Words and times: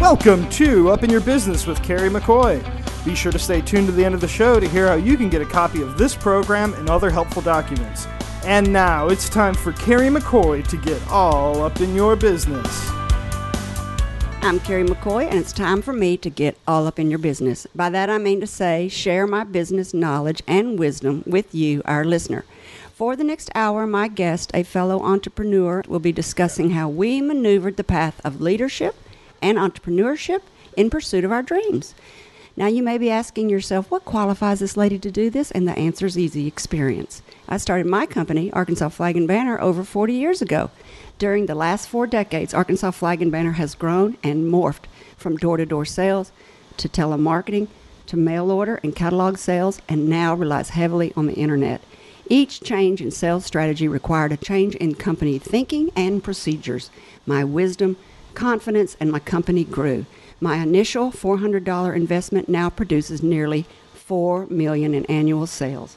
Welcome 0.00 0.48
to 0.50 0.90
Up 0.90 1.02
in 1.02 1.10
Your 1.10 1.20
Business 1.20 1.66
with 1.66 1.82
Carrie 1.82 2.08
McCoy. 2.08 2.64
Be 3.04 3.16
sure 3.16 3.32
to 3.32 3.38
stay 3.38 3.60
tuned 3.60 3.88
to 3.88 3.92
the 3.92 4.04
end 4.04 4.14
of 4.14 4.20
the 4.20 4.28
show 4.28 4.60
to 4.60 4.68
hear 4.68 4.86
how 4.86 4.94
you 4.94 5.16
can 5.16 5.28
get 5.28 5.42
a 5.42 5.44
copy 5.44 5.82
of 5.82 5.98
this 5.98 6.14
program 6.14 6.72
and 6.74 6.88
other 6.88 7.10
helpful 7.10 7.42
documents. 7.42 8.06
And 8.44 8.72
now 8.72 9.08
it's 9.08 9.28
time 9.28 9.54
for 9.54 9.72
Carrie 9.72 10.06
McCoy 10.06 10.66
to 10.68 10.76
get 10.76 11.04
all 11.08 11.64
up 11.64 11.80
in 11.80 11.96
your 11.96 12.14
business. 12.14 12.88
I'm 14.40 14.60
Carrie 14.60 14.84
McCoy, 14.84 15.26
and 15.26 15.34
it's 15.34 15.52
time 15.52 15.82
for 15.82 15.92
me 15.92 16.16
to 16.18 16.30
get 16.30 16.56
all 16.68 16.86
up 16.86 17.00
in 17.00 17.10
your 17.10 17.18
business. 17.18 17.66
By 17.74 17.90
that, 17.90 18.08
I 18.08 18.18
mean 18.18 18.40
to 18.40 18.46
say, 18.46 18.88
share 18.88 19.26
my 19.26 19.42
business 19.42 19.92
knowledge 19.92 20.44
and 20.46 20.78
wisdom 20.78 21.24
with 21.26 21.52
you, 21.52 21.82
our 21.84 22.04
listener. 22.04 22.44
For 22.94 23.16
the 23.16 23.24
next 23.24 23.50
hour, 23.52 23.84
my 23.84 24.06
guest, 24.06 24.52
a 24.54 24.62
fellow 24.62 25.02
entrepreneur, 25.02 25.82
will 25.88 25.98
be 25.98 26.12
discussing 26.12 26.70
how 26.70 26.88
we 26.88 27.20
maneuvered 27.20 27.76
the 27.76 27.84
path 27.84 28.20
of 28.24 28.40
leadership 28.40 28.94
and 29.42 29.58
entrepreneurship 29.58 30.40
in 30.76 30.90
pursuit 30.90 31.24
of 31.24 31.32
our 31.32 31.42
dreams. 31.42 31.94
Now, 32.56 32.66
you 32.66 32.82
may 32.82 32.98
be 32.98 33.10
asking 33.10 33.50
yourself, 33.50 33.90
what 33.90 34.04
qualifies 34.04 34.58
this 34.58 34.76
lady 34.76 34.98
to 34.98 35.10
do 35.12 35.30
this? 35.30 35.52
And 35.52 35.68
the 35.68 35.78
answer 35.78 36.06
is 36.06 36.18
easy 36.18 36.48
experience. 36.48 37.22
I 37.48 37.56
started 37.56 37.86
my 37.86 38.04
company, 38.04 38.52
Arkansas 38.52 38.88
Flag 38.88 39.16
and 39.16 39.28
Banner, 39.28 39.60
over 39.60 39.84
40 39.84 40.12
years 40.12 40.42
ago. 40.42 40.70
During 41.18 41.46
the 41.46 41.54
last 41.54 41.88
four 41.88 42.06
decades, 42.06 42.52
Arkansas 42.52 42.90
Flag 42.90 43.22
and 43.22 43.30
Banner 43.30 43.52
has 43.52 43.76
grown 43.76 44.16
and 44.24 44.50
morphed 44.50 44.86
from 45.16 45.36
door 45.36 45.56
to 45.56 45.66
door 45.66 45.84
sales 45.84 46.32
to 46.78 46.88
telemarketing 46.88 47.68
to 48.08 48.16
mail 48.16 48.50
order 48.50 48.80
and 48.82 48.96
catalog 48.96 49.36
sales, 49.36 49.80
and 49.88 50.08
now 50.08 50.34
relies 50.34 50.70
heavily 50.70 51.12
on 51.14 51.26
the 51.26 51.34
internet. 51.34 51.80
Each 52.28 52.60
change 52.60 53.00
in 53.00 53.10
sales 53.10 53.44
strategy 53.44 53.86
required 53.86 54.32
a 54.32 54.36
change 54.36 54.74
in 54.76 54.94
company 54.94 55.38
thinking 55.38 55.90
and 55.94 56.24
procedures. 56.24 56.90
My 57.26 57.44
wisdom, 57.44 57.96
confidence, 58.38 58.96
and 59.00 59.10
my 59.10 59.18
company 59.18 59.64
grew. 59.64 60.06
My 60.40 60.58
initial 60.58 61.10
$400 61.10 61.96
investment 61.96 62.48
now 62.48 62.70
produces 62.70 63.20
nearly 63.20 63.66
4 63.94 64.46
million 64.46 64.94
in 64.94 65.04
annual 65.06 65.48
sales. 65.48 65.96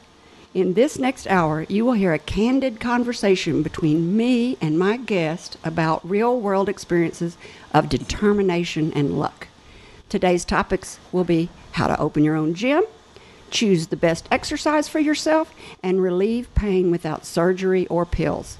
In 0.52 0.74
this 0.74 0.98
next 0.98 1.28
hour, 1.28 1.64
you 1.68 1.84
will 1.84 1.92
hear 1.92 2.12
a 2.12 2.18
candid 2.18 2.80
conversation 2.80 3.62
between 3.62 4.16
me 4.16 4.58
and 4.60 4.76
my 4.76 4.96
guest 4.96 5.56
about 5.62 6.06
real 6.06 6.38
world 6.38 6.68
experiences 6.68 7.38
of 7.72 7.88
determination 7.88 8.92
and 8.92 9.18
luck. 9.18 9.46
Today's 10.08 10.44
topics 10.44 10.98
will 11.12 11.24
be 11.24 11.48
how 11.72 11.86
to 11.86 11.98
open 12.00 12.24
your 12.24 12.34
own 12.34 12.54
gym, 12.54 12.82
choose 13.50 13.86
the 13.86 13.96
best 13.96 14.26
exercise 14.32 14.88
for 14.88 14.98
yourself, 14.98 15.54
and 15.80 16.02
relieve 16.02 16.52
pain 16.56 16.90
without 16.90 17.24
surgery 17.24 17.86
or 17.86 18.04
pills. 18.04 18.58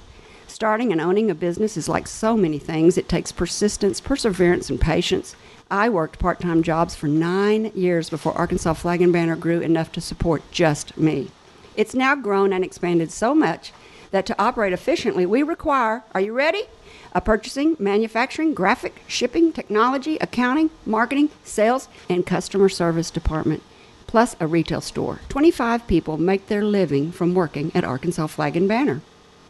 Starting 0.63 0.93
and 0.93 1.01
owning 1.01 1.29
a 1.29 1.35
business 1.35 1.75
is 1.75 1.89
like 1.89 2.07
so 2.07 2.37
many 2.37 2.57
things. 2.57 2.97
It 2.97 3.09
takes 3.09 3.33
persistence, 3.33 3.99
perseverance, 3.99 4.69
and 4.69 4.79
patience. 4.79 5.35
I 5.69 5.89
worked 5.89 6.19
part 6.19 6.39
time 6.39 6.63
jobs 6.63 6.95
for 6.95 7.07
nine 7.07 7.73
years 7.75 8.09
before 8.09 8.31
Arkansas 8.37 8.75
Flag 8.75 9.01
and 9.01 9.11
Banner 9.11 9.35
grew 9.35 9.59
enough 9.59 9.91
to 9.91 9.99
support 9.99 10.41
just 10.51 10.97
me. 10.97 11.31
It's 11.75 11.93
now 11.93 12.15
grown 12.15 12.53
and 12.53 12.63
expanded 12.63 13.11
so 13.11 13.35
much 13.35 13.73
that 14.11 14.25
to 14.27 14.41
operate 14.41 14.71
efficiently, 14.71 15.25
we 15.25 15.43
require, 15.43 16.05
are 16.13 16.21
you 16.21 16.31
ready? 16.31 16.63
A 17.11 17.19
purchasing, 17.19 17.75
manufacturing, 17.77 18.53
graphic, 18.53 19.03
shipping, 19.05 19.51
technology, 19.51 20.17
accounting, 20.21 20.69
marketing, 20.85 21.29
sales, 21.43 21.89
and 22.07 22.25
customer 22.25 22.69
service 22.69 23.11
department, 23.11 23.63
plus 24.07 24.37
a 24.39 24.47
retail 24.47 24.79
store. 24.79 25.19
25 25.27 25.85
people 25.87 26.17
make 26.17 26.47
their 26.47 26.63
living 26.63 27.11
from 27.11 27.35
working 27.35 27.69
at 27.75 27.83
Arkansas 27.83 28.27
Flag 28.27 28.55
and 28.55 28.69
Banner. 28.69 29.01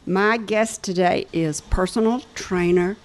My 0.06 0.36
guest 0.36 0.84
today 0.84 1.28
is 1.32 1.62
personal 1.62 2.24
trainer 2.36 2.98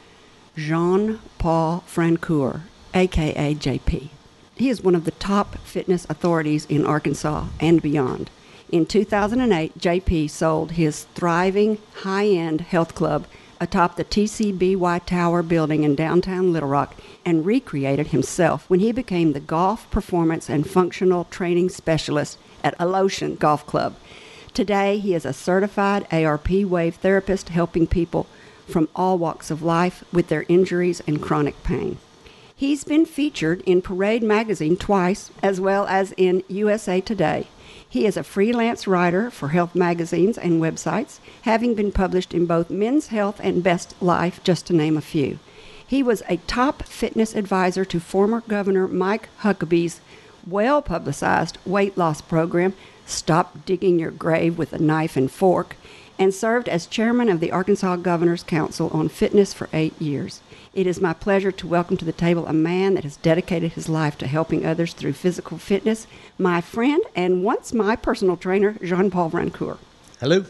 Jean 0.56 1.20
Paul 1.38 1.84
Francoeur, 1.86 2.62
aka 2.92 3.54
JP. 3.54 4.08
He 4.56 4.68
is 4.68 4.82
one 4.82 4.96
of 4.96 5.04
the 5.04 5.12
top 5.12 5.58
fitness 5.58 6.08
authorities 6.10 6.66
in 6.66 6.84
Arkansas 6.84 7.46
and 7.60 7.80
beyond. 7.80 8.30
In 8.72 8.84
2008, 8.84 9.78
JP 9.78 10.28
sold 10.28 10.72
his 10.72 11.04
thriving 11.14 11.78
high 11.98 12.26
end 12.26 12.62
health 12.62 12.96
club 12.96 13.28
atop 13.60 13.94
the 13.94 14.04
TCBY 14.04 15.06
Tower 15.06 15.44
building 15.44 15.84
in 15.84 15.94
downtown 15.94 16.52
Little 16.52 16.68
Rock 16.68 16.96
and 17.24 17.46
recreated 17.46 18.08
himself 18.08 18.68
when 18.68 18.80
he 18.80 18.90
became 18.90 19.34
the 19.34 19.40
golf 19.40 19.88
performance 19.92 20.50
and 20.50 20.68
functional 20.68 21.26
training 21.26 21.68
specialist 21.68 22.38
at 22.64 22.76
Alotian 22.78 23.38
Golf 23.38 23.64
Club. 23.68 23.94
Today, 24.54 24.98
he 24.98 25.14
is 25.14 25.24
a 25.24 25.32
certified 25.32 26.06
ARP 26.12 26.50
wave 26.50 26.96
therapist 26.96 27.50
helping 27.50 27.86
people 27.86 28.26
from 28.66 28.88
all 28.94 29.18
walks 29.18 29.50
of 29.50 29.62
life 29.62 30.04
with 30.12 30.28
their 30.28 30.44
injuries 30.48 31.00
and 31.06 31.22
chronic 31.22 31.62
pain. 31.62 31.98
He's 32.54 32.82
been 32.82 33.06
featured 33.06 33.62
in 33.66 33.82
Parade 33.82 34.22
magazine 34.22 34.76
twice, 34.76 35.30
as 35.42 35.60
well 35.60 35.86
as 35.86 36.12
in 36.16 36.42
USA 36.48 37.00
Today. 37.00 37.46
He 37.88 38.04
is 38.04 38.16
a 38.16 38.24
freelance 38.24 38.86
writer 38.86 39.30
for 39.30 39.48
health 39.48 39.74
magazines 39.74 40.36
and 40.36 40.60
websites, 40.60 41.20
having 41.42 41.74
been 41.74 41.92
published 41.92 42.34
in 42.34 42.46
both 42.46 42.68
Men's 42.68 43.06
Health 43.06 43.40
and 43.42 43.62
Best 43.62 43.94
Life, 44.02 44.42
just 44.42 44.66
to 44.66 44.72
name 44.72 44.96
a 44.96 45.00
few. 45.00 45.38
He 45.86 46.02
was 46.02 46.22
a 46.28 46.38
top 46.48 46.82
fitness 46.82 47.34
advisor 47.34 47.84
to 47.86 48.00
former 48.00 48.42
Governor 48.42 48.88
Mike 48.88 49.28
Huckabee's 49.40 50.00
well 50.46 50.82
publicized 50.82 51.58
weight 51.64 51.96
loss 51.96 52.20
program, 52.20 52.74
Stop 53.08 53.64
Digging 53.64 53.98
Your 53.98 54.10
Grave 54.10 54.58
with 54.58 54.74
a 54.74 54.78
Knife 54.78 55.16
and 55.16 55.32
Fork, 55.32 55.76
and 56.18 56.34
served 56.34 56.68
as 56.68 56.86
chairman 56.86 57.30
of 57.30 57.40
the 57.40 57.50
Arkansas 57.50 57.96
Governor's 57.96 58.42
Council 58.42 58.90
on 58.92 59.08
Fitness 59.08 59.54
for 59.54 59.70
eight 59.72 59.98
years. 60.00 60.42
It 60.74 60.86
is 60.86 61.00
my 61.00 61.14
pleasure 61.14 61.50
to 61.50 61.66
welcome 61.66 61.96
to 61.96 62.04
the 62.04 62.12
table 62.12 62.46
a 62.46 62.52
man 62.52 62.94
that 62.94 63.04
has 63.04 63.16
dedicated 63.16 63.72
his 63.72 63.88
life 63.88 64.18
to 64.18 64.26
helping 64.26 64.66
others 64.66 64.92
through 64.92 65.14
physical 65.14 65.56
fitness, 65.56 66.06
my 66.36 66.60
friend 66.60 67.02
and 67.16 67.42
once 67.42 67.72
my 67.72 67.96
personal 67.96 68.36
trainer, 68.36 68.76
Jean 68.84 69.10
Paul 69.10 69.30
Francoeur. 69.30 69.78
Hello. 70.20 70.44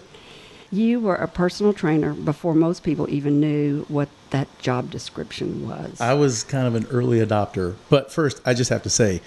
You 0.73 0.99
were 0.99 1.15
a 1.15 1.29
personal 1.29 1.73
trainer 1.73 2.13
before 2.13 2.55
most 2.55 2.83
people 2.83 3.09
even 3.09 3.39
knew 3.39 3.87
what 3.89 4.09
that 4.31 4.49
job 4.59 4.91
description 4.91 5.67
was. 5.67 6.01
I 6.01 6.15
was 6.15 6.43
kind 6.43 6.67
of 6.67 6.75
an 6.75 6.87
early 6.91 7.25
adopter, 7.25 7.77
but 7.89 8.11
first, 8.11 8.43
I 8.45 8.53
just 8.53 8.69
have 8.71 8.83
to 8.83 8.91
say, 8.91 9.23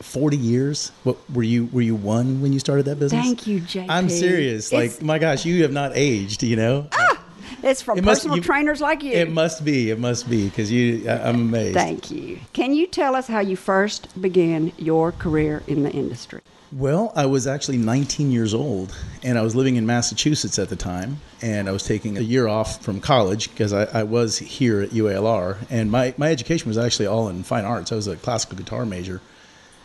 forty 0.00 0.36
years. 0.36 0.92
What 1.04 1.16
were 1.32 1.42
you? 1.42 1.66
Were 1.72 1.82
you 1.82 1.94
one 1.94 2.40
when 2.40 2.52
you 2.52 2.58
started 2.58 2.84
that 2.86 2.98
business? 2.98 3.24
Thank 3.24 3.46
you, 3.46 3.60
JP. 3.60 3.86
I'm 3.88 4.08
serious. 4.08 4.72
It's- 4.72 4.94
like, 4.98 5.02
my 5.04 5.18
gosh, 5.18 5.44
you 5.44 5.62
have 5.62 5.72
not 5.72 5.92
aged. 5.94 6.42
You 6.42 6.56
know. 6.56 6.86
ah, 6.92 7.22
It's 7.62 7.82
from 7.82 7.98
It 7.98 8.04
must- 8.04 8.20
personal 8.20 8.36
you- 8.36 8.42
trainers 8.42 8.80
like 8.80 9.02
you. 9.02 9.12
It 9.12 9.30
must 9.32 9.64
be. 9.64 9.90
It 9.90 9.98
must 9.98 10.30
be 10.30 10.48
because 10.48 10.70
you. 10.70 11.08
I, 11.08 11.28
I'm 11.28 11.36
amazed. 11.36 11.74
Thank 11.74 12.10
you. 12.10 12.38
Can 12.52 12.72
you 12.72 12.86
tell 12.86 13.14
us 13.16 13.26
how 13.26 13.40
you 13.40 13.56
first 13.56 14.20
began 14.20 14.72
your 14.78 15.10
career 15.12 15.62
in 15.66 15.82
the 15.82 15.90
industry? 15.90 16.40
Well, 16.70 17.12
I 17.16 17.24
was 17.24 17.46
actually 17.46 17.78
19 17.78 18.30
years 18.30 18.52
old, 18.52 18.94
and 19.22 19.38
I 19.38 19.42
was 19.42 19.56
living 19.56 19.76
in 19.76 19.86
Massachusetts 19.86 20.58
at 20.58 20.68
the 20.68 20.76
time, 20.76 21.18
and 21.40 21.66
I 21.66 21.72
was 21.72 21.82
taking 21.82 22.18
a 22.18 22.20
year 22.20 22.46
off 22.46 22.82
from 22.82 23.00
college 23.00 23.50
because 23.50 23.72
I, 23.72 23.84
I 23.84 24.02
was 24.02 24.36
here 24.36 24.82
at 24.82 24.90
UALR, 24.90 25.56
and 25.70 25.90
my, 25.90 26.12
my 26.18 26.30
education 26.30 26.68
was 26.68 26.76
actually 26.76 27.06
all 27.06 27.30
in 27.30 27.42
fine 27.42 27.64
arts. 27.64 27.90
I 27.90 27.94
was 27.94 28.06
a 28.06 28.16
classical 28.16 28.58
guitar 28.58 28.84
major. 28.84 29.22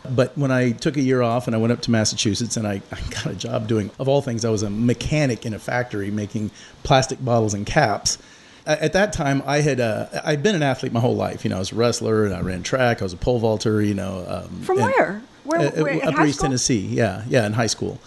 But 0.09 0.37
when 0.37 0.51
I 0.51 0.71
took 0.71 0.97
a 0.97 1.01
year 1.01 1.21
off 1.21 1.47
and 1.47 1.55
I 1.55 1.59
went 1.59 1.71
up 1.73 1.81
to 1.81 1.91
Massachusetts 1.91 2.57
and 2.57 2.67
I, 2.67 2.81
I 2.91 2.99
got 3.09 3.27
a 3.27 3.35
job 3.35 3.67
doing, 3.67 3.91
of 3.99 4.07
all 4.07 4.21
things, 4.21 4.43
I 4.45 4.49
was 4.49 4.63
a 4.63 4.69
mechanic 4.69 5.45
in 5.45 5.53
a 5.53 5.59
factory 5.59 6.11
making 6.11 6.51
plastic 6.83 7.23
bottles 7.23 7.53
and 7.53 7.65
caps. 7.65 8.17
At 8.65 8.93
that 8.93 9.11
time, 9.11 9.43
I 9.45 9.59
had 9.59 9.81
uh, 9.81 10.07
I'd 10.23 10.41
been 10.41 10.55
an 10.55 10.63
athlete 10.63 10.93
my 10.93 11.01
whole 11.01 11.17
life. 11.17 11.43
You 11.43 11.49
know, 11.49 11.57
I 11.57 11.59
was 11.59 11.73
a 11.73 11.75
wrestler 11.75 12.25
and 12.25 12.33
I 12.33 12.39
ran 12.39 12.63
track. 12.63 13.01
I 13.01 13.03
was 13.03 13.11
a 13.11 13.17
pole 13.17 13.39
vaulter. 13.39 13.81
You 13.81 13.93
know, 13.93 14.25
um, 14.25 14.61
From 14.61 14.77
and- 14.77 14.85
where? 14.85 15.21
Where, 15.43 15.59
uh, 15.59 15.71
where 15.83 15.93
in 15.93 16.07
Upper 16.07 16.25
East 16.25 16.37
school? 16.37 16.47
Tennessee. 16.47 16.79
Yeah, 16.87 17.23
yeah, 17.27 17.45
in 17.45 17.51
high 17.51 17.67
school. 17.67 17.99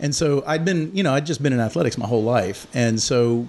And 0.00 0.12
so 0.12 0.42
I'd 0.46 0.64
been, 0.64 0.90
you 0.96 1.04
know, 1.04 1.14
I'd 1.14 1.26
just 1.26 1.40
been 1.40 1.52
in 1.52 1.60
athletics 1.60 1.96
my 1.96 2.06
whole 2.08 2.24
life, 2.24 2.66
and 2.74 3.00
so 3.00 3.46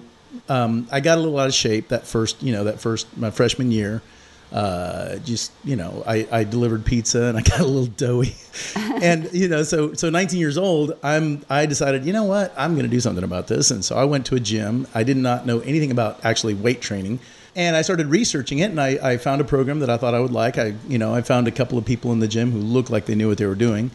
um, 0.48 0.86
I 0.92 1.00
got 1.00 1.18
a 1.18 1.20
little 1.20 1.38
out 1.38 1.48
of 1.48 1.54
shape 1.54 1.88
that 1.88 2.06
first, 2.06 2.40
you 2.42 2.52
know, 2.52 2.62
that 2.64 2.80
first 2.80 3.08
my 3.16 3.30
freshman 3.32 3.72
year. 3.72 4.02
Uh, 4.52 5.16
just 5.18 5.50
you 5.64 5.76
know, 5.76 6.02
I, 6.06 6.28
I 6.30 6.44
delivered 6.44 6.84
pizza 6.84 7.22
and 7.24 7.38
I 7.38 7.42
got 7.52 7.60
a 7.60 7.64
little 7.64 7.86
doughy, 7.86 8.34
and 9.02 9.32
you 9.32 9.48
know, 9.48 9.62
so 9.62 9.94
so 9.94 10.10
19 10.10 10.38
years 10.38 10.58
old, 10.58 10.92
I'm 11.02 11.42
I 11.48 11.66
decided, 11.66 12.04
you 12.04 12.12
know 12.12 12.24
what, 12.24 12.52
I'm 12.56 12.74
going 12.74 12.84
to 12.84 12.90
do 12.90 13.00
something 13.00 13.24
about 13.24 13.46
this, 13.46 13.70
and 13.70 13.84
so 13.84 13.96
I 13.96 14.04
went 14.04 14.26
to 14.26 14.34
a 14.34 14.40
gym. 14.40 14.86
I 14.94 15.04
did 15.04 15.16
not 15.16 15.46
know 15.46 15.60
anything 15.60 15.90
about 15.90 16.22
actually 16.24 16.54
weight 16.54 16.82
training, 16.82 17.18
and 17.56 17.76
I 17.76 17.82
started 17.82 18.08
researching 18.08 18.58
it, 18.58 18.70
and 18.70 18.80
I, 18.80 18.98
I 19.02 19.16
found 19.16 19.40
a 19.40 19.44
program 19.44 19.80
that 19.80 19.88
I 19.88 19.96
thought 19.96 20.14
I 20.14 20.20
would 20.20 20.32
like. 20.32 20.58
I 20.58 20.74
you 20.86 20.98
know, 20.98 21.14
I 21.14 21.22
found 21.22 21.48
a 21.48 21.52
couple 21.52 21.78
of 21.78 21.86
people 21.86 22.12
in 22.12 22.18
the 22.18 22.28
gym 22.28 22.52
who 22.52 22.58
looked 22.58 22.90
like 22.90 23.06
they 23.06 23.14
knew 23.14 23.28
what 23.28 23.38
they 23.38 23.46
were 23.46 23.54
doing 23.54 23.90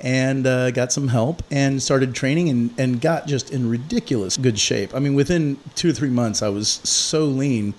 and 0.00 0.46
uh, 0.46 0.70
got 0.70 0.92
some 0.92 1.08
help 1.08 1.42
and 1.50 1.82
started 1.82 2.14
training 2.14 2.48
and, 2.50 2.74
and 2.78 3.00
got 3.00 3.26
just 3.26 3.50
in 3.50 3.68
ridiculous 3.68 4.36
good 4.36 4.58
shape. 4.58 4.94
I 4.94 4.98
mean, 4.98 5.14
within 5.14 5.58
two 5.74 5.90
or 5.90 5.92
three 5.92 6.10
months, 6.10 6.42
I 6.42 6.48
was 6.48 6.68
so 6.68 7.24
lean. 7.24 7.74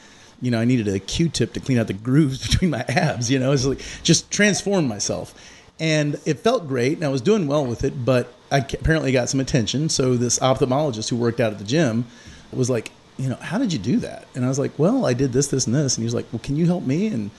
You 0.45 0.51
know, 0.51 0.59
I 0.59 0.65
needed 0.65 0.87
a 0.87 0.99
Q-tip 0.99 1.53
to 1.53 1.59
clean 1.59 1.79
out 1.79 1.87
the 1.87 1.93
grooves 1.93 2.47
between 2.47 2.69
my 2.69 2.85
abs. 2.87 3.31
You 3.31 3.39
know, 3.39 3.51
it's 3.51 3.65
like 3.65 3.81
just 4.03 4.29
transformed 4.31 4.87
myself, 4.87 5.33
and 5.79 6.19
it 6.25 6.39
felt 6.39 6.67
great, 6.67 6.97
and 6.97 7.03
I 7.03 7.09
was 7.09 7.21
doing 7.21 7.47
well 7.47 7.65
with 7.65 7.83
it. 7.83 8.05
But 8.05 8.31
I 8.51 8.59
apparently 8.59 9.11
got 9.11 9.29
some 9.29 9.39
attention. 9.39 9.89
So 9.89 10.15
this 10.15 10.39
ophthalmologist 10.39 11.09
who 11.09 11.15
worked 11.15 11.39
out 11.39 11.51
at 11.51 11.57
the 11.57 11.65
gym 11.65 12.05
was 12.53 12.69
like, 12.69 12.91
you 13.17 13.29
know, 13.29 13.35
how 13.35 13.57
did 13.57 13.73
you 13.73 13.79
do 13.79 13.97
that? 13.97 14.27
And 14.35 14.45
I 14.45 14.47
was 14.47 14.59
like, 14.59 14.77
well, 14.77 15.05
I 15.05 15.13
did 15.13 15.33
this, 15.33 15.47
this, 15.47 15.65
and 15.67 15.75
this. 15.75 15.97
And 15.97 16.03
he 16.03 16.05
was 16.05 16.13
like, 16.13 16.25
well, 16.31 16.41
can 16.43 16.55
you 16.55 16.65
help 16.65 16.83
me? 16.83 17.07
And 17.07 17.31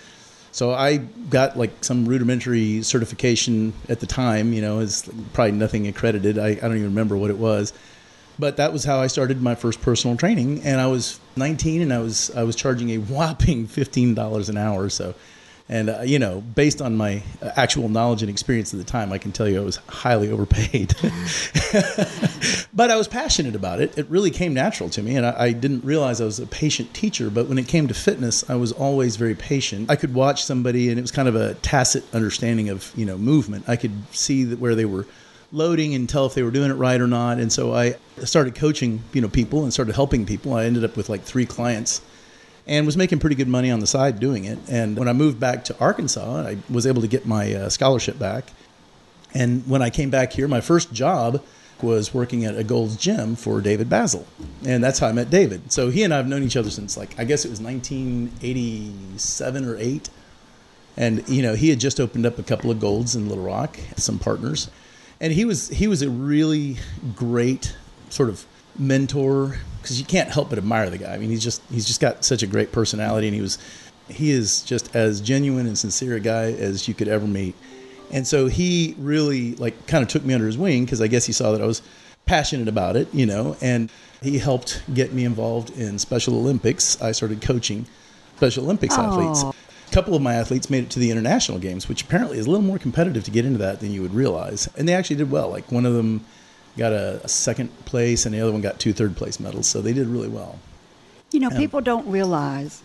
So 0.53 0.73
I 0.73 0.97
got 0.97 1.57
like 1.57 1.85
some 1.85 2.07
rudimentary 2.07 2.83
certification 2.83 3.73
at 3.89 4.01
the 4.01 4.07
time. 4.07 4.53
You 4.53 4.63
know, 4.63 4.81
it's 4.81 5.09
probably 5.33 5.53
nothing 5.53 5.87
accredited. 5.87 6.39
I, 6.39 6.49
I 6.49 6.55
don't 6.55 6.77
even 6.77 6.85
remember 6.85 7.17
what 7.17 7.31
it 7.31 7.39
was, 7.39 7.73
but 8.39 8.57
that 8.57 8.73
was 8.73 8.85
how 8.85 9.01
I 9.01 9.07
started 9.07 9.43
my 9.43 9.55
first 9.55 9.81
personal 9.83 10.17
training. 10.17 10.63
And 10.63 10.81
I 10.81 10.87
was 10.87 11.21
19, 11.37 11.83
and 11.83 11.93
I 11.93 11.99
was 11.99 12.31
I 12.35 12.43
was 12.43 12.57
charging 12.57 12.91
a 12.91 12.99
whopping 12.99 13.67
fifteen 13.67 14.15
dollars 14.15 14.49
an 14.49 14.57
hour. 14.57 14.89
So 14.89 15.15
and, 15.69 15.91
uh, 15.91 16.03
you 16.03 16.21
know, 16.21 16.41
based 16.41 16.81
on 16.81 16.97
my 16.97 17.23
actual 17.57 17.89
knowledge 17.89 18.23
and 18.23 18.31
experience 18.31 18.73
at 18.73 18.79
the 18.79 18.85
time, 18.85 19.13
I 19.13 19.19
can 19.19 19.33
tell 19.33 19.49
you 19.49 19.61
I 19.61 19.65
was 19.65 19.77
highly 19.89 20.31
overpaid. 20.31 20.95
but 22.73 22.91
I 22.91 22.97
was 22.97 23.09
passionate 23.09 23.57
about 23.57 23.81
it. 23.81 23.99
It 23.99 24.09
really 24.09 24.31
came 24.31 24.55
natural 24.55 24.89
to 24.91 25.03
me. 25.03 25.17
And 25.17 25.27
I, 25.27 25.35
I, 25.37 25.53
didn't 25.53 25.85
realize 25.85 26.21
I 26.21 26.25
was 26.25 26.39
a 26.39 26.47
patient 26.47 26.95
teacher. 26.95 27.31
But 27.31 27.49
when 27.49 27.59
it 27.59 27.67
came 27.67 27.89
to 27.89 27.95
fitness, 27.95 28.49
I 28.49 28.55
was 28.55 28.71
always 28.71 29.17
very 29.17 29.35
patient. 29.35 29.91
I 29.91 29.97
could 29.97 30.15
watch 30.15 30.45
somebody, 30.45 30.89
and 30.89 30.99
it 30.99 31.03
was 31.03 31.11
kind 31.11 31.27
of 31.27 31.35
a 31.35 31.55
tacit 31.55 32.05
understanding 32.15 32.69
of, 32.69 32.93
you 32.95 33.05
know, 33.05 33.19
movement. 33.19 33.69
I 33.69 33.75
could 33.75 33.93
see 34.15 34.45
that 34.45 34.61
where 34.61 34.77
they 34.77 34.85
were 34.85 35.05
loading 35.53 35.95
and 35.95 36.09
tell 36.09 36.27
if 36.27 36.35
they 36.35 36.43
were 36.43 36.51
doing 36.51 36.71
it 36.71 36.75
right 36.75 37.01
or 37.01 37.07
not. 37.07 37.39
And 37.39 37.53
so 37.53 37.75
I 37.75 37.97
started 38.25 38.55
coaching, 38.55 39.03
you 39.13 39.21
know, 39.21 39.29
people 39.29 39.63
and 39.63 39.73
started 39.73 39.95
helping 39.95 40.27
people. 40.27 40.55
I 40.55 40.65
ended 40.65 40.85
up 40.85 40.97
with 40.97 41.09
like 41.09 41.23
three 41.23 41.47
clients 41.47 42.01
and 42.67 42.85
was 42.85 42.97
making 42.97 43.21
pretty 43.21 43.37
good 43.37 43.49
money 43.49 43.71
on 43.71 43.81
the 43.81 43.87
side 43.87 44.19
doing 44.19 44.45
it. 44.45 44.59
And 44.69 44.99
when 44.99 45.09
I 45.09 45.13
moved 45.13 45.39
back 45.39 45.65
to 45.65 45.79
Arkansas, 45.79 46.47
I 46.47 46.59
was 46.69 46.87
able 46.87 47.03
to 47.03 47.09
get 47.09 47.27
my 47.27 47.55
uh, 47.55 47.69
scholarship 47.69 48.19
back. 48.19 48.51
And 49.35 49.67
when 49.69 49.83
I 49.83 49.91
came 49.91 50.11
back 50.11 50.33
here, 50.33 50.49
my 50.49 50.61
first 50.61 50.93
job 50.93 51.43
was 51.83 52.15
working 52.15 52.45
at 52.45 52.57
a 52.57 52.65
Gold's 52.65 52.97
Gym 52.97 53.37
for 53.37 53.61
David 53.61 53.89
Bazzel. 53.89 54.25
And 54.65 54.83
that's 54.83 54.99
how 54.99 55.09
I 55.09 55.13
met 55.13 55.31
David. 55.31 55.73
So 55.73 55.91
he 55.91 56.03
and 56.03 56.13
I 56.13 56.17
have 56.17 56.27
known 56.27 56.43
each 56.43 56.57
other 56.57 56.71
since 56.71 56.97
like 56.97 57.19
I 57.19 57.25
guess 57.25 57.45
it 57.45 57.51
was 57.51 57.61
1987 57.61 59.65
or 59.65 59.77
8. 59.77 60.11
And 60.97 61.29
you 61.29 61.43
know, 61.43 61.55
he 61.55 61.69
had 61.69 61.79
just 61.79 62.01
opened 62.01 62.25
up 62.25 62.39
a 62.39 62.43
couple 62.43 62.71
of 62.71 62.81
Golds 62.81 63.15
in 63.15 63.29
Little 63.29 63.45
Rock, 63.45 63.79
some 63.97 64.19
partners. 64.19 64.71
And 65.21 65.33
he 65.33 65.45
was 65.45 65.69
he 65.69 65.89
was 65.89 66.03
a 66.03 66.11
really 66.11 66.77
great 67.15 67.75
sort 68.11 68.29
of 68.29 68.45
mentor 68.79 69.59
because 69.81 69.99
you 69.99 70.05
can't 70.07 70.29
help 70.29 70.51
but 70.51 70.59
admire 70.59 70.91
the 70.91 70.99
guy. 70.99 71.15
I 71.15 71.19
mean, 71.19 71.31
he's 71.31 71.43
just 71.43 71.63
he's 71.71 71.87
just 71.87 72.01
got 72.01 72.25
such 72.25 72.43
a 72.43 72.47
great 72.47 72.73
personality, 72.73 73.29
and 73.29 73.35
he 73.35 73.41
was 73.41 73.59
he 74.09 74.31
is 74.31 74.63
just 74.63 74.95
as 74.95 75.21
genuine 75.21 75.67
and 75.67 75.79
sincere 75.79 76.17
a 76.17 76.21
guy 76.21 76.53
as 76.53 76.87
you 76.87 76.95
could 76.95 77.09
ever 77.09 77.27
meet. 77.27 77.55
And 78.13 78.27
so 78.27 78.47
he 78.47 78.95
really 78.99 79.55
like 79.57 79.87
kind 79.87 80.03
of 80.03 80.09
took 80.09 80.25
me 80.25 80.35
under 80.35 80.47
his 80.47 80.59
wing 80.59 80.85
because 80.85 81.01
I 81.01 81.09
guess 81.09 81.25
he 81.25 81.33
saw 81.33 81.53
that 81.53 81.61
I 81.61 81.67
was 81.67 81.83
passionate 82.25 82.69
about 82.69 82.97
it, 82.97 83.13
you 83.13 83.27
know, 83.27 83.57
and 83.61 83.91
he 84.23 84.39
helped 84.39 84.83
get 84.95 85.13
me 85.13 85.25
involved 85.25 85.71
in 85.79 85.99
Special 85.99 86.35
Olympics. 86.37 87.01
I 87.03 87.13
started 87.13 87.41
coaching 87.41 87.87
Special 88.37 88.65
Olympics 88.65 88.97
Aww. 88.97 89.09
athletes. 89.09 89.59
A 89.87 89.91
couple 89.91 90.15
of 90.15 90.23
my 90.23 90.35
athletes 90.35 90.69
made 90.69 90.85
it 90.85 90.91
to 90.91 90.99
the 90.99 91.11
international 91.11 91.59
games, 91.59 91.89
which 91.89 92.03
apparently 92.03 92.39
is 92.39 92.47
a 92.47 92.51
little 92.51 92.65
more 92.65 92.79
competitive 92.79 93.25
to 93.25 93.31
get 93.31 93.45
into 93.45 93.59
that 93.59 93.81
than 93.81 93.93
you 93.93 94.03
would 94.03 94.15
realize. 94.15 94.69
And 94.77 94.89
they 94.89 94.95
actually 94.95 95.17
did 95.17 95.31
well. 95.31 95.49
Like 95.49 95.71
one 95.71 95.87
of 95.87 95.95
them 95.95 96.25
got 96.77 96.93
a, 96.93 97.21
a, 97.25 97.29
second 97.29 97.69
place, 97.87 98.27
and 98.27 98.35
the 98.35 98.41
other 98.41 98.53
one 98.53 98.61
got 98.61 98.79
two 98.79 98.93
third 98.93 99.17
place 99.17 99.41
medals. 99.41 99.67
So 99.67 99.81
they 99.81 99.93
did 99.93 100.09
really 100.09 100.29
well. 100.29 100.59
You 101.33 101.41
know, 101.41 101.51
people 101.51 101.81
don't 101.81 102.07
realize 102.09 102.83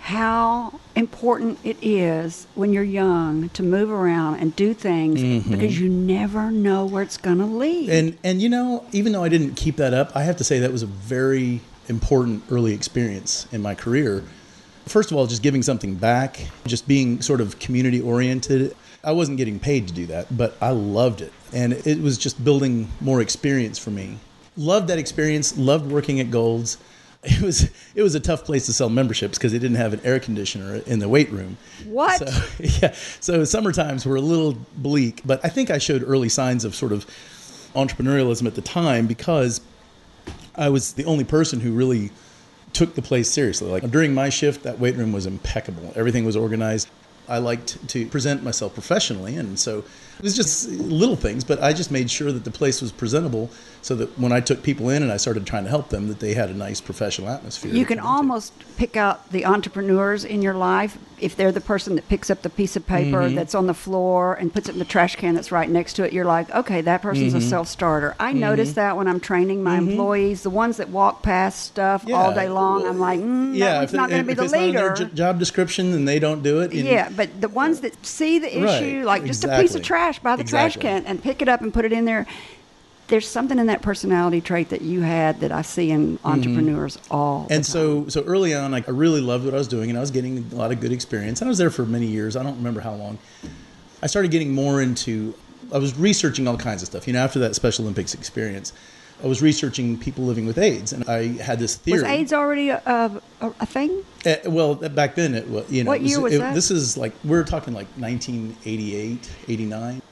how 0.00 0.78
important 0.94 1.58
it 1.64 1.76
is 1.82 2.46
when 2.54 2.72
you're 2.72 2.82
young 2.82 3.48
to 3.50 3.62
move 3.62 3.90
around 3.90 4.36
and 4.36 4.54
do 4.56 4.72
things 4.72 5.20
mm-hmm. 5.20 5.50
because 5.50 5.78
you 5.78 5.88
never 5.88 6.50
know 6.50 6.86
where 6.86 7.02
it's 7.02 7.16
going 7.16 7.38
to 7.38 7.44
lead. 7.44 7.90
And 7.90 8.18
and 8.24 8.40
you 8.40 8.48
know, 8.48 8.84
even 8.92 9.12
though 9.12 9.24
I 9.24 9.28
didn't 9.28 9.54
keep 9.54 9.76
that 9.76 9.94
up, 9.94 10.12
I 10.14 10.22
have 10.22 10.36
to 10.36 10.44
say 10.44 10.58
that 10.60 10.72
was 10.72 10.82
a 10.82 10.86
very 10.86 11.60
important 11.88 12.44
early 12.50 12.72
experience 12.72 13.46
in 13.52 13.62
my 13.62 13.74
career. 13.74 14.24
First 14.88 15.10
of 15.10 15.16
all, 15.16 15.26
just 15.26 15.42
giving 15.42 15.62
something 15.62 15.94
back, 15.94 16.46
just 16.66 16.88
being 16.88 17.20
sort 17.22 17.40
of 17.40 17.58
community 17.58 18.00
oriented. 18.00 18.74
I 19.04 19.12
wasn't 19.12 19.38
getting 19.38 19.60
paid 19.60 19.86
to 19.88 19.94
do 19.94 20.06
that, 20.06 20.36
but 20.36 20.56
I 20.60 20.70
loved 20.70 21.20
it 21.20 21.32
and 21.52 21.72
it 21.72 22.00
was 22.00 22.18
just 22.18 22.42
building 22.44 22.88
more 23.00 23.20
experience 23.20 23.78
for 23.78 23.90
me. 23.90 24.18
Loved 24.56 24.88
that 24.88 24.98
experience. 24.98 25.56
Loved 25.56 25.90
working 25.90 26.20
at 26.20 26.30
Gold's. 26.30 26.78
It 27.24 27.40
was 27.40 27.68
it 27.96 28.02
was 28.02 28.14
a 28.14 28.20
tough 28.20 28.44
place 28.44 28.66
to 28.66 28.72
sell 28.72 28.88
memberships 28.88 29.38
because 29.38 29.50
they 29.50 29.58
didn't 29.58 29.76
have 29.76 29.92
an 29.92 30.00
air 30.04 30.20
conditioner 30.20 30.76
in 30.86 31.00
the 31.00 31.08
weight 31.08 31.32
room. 31.32 31.56
What? 31.84 32.16
So, 32.16 32.64
yeah. 32.80 32.94
So 33.18 33.42
summer 33.42 33.72
times 33.72 34.06
were 34.06 34.14
a 34.14 34.20
little 34.20 34.56
bleak, 34.76 35.22
but 35.24 35.44
I 35.44 35.48
think 35.48 35.68
I 35.68 35.78
showed 35.78 36.04
early 36.06 36.28
signs 36.28 36.64
of 36.64 36.76
sort 36.76 36.92
of 36.92 37.06
entrepreneurialism 37.74 38.46
at 38.46 38.54
the 38.54 38.62
time 38.62 39.08
because 39.08 39.60
I 40.54 40.68
was 40.68 40.92
the 40.92 41.06
only 41.06 41.24
person 41.24 41.58
who 41.58 41.72
really 41.72 42.12
took 42.72 42.94
the 42.94 43.02
place 43.02 43.30
seriously. 43.30 43.70
Like 43.70 43.90
during 43.90 44.14
my 44.14 44.28
shift, 44.28 44.62
that 44.62 44.78
weight 44.78 44.96
room 44.96 45.12
was 45.12 45.26
impeccable. 45.26 45.92
Everything 45.96 46.24
was 46.24 46.36
organized. 46.36 46.88
I 47.28 47.38
liked 47.38 47.88
to 47.88 48.06
present 48.06 48.42
myself 48.42 48.72
professionally, 48.74 49.36
and 49.36 49.58
so 49.58 49.84
it 50.18 50.24
was 50.24 50.34
just 50.34 50.68
little 50.68 51.16
things, 51.16 51.44
but 51.44 51.62
I 51.62 51.72
just 51.72 51.90
made 51.90 52.10
sure 52.10 52.32
that 52.32 52.44
the 52.44 52.50
place 52.50 52.82
was 52.82 52.92
presentable 52.92 53.50
so 53.82 53.94
that 53.94 54.18
when 54.18 54.32
I 54.32 54.40
took 54.40 54.62
people 54.62 54.90
in 54.90 55.02
and 55.02 55.12
I 55.12 55.16
started 55.16 55.46
trying 55.46 55.64
to 55.64 55.70
help 55.70 55.90
them, 55.90 56.08
that 56.08 56.20
they 56.20 56.34
had 56.34 56.50
a 56.50 56.54
nice 56.54 56.80
professional 56.80 57.28
atmosphere. 57.28 57.72
You 57.72 57.86
can 57.86 58.00
almost 58.00 58.52
pick 58.76 58.96
out 58.96 59.30
the 59.30 59.44
entrepreneurs 59.46 60.24
in 60.24 60.42
your 60.42 60.54
life 60.54 60.98
if 61.20 61.36
they're 61.36 61.52
the 61.52 61.60
person 61.60 61.96
that 61.96 62.08
picks 62.08 62.30
up 62.30 62.42
the 62.42 62.50
piece 62.50 62.76
of 62.76 62.86
paper 62.86 63.22
mm-hmm. 63.22 63.34
that's 63.34 63.54
on 63.54 63.66
the 63.66 63.74
floor 63.74 64.34
and 64.34 64.52
puts 64.52 64.68
it 64.68 64.72
in 64.72 64.78
the 64.78 64.84
trash 64.84 65.16
can 65.16 65.34
that's 65.34 65.50
right 65.50 65.68
next 65.68 65.94
to 65.94 66.04
it. 66.04 66.12
You're 66.12 66.24
like, 66.24 66.50
okay, 66.54 66.80
that 66.82 67.02
person's 67.02 67.34
mm-hmm. 67.34 67.44
a 67.44 67.48
self 67.48 67.68
starter. 67.68 68.14
I 68.20 68.30
mm-hmm. 68.30 68.40
notice 68.40 68.72
that 68.74 68.96
when 68.96 69.08
I'm 69.08 69.20
training 69.20 69.62
my 69.62 69.78
mm-hmm. 69.78 69.90
employees, 69.90 70.42
the 70.42 70.50
ones 70.50 70.76
that 70.76 70.88
walk 70.90 71.22
past 71.22 71.64
stuff 71.64 72.04
yeah. 72.06 72.16
all 72.16 72.34
day 72.34 72.48
long, 72.48 72.82
well, 72.82 72.92
I'm 72.92 73.00
like, 73.00 73.20
mm, 73.20 73.56
yeah, 73.56 73.82
it's 73.82 73.92
not 73.92 74.10
going 74.10 74.22
to 74.22 74.26
be 74.26 74.34
the 74.34 74.44
leader. 74.44 74.94
J- 74.94 75.10
job 75.14 75.38
description 75.38 75.92
and 75.92 76.06
they 76.06 76.18
don't 76.18 76.42
do 76.42 76.60
it. 76.60 76.72
yeah, 76.72 77.10
but 77.10 77.40
the 77.40 77.48
ones 77.48 77.80
that 77.80 78.04
see 78.04 78.38
the 78.38 78.56
issue, 78.56 78.98
right. 78.98 79.04
like 79.04 79.24
just 79.24 79.44
exactly. 79.44 79.58
a 79.58 79.62
piece 79.62 79.74
of 79.74 79.82
trash 79.82 80.07
by 80.22 80.36
the 80.36 80.42
exactly. 80.42 80.80
trash 80.80 81.02
can 81.02 81.06
and 81.06 81.22
pick 81.22 81.42
it 81.42 81.48
up 81.48 81.60
and 81.60 81.72
put 81.72 81.84
it 81.84 81.92
in 81.92 82.04
there 82.04 82.26
there's 83.08 83.26
something 83.26 83.58
in 83.58 83.66
that 83.66 83.82
personality 83.82 84.40
trait 84.40 84.68
that 84.68 84.82
you 84.82 85.00
had 85.00 85.40
that 85.40 85.50
I 85.50 85.62
see 85.62 85.90
in 85.90 86.18
mm-hmm. 86.18 86.26
entrepreneurs 86.26 86.96
mm-hmm. 86.98 87.14
all. 87.14 87.46
and 87.50 87.66
so, 87.66 88.06
so 88.08 88.22
early 88.22 88.54
on, 88.54 88.70
like 88.70 88.88
I 88.88 88.92
really 88.92 89.20
loved 89.20 89.44
what 89.44 89.54
I 89.54 89.58
was 89.58 89.68
doing, 89.68 89.90
and 89.90 89.98
I 89.98 90.00
was 90.00 90.10
getting 90.10 90.46
a 90.52 90.54
lot 90.54 90.70
of 90.70 90.80
good 90.80 90.92
experience. 90.92 91.40
And 91.40 91.48
I 91.48 91.50
was 91.50 91.58
there 91.58 91.70
for 91.70 91.84
many 91.84 92.06
years. 92.06 92.36
I 92.36 92.42
don't 92.42 92.56
remember 92.56 92.80
how 92.80 92.94
long. 92.94 93.18
I 94.02 94.06
started 94.06 94.30
getting 94.30 94.54
more 94.54 94.80
into. 94.80 95.34
I 95.72 95.78
was 95.78 95.98
researching 95.98 96.46
all 96.46 96.56
kinds 96.56 96.82
of 96.82 96.88
stuff. 96.88 97.06
You 97.06 97.14
know, 97.14 97.20
after 97.20 97.38
that 97.40 97.54
Special 97.54 97.84
Olympics 97.84 98.14
experience, 98.14 98.72
I 99.22 99.26
was 99.26 99.42
researching 99.42 99.98
people 99.98 100.24
living 100.24 100.46
with 100.46 100.58
AIDS, 100.58 100.92
and 100.92 101.08
I 101.08 101.28
had 101.42 101.58
this 101.58 101.76
theory. 101.76 102.02
Was 102.02 102.10
AIDS 102.10 102.32
already 102.32 102.68
a, 102.68 102.80
a, 102.86 103.20
a 103.60 103.66
thing? 103.66 104.04
Uh, 104.24 104.36
well, 104.46 104.74
back 104.74 105.16
then 105.16 105.34
it 105.34 105.48
was. 105.48 105.70
You 105.70 105.84
know, 105.84 105.90
what 105.90 106.02
year 106.02 106.20
was, 106.20 106.32
was 106.32 106.34
it, 106.34 106.38
that? 106.38 106.54
This 106.54 106.70
is 106.70 106.96
like 106.96 107.12
we're 107.24 107.44
talking 107.44 107.74
like 107.74 107.88
1988, 107.96 109.30
89. 109.48 110.02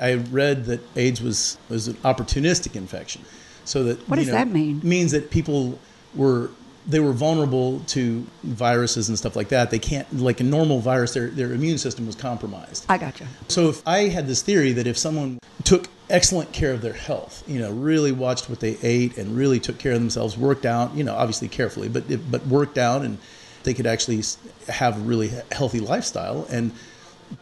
I 0.00 0.14
read 0.14 0.64
that 0.66 0.80
AIDS 0.96 1.20
was 1.20 1.58
was 1.68 1.88
an 1.88 1.94
opportunistic 1.96 2.74
infection, 2.74 3.22
so 3.64 3.84
that 3.84 4.08
what 4.08 4.16
does 4.16 4.28
know, 4.28 4.32
that 4.32 4.48
mean? 4.48 4.80
Means 4.82 5.12
that 5.12 5.30
people 5.30 5.78
were 6.14 6.50
they 6.86 7.00
were 7.00 7.12
vulnerable 7.12 7.80
to 7.80 8.26
viruses 8.42 9.08
and 9.08 9.18
stuff 9.18 9.36
like 9.36 9.48
that. 9.48 9.70
They 9.70 9.78
can't 9.78 10.10
like 10.18 10.40
a 10.40 10.44
normal 10.44 10.80
virus, 10.80 11.14
their 11.14 11.28
their 11.28 11.52
immune 11.52 11.78
system 11.78 12.06
was 12.06 12.16
compromised. 12.16 12.86
I 12.88 12.98
gotcha. 12.98 13.26
So 13.48 13.68
if 13.68 13.86
I 13.86 14.08
had 14.08 14.26
this 14.26 14.42
theory 14.42 14.72
that 14.72 14.86
if 14.86 14.98
someone 14.98 15.38
took 15.64 15.88
excellent 16.10 16.52
care 16.52 16.72
of 16.72 16.82
their 16.82 16.92
health, 16.92 17.42
you 17.46 17.58
know, 17.58 17.70
really 17.70 18.12
watched 18.12 18.48
what 18.50 18.60
they 18.60 18.76
ate 18.82 19.16
and 19.16 19.36
really 19.36 19.58
took 19.58 19.78
care 19.78 19.92
of 19.92 20.00
themselves, 20.00 20.36
worked 20.36 20.66
out, 20.66 20.94
you 20.94 21.02
know, 21.02 21.14
obviously 21.14 21.48
carefully, 21.48 21.88
but 21.88 22.04
but 22.30 22.46
worked 22.46 22.78
out 22.78 23.02
and 23.02 23.18
they 23.64 23.74
could 23.74 23.86
actually 23.86 24.22
have 24.68 24.96
a 24.98 25.00
really 25.00 25.32
healthy 25.50 25.80
lifestyle 25.80 26.46
and 26.50 26.70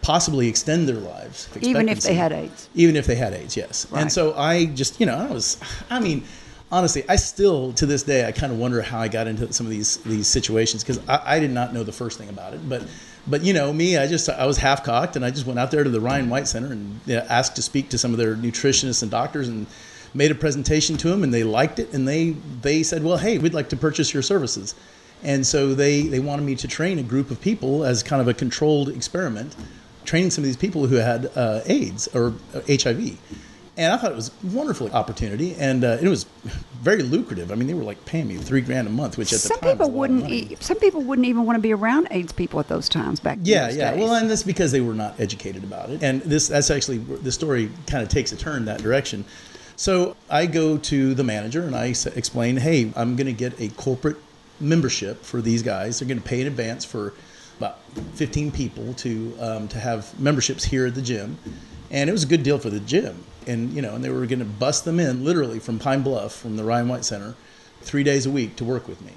possibly 0.00 0.48
extend 0.48 0.88
their 0.88 0.96
lives. 0.96 1.48
Even 1.60 1.88
if 1.88 2.00
they 2.00 2.14
had 2.14 2.32
AIDS. 2.32 2.68
Even 2.74 2.96
if 2.96 3.06
they 3.06 3.16
had 3.16 3.34
AIDS, 3.34 3.56
yes. 3.56 3.86
Right. 3.90 4.02
And 4.02 4.12
so 4.12 4.34
I 4.34 4.66
just, 4.66 5.00
you 5.00 5.06
know, 5.06 5.16
I 5.16 5.30
was, 5.30 5.60
I 5.90 5.98
mean, 5.98 6.24
honestly, 6.70 7.04
I 7.08 7.16
still 7.16 7.72
to 7.74 7.86
this 7.86 8.04
day 8.04 8.26
I 8.26 8.32
kind 8.32 8.52
of 8.52 8.58
wonder 8.58 8.80
how 8.80 9.00
I 9.00 9.08
got 9.08 9.26
into 9.26 9.52
some 9.52 9.66
of 9.66 9.70
these 9.70 9.98
these 9.98 10.28
situations 10.28 10.84
because 10.84 11.06
I, 11.08 11.36
I, 11.36 11.40
did 11.40 11.50
not 11.50 11.74
know 11.74 11.82
the 11.82 11.92
first 11.92 12.18
thing 12.18 12.28
about 12.28 12.54
it, 12.54 12.68
but. 12.68 12.86
But 13.26 13.44
you 13.44 13.52
know 13.52 13.72
me, 13.72 13.96
I 13.96 14.06
just 14.06 14.28
I 14.28 14.46
was 14.46 14.58
half 14.58 14.82
cocked, 14.82 15.16
and 15.16 15.24
I 15.24 15.30
just 15.30 15.46
went 15.46 15.58
out 15.58 15.70
there 15.70 15.84
to 15.84 15.90
the 15.90 16.00
Ryan 16.00 16.28
White 16.28 16.48
Center 16.48 16.72
and 16.72 17.00
you 17.06 17.16
know, 17.16 17.26
asked 17.28 17.56
to 17.56 17.62
speak 17.62 17.88
to 17.90 17.98
some 17.98 18.12
of 18.12 18.18
their 18.18 18.34
nutritionists 18.34 19.02
and 19.02 19.10
doctors, 19.10 19.48
and 19.48 19.66
made 20.14 20.30
a 20.30 20.34
presentation 20.34 20.96
to 20.98 21.08
them, 21.08 21.22
and 21.22 21.32
they 21.32 21.44
liked 21.44 21.78
it, 21.78 21.92
and 21.92 22.06
they 22.06 22.30
they 22.62 22.82
said, 22.82 23.04
well, 23.04 23.18
hey, 23.18 23.38
we'd 23.38 23.54
like 23.54 23.68
to 23.70 23.76
purchase 23.76 24.12
your 24.12 24.22
services. 24.22 24.74
And 25.22 25.46
so 25.46 25.74
they, 25.74 26.02
they 26.02 26.18
wanted 26.18 26.42
me 26.42 26.56
to 26.56 26.68
train 26.68 26.98
a 26.98 27.02
group 27.02 27.30
of 27.30 27.40
people 27.40 27.84
as 27.84 28.02
kind 28.02 28.20
of 28.20 28.26
a 28.26 28.34
controlled 28.34 28.88
experiment, 28.88 29.54
training 30.04 30.30
some 30.30 30.42
of 30.42 30.46
these 30.46 30.56
people 30.56 30.86
who 30.86 30.96
had 30.96 31.30
uh, 31.36 31.60
AIDS 31.66 32.08
or 32.08 32.34
HIV. 32.66 33.18
And 33.82 33.92
I 33.92 33.96
thought 33.96 34.12
it 34.12 34.16
was 34.16 34.28
a 34.28 34.46
wonderful 34.46 34.90
opportunity, 34.92 35.56
and 35.56 35.82
uh, 35.82 35.98
it 36.00 36.06
was 36.06 36.24
very 36.82 37.02
lucrative. 37.02 37.50
I 37.50 37.56
mean, 37.56 37.66
they 37.66 37.74
were 37.74 37.82
like 37.82 38.04
paying 38.04 38.28
me 38.28 38.36
three 38.36 38.60
grand 38.60 38.86
a 38.86 38.90
month, 38.90 39.18
which 39.18 39.32
at 39.32 39.40
some 39.40 39.56
the 39.58 39.66
time 39.66 39.76
people 39.76 39.90
wouldn't. 39.90 40.30
E- 40.30 40.56
some 40.60 40.78
people 40.78 41.00
wouldn't 41.02 41.26
even 41.26 41.44
want 41.44 41.56
to 41.56 41.60
be 41.60 41.74
around 41.74 42.06
AIDS 42.12 42.32
people 42.32 42.60
at 42.60 42.68
those 42.68 42.88
times 42.88 43.18
back. 43.18 43.38
Then. 43.38 43.46
Yeah, 43.46 43.70
yeah. 43.70 43.90
Days. 43.90 44.00
Well, 44.00 44.14
and 44.14 44.30
that's 44.30 44.44
because 44.44 44.70
they 44.70 44.80
were 44.80 44.94
not 44.94 45.18
educated 45.18 45.64
about 45.64 45.90
it. 45.90 46.00
And 46.00 46.22
this 46.22 46.46
that's 46.46 46.70
actually 46.70 46.98
the 46.98 47.32
story 47.32 47.70
kind 47.88 48.04
of 48.04 48.08
takes 48.08 48.30
a 48.30 48.36
turn 48.36 48.66
that 48.66 48.80
direction. 48.82 49.24
So 49.74 50.16
I 50.30 50.46
go 50.46 50.78
to 50.78 51.14
the 51.14 51.24
manager 51.24 51.62
and 51.64 51.74
I 51.74 51.86
explain, 51.86 52.58
hey, 52.58 52.92
I'm 52.94 53.16
going 53.16 53.26
to 53.26 53.32
get 53.32 53.60
a 53.60 53.68
corporate 53.70 54.18
membership 54.60 55.24
for 55.24 55.40
these 55.40 55.62
guys. 55.62 55.98
They're 55.98 56.06
going 56.06 56.20
to 56.20 56.28
pay 56.28 56.40
in 56.40 56.46
advance 56.46 56.84
for 56.84 57.14
about 57.58 57.78
15 58.14 58.52
people 58.52 58.94
to 58.94 59.34
um, 59.40 59.66
to 59.68 59.80
have 59.80 60.18
memberships 60.20 60.64
here 60.64 60.86
at 60.86 60.94
the 60.94 61.02
gym, 61.02 61.36
and 61.90 62.08
it 62.08 62.12
was 62.12 62.22
a 62.22 62.28
good 62.28 62.44
deal 62.44 62.58
for 62.58 62.70
the 62.70 62.78
gym. 62.78 63.24
And 63.46 63.72
you 63.72 63.82
know, 63.82 63.94
and 63.94 64.04
they 64.04 64.10
were 64.10 64.26
going 64.26 64.38
to 64.38 64.44
bust 64.44 64.84
them 64.84 65.00
in 65.00 65.24
literally 65.24 65.58
from 65.58 65.78
Pine 65.78 66.02
Bluff, 66.02 66.34
from 66.34 66.56
the 66.56 66.64
Ryan 66.64 66.88
White 66.88 67.04
Center, 67.04 67.34
three 67.80 68.04
days 68.04 68.26
a 68.26 68.30
week 68.30 68.56
to 68.56 68.64
work 68.64 68.88
with 68.88 69.00
me. 69.02 69.12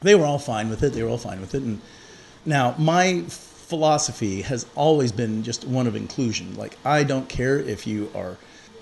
They 0.00 0.14
were 0.14 0.24
all 0.24 0.38
fine 0.38 0.68
with 0.68 0.82
it. 0.82 0.92
They 0.92 1.02
were 1.02 1.08
all 1.08 1.18
fine 1.18 1.40
with 1.40 1.54
it. 1.54 1.62
And 1.62 1.80
now 2.44 2.74
my 2.78 3.22
philosophy 3.28 4.42
has 4.42 4.66
always 4.74 5.12
been 5.12 5.42
just 5.42 5.64
one 5.64 5.86
of 5.86 5.96
inclusion. 5.96 6.56
Like 6.56 6.76
I 6.84 7.04
don't 7.04 7.28
care 7.28 7.58
if 7.58 7.86
you 7.86 8.10
are 8.14 8.36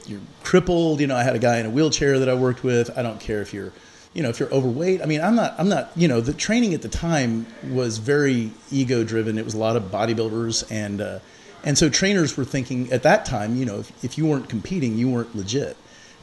you're 0.06 0.20
crippled. 0.42 1.00
You 1.00 1.06
know, 1.06 1.16
I 1.16 1.22
had 1.22 1.36
a 1.36 1.38
guy 1.38 1.58
in 1.58 1.66
a 1.66 1.70
wheelchair 1.70 2.18
that 2.18 2.28
I 2.28 2.34
worked 2.34 2.64
with. 2.64 2.96
I 2.98 3.02
don't 3.02 3.20
care 3.20 3.40
if 3.40 3.54
you're 3.54 3.72
you 4.14 4.22
know 4.22 4.28
if 4.28 4.38
you're 4.38 4.52
overweight 4.52 5.00
i 5.00 5.06
mean 5.06 5.20
i'm 5.20 5.34
not 5.34 5.54
i'm 5.58 5.68
not 5.68 5.90
you 5.96 6.06
know 6.06 6.20
the 6.20 6.34
training 6.34 6.74
at 6.74 6.82
the 6.82 6.88
time 6.88 7.46
was 7.70 7.98
very 7.98 8.50
ego 8.70 9.04
driven 9.04 9.38
it 9.38 9.44
was 9.44 9.54
a 9.54 9.58
lot 9.58 9.76
of 9.76 9.84
bodybuilders 9.84 10.70
and 10.70 11.00
uh, 11.00 11.18
and 11.64 11.78
so 11.78 11.88
trainers 11.88 12.36
were 12.36 12.44
thinking 12.44 12.92
at 12.92 13.02
that 13.02 13.24
time 13.24 13.56
you 13.56 13.64
know 13.64 13.80
if, 13.80 14.04
if 14.04 14.18
you 14.18 14.26
weren't 14.26 14.48
competing 14.48 14.96
you 14.96 15.10
weren't 15.10 15.34
legit. 15.34 15.76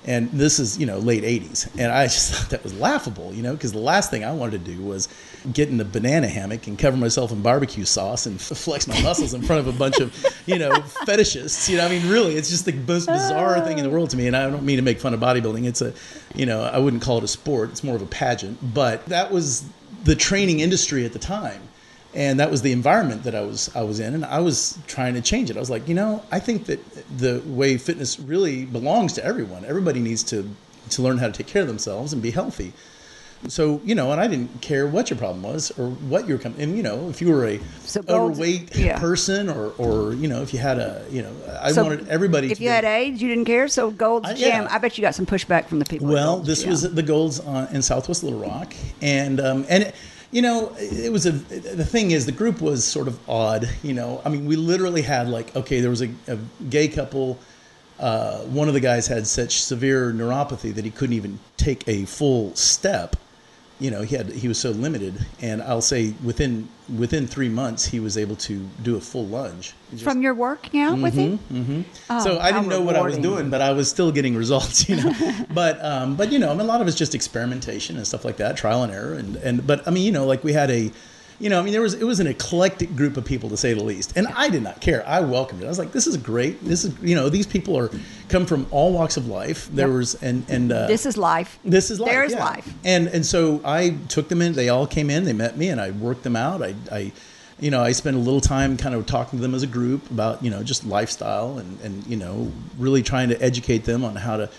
And 0.06 0.32
this 0.32 0.60
is 0.60 0.78
you 0.80 0.86
know 0.86 0.98
late 0.98 1.24
80s 1.24 1.70
and 1.78 1.92
i 1.92 2.06
just 2.16 2.34
thought 2.34 2.50
that 2.52 2.64
was 2.64 2.74
laughable 2.74 3.34
you 3.34 3.44
know 3.44 3.54
because 3.54 3.74
the 3.74 3.80
last 3.80 4.10
thing 4.10 4.24
i 4.24 4.32
wanted 4.32 4.64
to 4.64 4.72
do 4.72 4.82
was 4.82 5.10
get 5.52 5.68
in 5.68 5.76
the 5.76 5.84
banana 5.84 6.28
hammock 6.28 6.68
and 6.68 6.80
cover 6.80 6.96
myself 6.96 7.34
in 7.34 7.42
barbecue 7.42 7.84
sauce 7.84 8.26
and 8.26 8.40
flex 8.42 8.88
my 8.88 9.00
muscles 9.02 9.34
in 9.34 9.42
front 9.42 9.60
of 9.60 9.74
a 9.74 9.78
bunch 9.78 10.00
of 10.00 10.16
you 10.46 10.58
know 10.58 10.72
fetishists 11.06 11.68
you 11.68 11.76
know 11.76 11.86
i 11.86 11.90
mean 11.90 12.08
really 12.10 12.36
it's 12.36 12.50
just 12.50 12.64
the 12.64 12.72
most 12.72 13.08
bizarre 13.08 13.60
thing 13.66 13.78
in 13.78 13.84
the 13.84 13.90
world 13.90 14.10
to 14.10 14.18
me. 14.18 14.28
And 14.28 14.38
i 14.38 14.50
don't 14.50 14.64
mean 14.64 14.78
to 14.78 14.82
make 14.84 15.02
fun 15.02 15.14
of 15.14 15.20
bodybuilding. 15.20 15.68
It's 15.68 15.82
a 15.82 15.94
you 16.34 16.46
know 16.46 16.62
i 16.64 16.78
wouldn't 16.78 17.04
call 17.04 17.18
it 17.18 17.24
a 17.26 17.28
sport. 17.28 17.70
It's 17.72 17.84
more 17.84 17.98
of 17.98 18.02
a 18.02 18.06
pageant. 18.06 18.74
But 18.74 19.06
that 19.08 19.32
was 19.32 19.66
the 20.06 20.16
training 20.16 20.62
industry 20.62 21.04
at 21.04 21.12
the 21.12 21.20
time 21.20 21.62
and 22.14 22.40
that 22.40 22.50
was 22.52 22.62
the 22.62 22.72
environment 22.72 23.24
that 23.24 23.36
I 23.36 23.42
was 23.42 23.70
I 23.76 23.84
was 23.84 24.00
in, 24.00 24.14
and 24.14 24.26
I 24.26 24.40
was 24.40 24.78
trying 24.88 25.14
to 25.16 25.22
change 25.22 25.50
it. 25.50 25.58
I 25.58 25.60
was 25.60 25.70
like, 25.70 25.88
you 25.88 25.96
know, 25.96 26.24
I 26.32 26.40
think 26.40 26.66
that 26.66 26.80
the 27.18 27.42
way 27.46 27.78
fitness 27.78 28.20
really 28.20 28.66
belongs 28.66 29.14
to 29.14 29.24
everyone. 29.26 29.66
Everybody 29.66 30.00
needs 30.00 30.24
to 30.24 30.50
to 30.92 31.02
learn 31.02 31.18
how 31.20 31.28
to 31.28 31.34
take 31.34 31.48
care 31.48 31.62
of 31.62 31.68
themselves 31.68 32.14
and 32.14 32.22
be 32.22 32.32
healthy. 32.32 32.74
So 33.48 33.80
you 33.86 33.96
know, 33.96 34.12
and 34.12 34.20
I 34.20 34.28
didn't 34.28 34.60
care 34.62 34.86
what 34.86 35.10
your 35.10 35.18
problem 35.18 35.44
was 35.44 35.72
or 35.80 35.92
what 35.92 36.28
your 36.28 36.38
coming. 36.40 36.60
And 36.60 36.76
you 36.76 36.84
know, 36.84 37.08
if 37.10 37.22
you 37.22 37.32
were 37.32 37.46
a 37.48 37.60
So 37.86 38.02
overweight 38.10 38.76
yeah. 38.76 39.00
person, 39.00 39.48
or 39.50 39.72
or 39.78 40.14
you 40.14 40.28
know, 40.28 40.42
if 40.42 40.52
you 40.54 40.60
had 40.60 40.78
a 40.78 41.06
you 41.10 41.22
know, 41.22 41.32
I 41.62 41.72
So 41.72 41.84
wanted 41.84 42.10
everybody. 42.10 42.52
If 42.52 42.60
you 42.60 42.66
be- 42.68 42.74
had 42.74 42.84
AIDS, 42.84 43.22
you 43.22 43.30
didn't 43.30 43.46
care. 43.46 43.70
So 43.70 43.92
Gold's 43.92 44.28
Uh, 44.28 44.34
Gym. 44.34 44.64
yeah. 44.64 44.68
I 44.70 44.78
bet 44.80 44.98
you 44.98 45.02
got 45.04 45.16
some 45.16 45.26
pushback 45.26 45.68
from 45.68 45.80
the 45.80 45.86
people. 45.86 46.08
Well, 46.08 46.40
this 46.40 46.62
Gym. 46.64 46.72
was 46.72 46.82
the 46.82 47.02
Golds 47.04 47.40
uh, 47.40 47.70
in 47.72 47.82
Southwest 47.82 48.24
Little 48.24 48.40
Rock, 48.40 48.74
and 49.02 49.40
um, 49.40 49.66
and 49.70 49.84
it, 49.84 49.96
you 50.32 50.42
know 50.42 50.76
it 50.78 51.12
was 51.12 51.26
a 51.26 51.32
the 51.32 51.86
thing 51.86 52.12
is 52.12 52.26
the 52.26 52.32
group 52.32 52.62
was 52.62 52.86
sort 52.86 53.08
of 53.08 53.20
odd. 53.30 53.70
You 53.84 53.94
know, 53.94 54.22
I 54.26 54.30
mean, 54.30 54.46
we 54.46 54.56
literally 54.56 55.02
had 55.02 55.28
like 55.28 55.56
okay, 55.56 55.82
there 55.82 55.90
was 55.90 56.02
a, 56.02 56.10
a 56.28 56.38
gay 56.70 56.88
couple. 56.88 57.40
Uh, 58.00 58.40
one 58.44 58.70
of 58.70 58.74
the 58.74 58.80
guys 58.80 59.08
had 59.08 59.28
such 59.28 59.62
severe 59.62 60.14
neuropathy 60.14 60.74
that 60.74 60.86
he 60.86 60.92
couldn't 60.92 61.16
even 61.16 61.38
take 61.58 61.86
a 61.88 62.06
full 62.06 62.56
step. 62.56 63.16
You 63.80 63.92
know, 63.92 64.02
he 64.02 64.16
had 64.18 64.30
he 64.30 64.48
was 64.50 64.60
so 64.60 64.72
limited, 64.72 65.26
and 65.42 65.62
I'll 65.62 65.82
say 65.82 66.14
within 66.22 66.68
within 66.98 67.28
three 67.28 67.48
months 67.48 67.86
he 67.86 68.00
was 68.02 68.18
able 68.18 68.36
to 68.36 68.68
do 68.84 68.98
a 68.98 69.00
full 69.00 69.26
lunge. 69.26 69.74
Just- 69.92 70.04
from 70.04 70.22
your 70.22 70.34
working 70.34 70.82
out 70.82 71.00
with 71.00 71.14
him. 71.14 71.40
Oh, 72.10 72.24
so 72.24 72.40
I 72.40 72.52
didn't 72.52 72.68
know 72.68 72.82
what 72.82 72.96
I 72.98 73.02
was 73.02 73.18
doing, 73.18 73.50
but 73.50 73.62
I 73.62 73.72
was 73.72 73.90
still 73.90 74.12
getting 74.12 74.36
results, 74.36 74.90
you 74.90 74.98
know. 74.98 75.14
but 75.54 75.84
um, 75.84 76.16
but 76.18 76.32
you 76.32 76.40
know, 76.40 76.50
I 76.50 76.54
mean, 76.54 76.62
a 76.62 76.64
lot 76.66 76.82
of 76.82 76.88
it's 76.88 76.98
just 76.98 77.16
experimentation 77.16 77.96
and 77.96 78.06
stuff 78.06 78.26
like 78.26 78.38
that, 78.38 78.58
trial 78.58 78.84
and 78.84 78.92
error, 78.92 79.14
and 79.14 79.38
and 79.38 79.66
but 79.66 79.88
I 79.88 79.92
mean, 79.92 80.04
you 80.06 80.12
know, 80.12 80.26
like 80.26 80.44
we 80.44 80.52
had 80.54 80.70
a, 80.72 80.92
you 81.40 81.50
know, 81.50 81.60
I 81.60 81.64
mean, 81.64 81.72
there 81.72 81.82
was 81.82 81.94
it 81.94 82.04
was 82.04 82.20
an 82.20 82.28
eclectic 82.28 82.96
group 82.96 83.16
of 83.18 83.24
people 83.26 83.50
to 83.50 83.58
say 83.58 83.74
the 83.74 83.84
least, 83.84 84.14
and 84.18 84.28
I 84.28 84.50
did 84.50 84.62
not 84.62 84.82
care. 84.82 85.08
I 85.08 85.22
welcomed 85.22 85.62
it. 85.62 85.66
I 85.66 85.70
was 85.70 85.80
like, 85.80 85.92
this 85.94 86.06
is 86.06 86.18
great. 86.18 86.64
This 86.64 86.84
is 86.84 86.94
you 87.02 87.16
know, 87.16 87.30
these 87.30 87.48
people 87.48 87.78
are 87.78 87.90
come 88.28 88.46
from 88.46 88.68
all 88.72 88.92
walks 88.94 89.16
of 89.18 89.28
life. 89.28 89.70
There 89.74 89.88
Yep. 89.88 89.96
was 89.98 90.16
and 90.22 90.46
and 90.50 90.72
uh, 90.72 90.88
This 90.88 91.06
is 91.06 91.18
life. 91.18 91.58
this 91.64 91.90
is 91.92 92.00
life. 92.00 92.12
There 92.12 92.24
is 92.24 92.34
yeah. 92.34 92.44
life. 92.44 92.74
And 92.84 93.08
and 93.08 93.26
so 93.26 93.62
I 93.64 93.92
took 94.10 94.28
them 94.30 94.42
in. 94.42 94.54
They 94.54 94.70
all 94.70 94.86
came 94.86 95.10
in. 95.10 95.24
They 95.24 95.34
met 95.34 95.58
me, 95.58 95.70
and 95.70 95.80
I 95.80 95.92
worked 95.92 96.24
them 96.24 96.36
out. 96.36 96.62
I, 96.62 96.76
I 96.92 97.12
you 97.62 97.72
know, 97.72 97.82
I 97.82 97.92
spent 97.92 98.16
a 98.16 98.20
little 98.20 98.40
time 98.42 98.78
kind 98.78 98.96
of 98.96 99.06
talking 99.06 99.38
to 99.40 99.42
them 99.42 99.54
as 99.54 99.64
a 99.64 99.68
group 99.68 100.10
about 100.12 100.44
you 100.44 100.50
know 100.50 100.64
just 100.64 100.86
lifestyle 100.86 101.58
and 101.58 101.80
and 101.82 102.06
you 102.08 102.16
know 102.18 102.52
really 102.78 103.02
trying 103.04 103.30
to 103.30 103.42
educate 103.42 103.86
them 103.86 104.04
on 104.04 104.16
how 104.16 104.38
to 104.38 104.50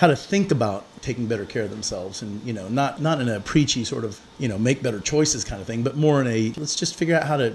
how 0.00 0.06
to 0.06 0.16
think 0.16 0.50
about 0.50 0.86
taking 1.02 1.26
better 1.26 1.44
care 1.44 1.62
of 1.62 1.68
themselves 1.68 2.22
and 2.22 2.42
you 2.42 2.54
know 2.54 2.68
not 2.68 3.02
not 3.02 3.20
in 3.20 3.28
a 3.28 3.38
preachy 3.40 3.84
sort 3.84 4.02
of 4.02 4.18
you 4.38 4.48
know 4.48 4.56
make 4.56 4.82
better 4.82 4.98
choices 4.98 5.44
kind 5.44 5.60
of 5.60 5.66
thing, 5.66 5.82
but 5.82 5.94
more 5.94 6.22
in 6.22 6.26
a 6.26 6.54
let's 6.56 6.74
just 6.74 6.94
figure 6.94 7.14
out 7.14 7.24
how 7.24 7.36
to 7.36 7.54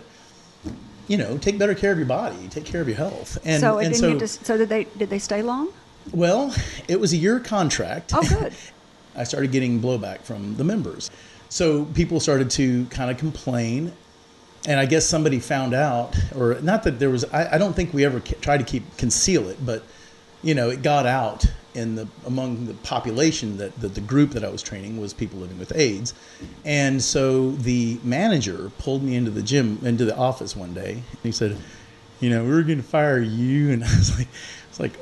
you 1.07 1.17
know 1.17 1.39
take 1.39 1.57
better 1.57 1.73
care 1.73 1.91
of 1.91 1.97
your 1.97 2.05
body, 2.05 2.47
take 2.49 2.63
care 2.63 2.81
of 2.81 2.87
your 2.87 2.97
health. 2.97 3.39
And 3.45 3.59
so 3.59 3.79
and 3.79 3.87
and 3.87 3.95
so 3.95 4.19
just 4.19 4.45
so 4.45 4.57
did 4.57 4.69
they 4.69 4.83
did 4.95 5.09
they 5.09 5.17
stay 5.17 5.41
long? 5.41 5.73
well, 6.11 6.53
it 6.87 6.99
was 6.99 7.13
a 7.13 7.17
year 7.17 7.39
contract. 7.39 8.11
Oh, 8.13 8.21
good. 8.21 8.53
I 9.15 9.23
started 9.23 9.51
getting 9.51 9.81
blowback 9.81 10.19
from 10.19 10.55
the 10.55 10.63
members. 10.63 11.09
So 11.49 11.85
people 11.85 12.19
started 12.19 12.51
to 12.51 12.85
kind 12.87 13.09
of 13.09 13.17
complain. 13.17 13.91
And 14.67 14.79
I 14.79 14.85
guess 14.85 15.05
somebody 15.05 15.39
found 15.39 15.73
out, 15.73 16.15
or 16.35 16.59
not 16.61 16.83
that 16.83 16.99
there 16.99 17.09
was, 17.09 17.23
I, 17.25 17.55
I 17.55 17.57
don't 17.57 17.75
think 17.75 17.93
we 17.93 18.03
ever 18.03 18.19
tried 18.19 18.57
to 18.57 18.63
keep 18.63 18.97
conceal 18.97 19.47
it, 19.47 19.63
but 19.63 19.83
you 20.43 20.53
know, 20.53 20.69
it 20.69 20.81
got 20.81 21.05
out 21.05 21.45
in 21.75 21.95
the 21.95 22.07
among 22.25 22.65
the 22.65 22.73
population 22.75 23.57
that, 23.57 23.79
that 23.79 23.95
the 23.95 24.01
group 24.01 24.31
that 24.31 24.43
I 24.43 24.49
was 24.49 24.63
training 24.63 24.99
was 24.99 25.13
people 25.13 25.39
living 25.39 25.59
with 25.59 25.75
AIDS. 25.75 26.13
And 26.63 27.01
so 27.01 27.51
the 27.51 27.99
manager 28.03 28.71
pulled 28.77 29.03
me 29.03 29.15
into 29.15 29.31
the 29.31 29.43
gym, 29.43 29.79
into 29.83 30.05
the 30.05 30.15
office 30.15 30.55
one 30.55 30.73
day, 30.73 30.93
and 30.93 31.21
he 31.23 31.31
said, 31.31 31.57
you 32.19 32.29
know, 32.29 32.43
we 32.43 32.49
were 32.49 32.63
going 32.63 32.77
to 32.81 32.83
fire 32.83 33.19
you. 33.19 33.71
And 33.75 33.83
I 33.83 33.95
was 33.95 34.17
like, 34.17 34.27
it's 34.69 34.79
like, 34.79 34.95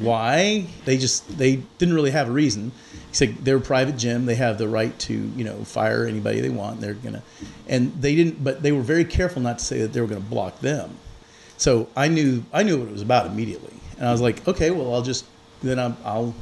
why? 0.00 0.66
They 0.84 0.96
just, 0.96 1.36
they 1.36 1.56
didn't 1.78 1.94
really 1.94 2.10
have 2.10 2.28
a 2.28 2.32
reason. 2.32 2.72
He 2.92 3.14
said, 3.14 3.36
they're 3.44 3.56
a 3.56 3.60
private 3.60 3.96
gym. 3.96 4.26
They 4.26 4.36
have 4.36 4.58
the 4.58 4.68
right 4.68 4.96
to, 5.00 5.14
you 5.14 5.44
know, 5.44 5.64
fire 5.64 6.06
anybody 6.06 6.40
they 6.40 6.48
want. 6.48 6.80
They're 6.80 6.94
to, 6.94 7.22
and 7.68 7.92
they 8.00 8.14
didn't, 8.14 8.42
but 8.42 8.62
they 8.62 8.72
were 8.72 8.82
very 8.82 9.04
careful 9.04 9.42
not 9.42 9.58
to 9.58 9.64
say 9.64 9.80
that 9.80 9.92
they 9.92 10.00
were 10.00 10.06
going 10.06 10.22
to 10.22 10.28
block 10.28 10.60
them. 10.60 10.96
So 11.56 11.88
I 11.96 12.08
knew, 12.08 12.44
I 12.52 12.62
knew 12.62 12.78
what 12.78 12.88
it 12.88 12.92
was 12.92 13.02
about 13.02 13.26
immediately. 13.26 13.74
And 13.98 14.08
I 14.08 14.12
was 14.12 14.20
like, 14.20 14.46
okay, 14.48 14.70
well, 14.70 14.92
I'll 14.94 15.02
just, 15.02 15.24
then 15.62 15.78
I'm, 15.78 15.96
I'll 16.04 16.34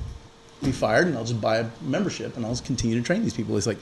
be 0.62 0.73
fired 0.73 1.07
and 1.07 1.17
I'll 1.17 1.25
just 1.25 1.41
buy 1.41 1.59
a 1.59 1.67
membership 1.81 2.37
and 2.37 2.45
I'll 2.45 2.53
just 2.53 2.65
continue 2.65 2.97
to 2.97 3.03
train 3.03 3.23
these 3.23 3.35
people. 3.35 3.55
He's 3.55 3.67
like, 3.67 3.79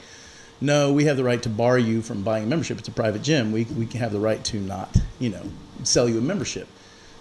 no, 0.61 0.91
we 0.91 1.05
have 1.05 1.17
the 1.17 1.23
right 1.23 1.41
to 1.43 1.49
bar 1.49 1.77
you 1.77 2.01
from 2.01 2.21
buying 2.21 2.43
a 2.43 2.47
membership. 2.47 2.77
It's 2.79 2.87
a 2.87 2.91
private 2.91 3.21
gym. 3.21 3.51
We, 3.51 3.63
we 3.65 3.85
can 3.85 3.99
have 4.01 4.11
the 4.11 4.19
right 4.19 4.43
to 4.45 4.59
not, 4.59 4.95
you 5.19 5.29
know, 5.29 5.43
sell 5.83 6.09
you 6.09 6.17
a 6.17 6.21
membership. 6.21 6.67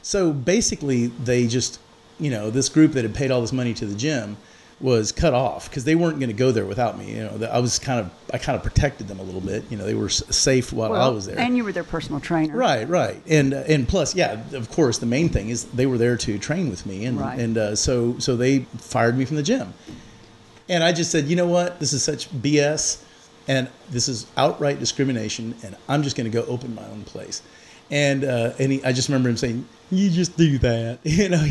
So 0.02 0.32
basically, 0.32 1.08
they 1.08 1.46
just, 1.46 1.78
you 2.18 2.30
know, 2.30 2.50
this 2.50 2.68
group 2.68 2.92
that 2.92 3.04
had 3.04 3.14
paid 3.14 3.30
all 3.30 3.40
this 3.40 3.52
money 3.52 3.74
to 3.74 3.86
the 3.86 3.94
gym 3.94 4.36
was 4.80 5.10
cut 5.10 5.34
off 5.34 5.68
because 5.68 5.84
they 5.84 5.96
weren't 5.96 6.18
going 6.20 6.28
to 6.30 6.34
go 6.36 6.52
there 6.52 6.64
without 6.64 6.96
me. 6.96 7.12
You 7.16 7.24
know, 7.24 7.48
I 7.50 7.58
was 7.58 7.78
kind 7.80 7.98
of, 8.00 8.10
I 8.32 8.38
kind 8.38 8.54
of 8.56 8.62
protected 8.62 9.08
them 9.08 9.18
a 9.18 9.22
little 9.24 9.40
bit. 9.40 9.64
You 9.70 9.76
know, 9.76 9.84
they 9.84 9.94
were 9.94 10.08
safe 10.08 10.72
while 10.72 10.92
I 10.92 11.08
was 11.08 11.26
there. 11.26 11.38
and 11.38 11.56
you 11.56 11.64
were 11.64 11.72
their 11.72 11.82
personal 11.84 12.20
trainer. 12.20 12.56
Right, 12.56 12.88
right, 12.88 13.20
and 13.26 13.54
uh, 13.54 13.64
and 13.66 13.88
plus, 13.88 14.14
yeah, 14.14 14.40
of 14.52 14.70
course, 14.70 14.98
the 14.98 15.06
main 15.06 15.28
thing 15.30 15.48
is 15.48 15.64
they 15.64 15.86
were 15.86 15.98
there 15.98 16.16
to 16.18 16.38
train 16.38 16.70
with 16.70 16.86
me, 16.86 17.04
and 17.06 17.18
Right. 17.18 17.38
and 17.38 17.58
uh, 17.58 17.74
so 17.76 18.18
so 18.20 18.36
they 18.36 18.60
fired 18.78 19.18
me 19.18 19.24
from 19.24 19.36
the 19.36 19.42
gym, 19.42 19.74
and 20.68 20.84
I 20.84 20.92
just 20.92 21.10
said, 21.10 21.24
you 21.26 21.34
know 21.36 21.46
what, 21.46 21.80
this 21.80 21.92
is 21.92 22.02
such 22.04 22.30
BS, 22.30 23.02
and 23.48 23.68
this 23.90 24.06
is 24.08 24.26
outright 24.36 24.78
discrimination, 24.78 25.54
and 25.64 25.74
I'm 25.88 26.02
just 26.04 26.16
going 26.16 26.30
to 26.30 26.36
go 26.40 26.44
open 26.46 26.74
my 26.76 26.84
own 26.86 27.02
place, 27.04 27.42
and 27.90 28.24
uh, 28.24 28.52
and 28.58 28.72
he, 28.72 28.84
I 28.84 28.92
just 28.92 29.08
remember 29.08 29.28
him 29.28 29.36
saying, 29.36 29.66
you 29.90 30.10
just 30.10 30.36
do 30.36 30.58
that, 30.58 30.98
you 31.04 31.28
know, 31.28 31.46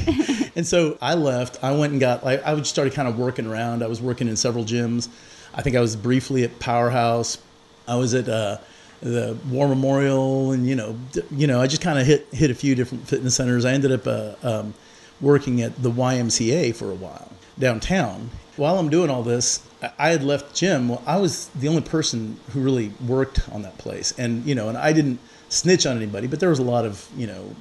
and 0.55 0.65
so 0.65 0.97
I 1.01 1.15
left. 1.15 1.63
I 1.63 1.71
went 1.71 1.91
and 1.91 1.99
got 1.99 2.23
like 2.23 2.45
I 2.45 2.55
just 2.55 2.69
started 2.69 2.93
kind 2.93 3.07
of 3.07 3.17
working 3.17 3.45
around. 3.47 3.83
I 3.83 3.87
was 3.87 4.01
working 4.01 4.27
in 4.27 4.35
several 4.35 4.63
gyms. 4.65 5.09
I 5.53 5.61
think 5.61 5.75
I 5.75 5.81
was 5.81 5.95
briefly 5.95 6.43
at 6.43 6.59
Powerhouse. 6.59 7.39
I 7.87 7.95
was 7.95 8.13
at 8.13 8.27
uh, 8.29 8.57
the 9.01 9.37
War 9.49 9.67
Memorial, 9.67 10.51
and 10.51 10.67
you 10.67 10.75
know, 10.75 10.97
d- 11.13 11.21
you 11.31 11.47
know, 11.47 11.59
I 11.61 11.67
just 11.67 11.81
kind 11.81 11.97
of 11.97 12.05
hit 12.05 12.27
hit 12.31 12.51
a 12.51 12.55
few 12.55 12.75
different 12.75 13.07
fitness 13.07 13.35
centers. 13.35 13.65
I 13.65 13.71
ended 13.73 13.91
up 13.91 14.05
uh, 14.07 14.35
um, 14.43 14.73
working 15.21 15.61
at 15.61 15.81
the 15.81 15.89
YMCA 15.89 16.75
for 16.75 16.91
a 16.91 16.95
while 16.95 17.31
downtown. 17.57 18.29
While 18.55 18.77
I'm 18.79 18.89
doing 18.89 19.09
all 19.09 19.23
this, 19.23 19.63
I- 19.81 19.91
I 19.97 20.09
had 20.09 20.23
left 20.23 20.55
gym. 20.55 20.89
Well, 20.89 21.01
I 21.07 21.17
was 21.17 21.47
the 21.49 21.67
only 21.69 21.81
person 21.81 22.39
who 22.51 22.59
really 22.61 22.91
worked 23.07 23.47
on 23.51 23.61
that 23.63 23.77
place, 23.79 24.13
and 24.17 24.45
you 24.45 24.53
know, 24.55 24.69
and 24.69 24.77
I 24.77 24.93
didn't 24.93 25.19
snitch 25.49 25.85
on 25.85 25.97
anybody, 25.97 26.27
but 26.27 26.39
there 26.39 26.49
was 26.49 26.59
a 26.59 26.63
lot 26.63 26.85
of 26.85 27.07
you 27.15 27.27
know 27.27 27.55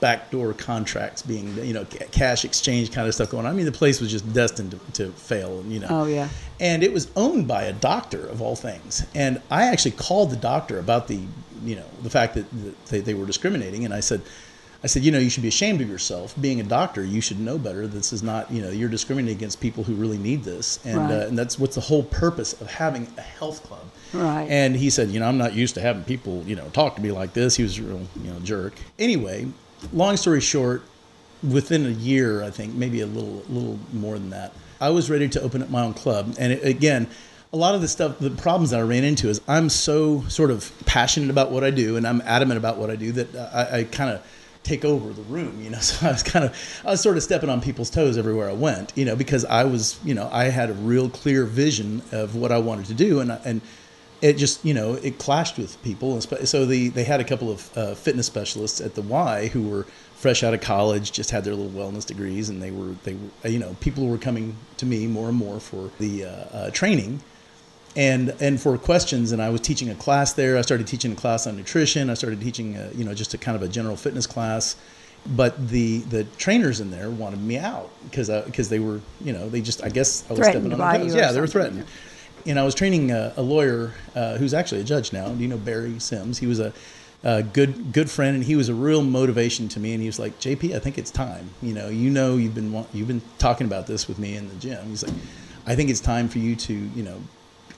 backdoor 0.00 0.52
contracts 0.52 1.22
being 1.22 1.56
you 1.64 1.72
know 1.72 1.84
cash 2.12 2.44
exchange 2.44 2.92
kind 2.92 3.08
of 3.08 3.14
stuff 3.14 3.30
going 3.30 3.46
on. 3.46 3.52
I 3.52 3.56
mean, 3.56 3.66
the 3.66 3.72
place 3.72 4.00
was 4.00 4.10
just 4.10 4.30
destined 4.32 4.72
to, 4.72 4.92
to 5.04 5.12
fail, 5.12 5.64
you 5.66 5.80
know. 5.80 5.88
Oh, 5.90 6.06
yeah. 6.06 6.28
And 6.60 6.82
it 6.82 6.92
was 6.92 7.10
owned 7.16 7.48
by 7.48 7.64
a 7.64 7.72
doctor 7.72 8.26
of 8.26 8.40
all 8.40 8.56
things. 8.56 9.04
And 9.14 9.40
I 9.50 9.64
actually 9.64 9.92
called 9.92 10.30
the 10.30 10.36
doctor 10.36 10.78
about 10.78 11.08
the, 11.08 11.20
you 11.64 11.76
know, 11.76 11.84
the 12.02 12.10
fact 12.10 12.34
that, 12.34 12.50
that 12.64 12.86
they, 12.86 13.00
they 13.00 13.14
were 13.14 13.26
discriminating. 13.26 13.84
And 13.84 13.92
I 13.92 14.00
said, 14.00 14.22
I 14.84 14.88
said, 14.88 15.02
you 15.02 15.10
know, 15.10 15.18
you 15.18 15.30
should 15.30 15.42
be 15.42 15.48
ashamed 15.48 15.80
of 15.80 15.88
yourself. 15.88 16.34
Being 16.40 16.60
a 16.60 16.62
doctor, 16.62 17.02
you 17.02 17.20
should 17.20 17.40
know 17.40 17.58
better. 17.58 17.86
This 17.86 18.12
is 18.12 18.22
not, 18.22 18.50
you 18.50 18.62
know, 18.62 18.70
you're 18.70 18.88
discriminating 18.88 19.36
against 19.36 19.60
people 19.60 19.82
who 19.84 19.94
really 19.94 20.18
need 20.18 20.44
this, 20.44 20.78
and 20.84 20.98
Right. 20.98 21.12
uh, 21.12 21.26
and 21.26 21.38
that's 21.38 21.58
what's 21.58 21.74
the 21.74 21.80
whole 21.80 22.02
purpose 22.04 22.52
of 22.60 22.68
having 22.70 23.08
a 23.16 23.22
health 23.22 23.62
club. 23.64 23.84
Right. 24.12 24.46
And 24.48 24.76
he 24.76 24.90
said, 24.90 25.10
you 25.10 25.18
know, 25.20 25.26
I'm 25.26 25.38
not 25.38 25.54
used 25.54 25.74
to 25.74 25.80
having 25.80 26.04
people, 26.04 26.42
you 26.46 26.54
know, 26.56 26.68
talk 26.72 26.96
to 26.96 27.02
me 27.02 27.10
like 27.10 27.32
this. 27.32 27.56
He 27.56 27.62
was 27.62 27.78
a 27.78 27.82
real, 27.82 28.02
you 28.22 28.30
know, 28.30 28.38
jerk. 28.40 28.74
Anyway, 28.98 29.48
long 29.92 30.16
story 30.16 30.40
short, 30.40 30.82
within 31.42 31.84
a 31.86 31.90
year, 31.90 32.42
I 32.42 32.50
think 32.50 32.74
maybe 32.74 33.00
a 33.00 33.06
little, 33.06 33.42
little 33.48 33.78
more 33.92 34.18
than 34.18 34.30
that, 34.30 34.52
I 34.80 34.90
was 34.90 35.10
ready 35.10 35.28
to 35.30 35.40
open 35.42 35.62
up 35.62 35.70
my 35.70 35.82
own 35.82 35.94
club. 35.94 36.34
And 36.38 36.52
it, 36.52 36.64
again, 36.64 37.08
a 37.52 37.56
lot 37.56 37.74
of 37.74 37.80
the 37.80 37.88
stuff, 37.88 38.18
the 38.18 38.30
problems 38.30 38.70
that 38.70 38.80
I 38.80 38.82
ran 38.82 39.04
into 39.04 39.28
is 39.28 39.40
I'm 39.48 39.68
so 39.68 40.22
sort 40.28 40.50
of 40.50 40.70
passionate 40.84 41.30
about 41.30 41.50
what 41.50 41.64
I 41.64 41.70
do, 41.70 41.96
and 41.96 42.06
I'm 42.06 42.20
adamant 42.22 42.58
about 42.58 42.76
what 42.76 42.90
I 42.90 42.96
do 42.96 43.12
that 43.12 43.34
I, 43.54 43.78
I 43.78 43.84
kind 43.84 44.10
of 44.10 44.22
take 44.66 44.84
over 44.84 45.12
the 45.12 45.22
room, 45.22 45.62
you 45.62 45.70
know. 45.70 45.78
So 45.86 46.06
I 46.06 46.10
was 46.10 46.22
kind 46.22 46.44
of, 46.44 46.82
I 46.84 46.90
was 46.90 47.00
sort 47.00 47.16
of 47.16 47.22
stepping 47.22 47.48
on 47.48 47.60
people's 47.60 47.90
toes 47.90 48.18
everywhere 48.18 48.50
I 48.50 48.54
went, 48.54 48.92
you 48.96 49.04
know, 49.04 49.14
because 49.14 49.44
I 49.44 49.64
was, 49.64 50.00
you 50.04 50.14
know, 50.14 50.28
I 50.32 50.44
had 50.44 50.70
a 50.70 50.74
real 50.74 51.08
clear 51.08 51.44
vision 51.44 52.02
of 52.12 52.34
what 52.34 52.50
I 52.50 52.58
wanted 52.58 52.86
to 52.86 52.94
do, 52.94 53.20
and 53.20 53.30
and 53.30 53.60
it 54.22 54.36
just, 54.38 54.64
you 54.64 54.74
know, 54.74 54.94
it 54.94 55.18
clashed 55.18 55.58
with 55.58 55.80
people. 55.82 56.20
So 56.20 56.64
the 56.64 56.88
they 56.88 57.04
had 57.04 57.20
a 57.20 57.24
couple 57.24 57.50
of 57.50 57.78
uh, 57.78 57.94
fitness 57.94 58.26
specialists 58.26 58.80
at 58.80 58.94
the 58.94 59.02
Y 59.02 59.48
who 59.48 59.68
were 59.68 59.84
fresh 60.14 60.42
out 60.42 60.54
of 60.54 60.60
college, 60.60 61.12
just 61.12 61.30
had 61.30 61.44
their 61.44 61.54
little 61.54 61.72
wellness 61.72 62.06
degrees, 62.06 62.48
and 62.48 62.62
they 62.62 62.70
were 62.70 62.94
they 63.04 63.14
were, 63.14 63.48
you 63.48 63.58
know, 63.58 63.76
people 63.80 64.08
were 64.08 64.18
coming 64.18 64.56
to 64.78 64.86
me 64.86 65.06
more 65.06 65.28
and 65.28 65.36
more 65.36 65.60
for 65.60 65.90
the 65.98 66.24
uh, 66.24 66.28
uh, 66.28 66.70
training 66.70 67.22
and 67.96 68.34
and 68.40 68.60
for 68.60 68.76
questions 68.76 69.32
and 69.32 69.40
i 69.42 69.48
was 69.48 69.60
teaching 69.62 69.88
a 69.88 69.94
class 69.94 70.34
there. 70.34 70.56
I 70.58 70.60
started 70.60 70.86
teaching 70.86 71.12
a 71.12 71.16
class 71.16 71.46
on 71.46 71.56
nutrition. 71.56 72.10
I 72.10 72.14
started 72.14 72.40
teaching 72.40 72.76
a, 72.76 72.90
you 72.94 73.04
know 73.04 73.14
just 73.14 73.34
a 73.34 73.38
kind 73.38 73.56
of 73.56 73.62
a 73.62 73.68
general 73.68 73.96
fitness 73.96 74.26
class. 74.26 74.76
But 75.34 75.68
the 75.68 75.98
the 76.00 76.24
trainers 76.36 76.78
in 76.78 76.90
there 76.92 77.10
wanted 77.10 77.40
me 77.40 77.58
out 77.58 77.90
because 78.04 78.28
because 78.44 78.68
they 78.68 78.78
were 78.78 79.00
you 79.20 79.32
know 79.32 79.48
they 79.48 79.60
just 79.60 79.82
i 79.82 79.88
guess 79.88 80.22
i 80.28 80.32
was 80.34 80.38
Threatened 80.40 80.66
stepping 80.66 80.80
on 80.80 81.00
toes. 81.00 81.14
yeah 81.14 81.32
they 81.32 81.40
were 81.40 81.48
threatened. 81.48 81.84
And 82.44 82.60
i 82.60 82.62
was 82.62 82.74
training 82.76 83.10
a, 83.10 83.32
a 83.36 83.42
lawyer 83.42 83.92
uh, 84.14 84.36
who's 84.36 84.54
actually 84.54 84.82
a 84.82 84.84
judge 84.84 85.12
now. 85.12 85.28
Do 85.28 85.42
you 85.42 85.48
know 85.48 85.56
barry 85.56 85.98
sims? 85.98 86.38
He 86.38 86.46
was 86.46 86.60
a, 86.60 86.72
a 87.24 87.42
good 87.42 87.92
good 87.92 88.08
friend 88.08 88.36
and 88.36 88.44
he 88.44 88.54
was 88.54 88.68
a 88.68 88.74
real 88.74 89.02
motivation 89.02 89.68
to 89.70 89.80
me. 89.80 89.94
And 89.94 90.00
he 90.02 90.06
was 90.06 90.18
like 90.18 90.38
jp 90.38 90.76
i 90.76 90.78
think 90.78 90.96
it's 90.98 91.10
time. 91.10 91.50
You 91.62 91.72
know 91.72 91.88
you 91.88 92.10
know 92.10 92.36
you've 92.36 92.54
been 92.54 92.84
you've 92.92 93.08
been 93.08 93.22
talking 93.38 93.66
about 93.66 93.86
this 93.88 94.06
with 94.06 94.18
me 94.18 94.36
in 94.36 94.48
the 94.48 94.54
gym. 94.56 94.86
He's 94.86 95.02
like 95.02 95.14
i 95.68 95.74
think 95.74 95.90
it's 95.90 95.98
time 95.98 96.28
for 96.28 96.38
you 96.38 96.54
to 96.54 96.72
you 96.72 97.02
know 97.02 97.20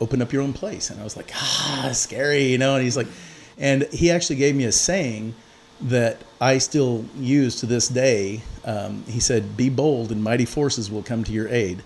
open 0.00 0.22
up 0.22 0.32
your 0.32 0.42
own 0.42 0.52
place. 0.52 0.90
And 0.90 1.00
I 1.00 1.04
was 1.04 1.16
like, 1.16 1.30
ah, 1.34 1.90
scary, 1.92 2.44
you 2.44 2.58
know. 2.58 2.74
And 2.74 2.84
he's 2.84 2.96
like, 2.96 3.08
and 3.58 3.82
he 3.92 4.10
actually 4.10 4.36
gave 4.36 4.54
me 4.54 4.64
a 4.64 4.72
saying 4.72 5.34
that 5.82 6.18
I 6.40 6.58
still 6.58 7.04
use 7.18 7.60
to 7.60 7.66
this 7.66 7.88
day. 7.88 8.42
Um, 8.64 9.04
he 9.06 9.20
said, 9.20 9.56
"Be 9.56 9.68
bold, 9.68 10.10
and 10.12 10.22
mighty 10.22 10.44
forces 10.44 10.90
will 10.90 11.02
come 11.02 11.24
to 11.24 11.32
your 11.32 11.48
aid." 11.48 11.82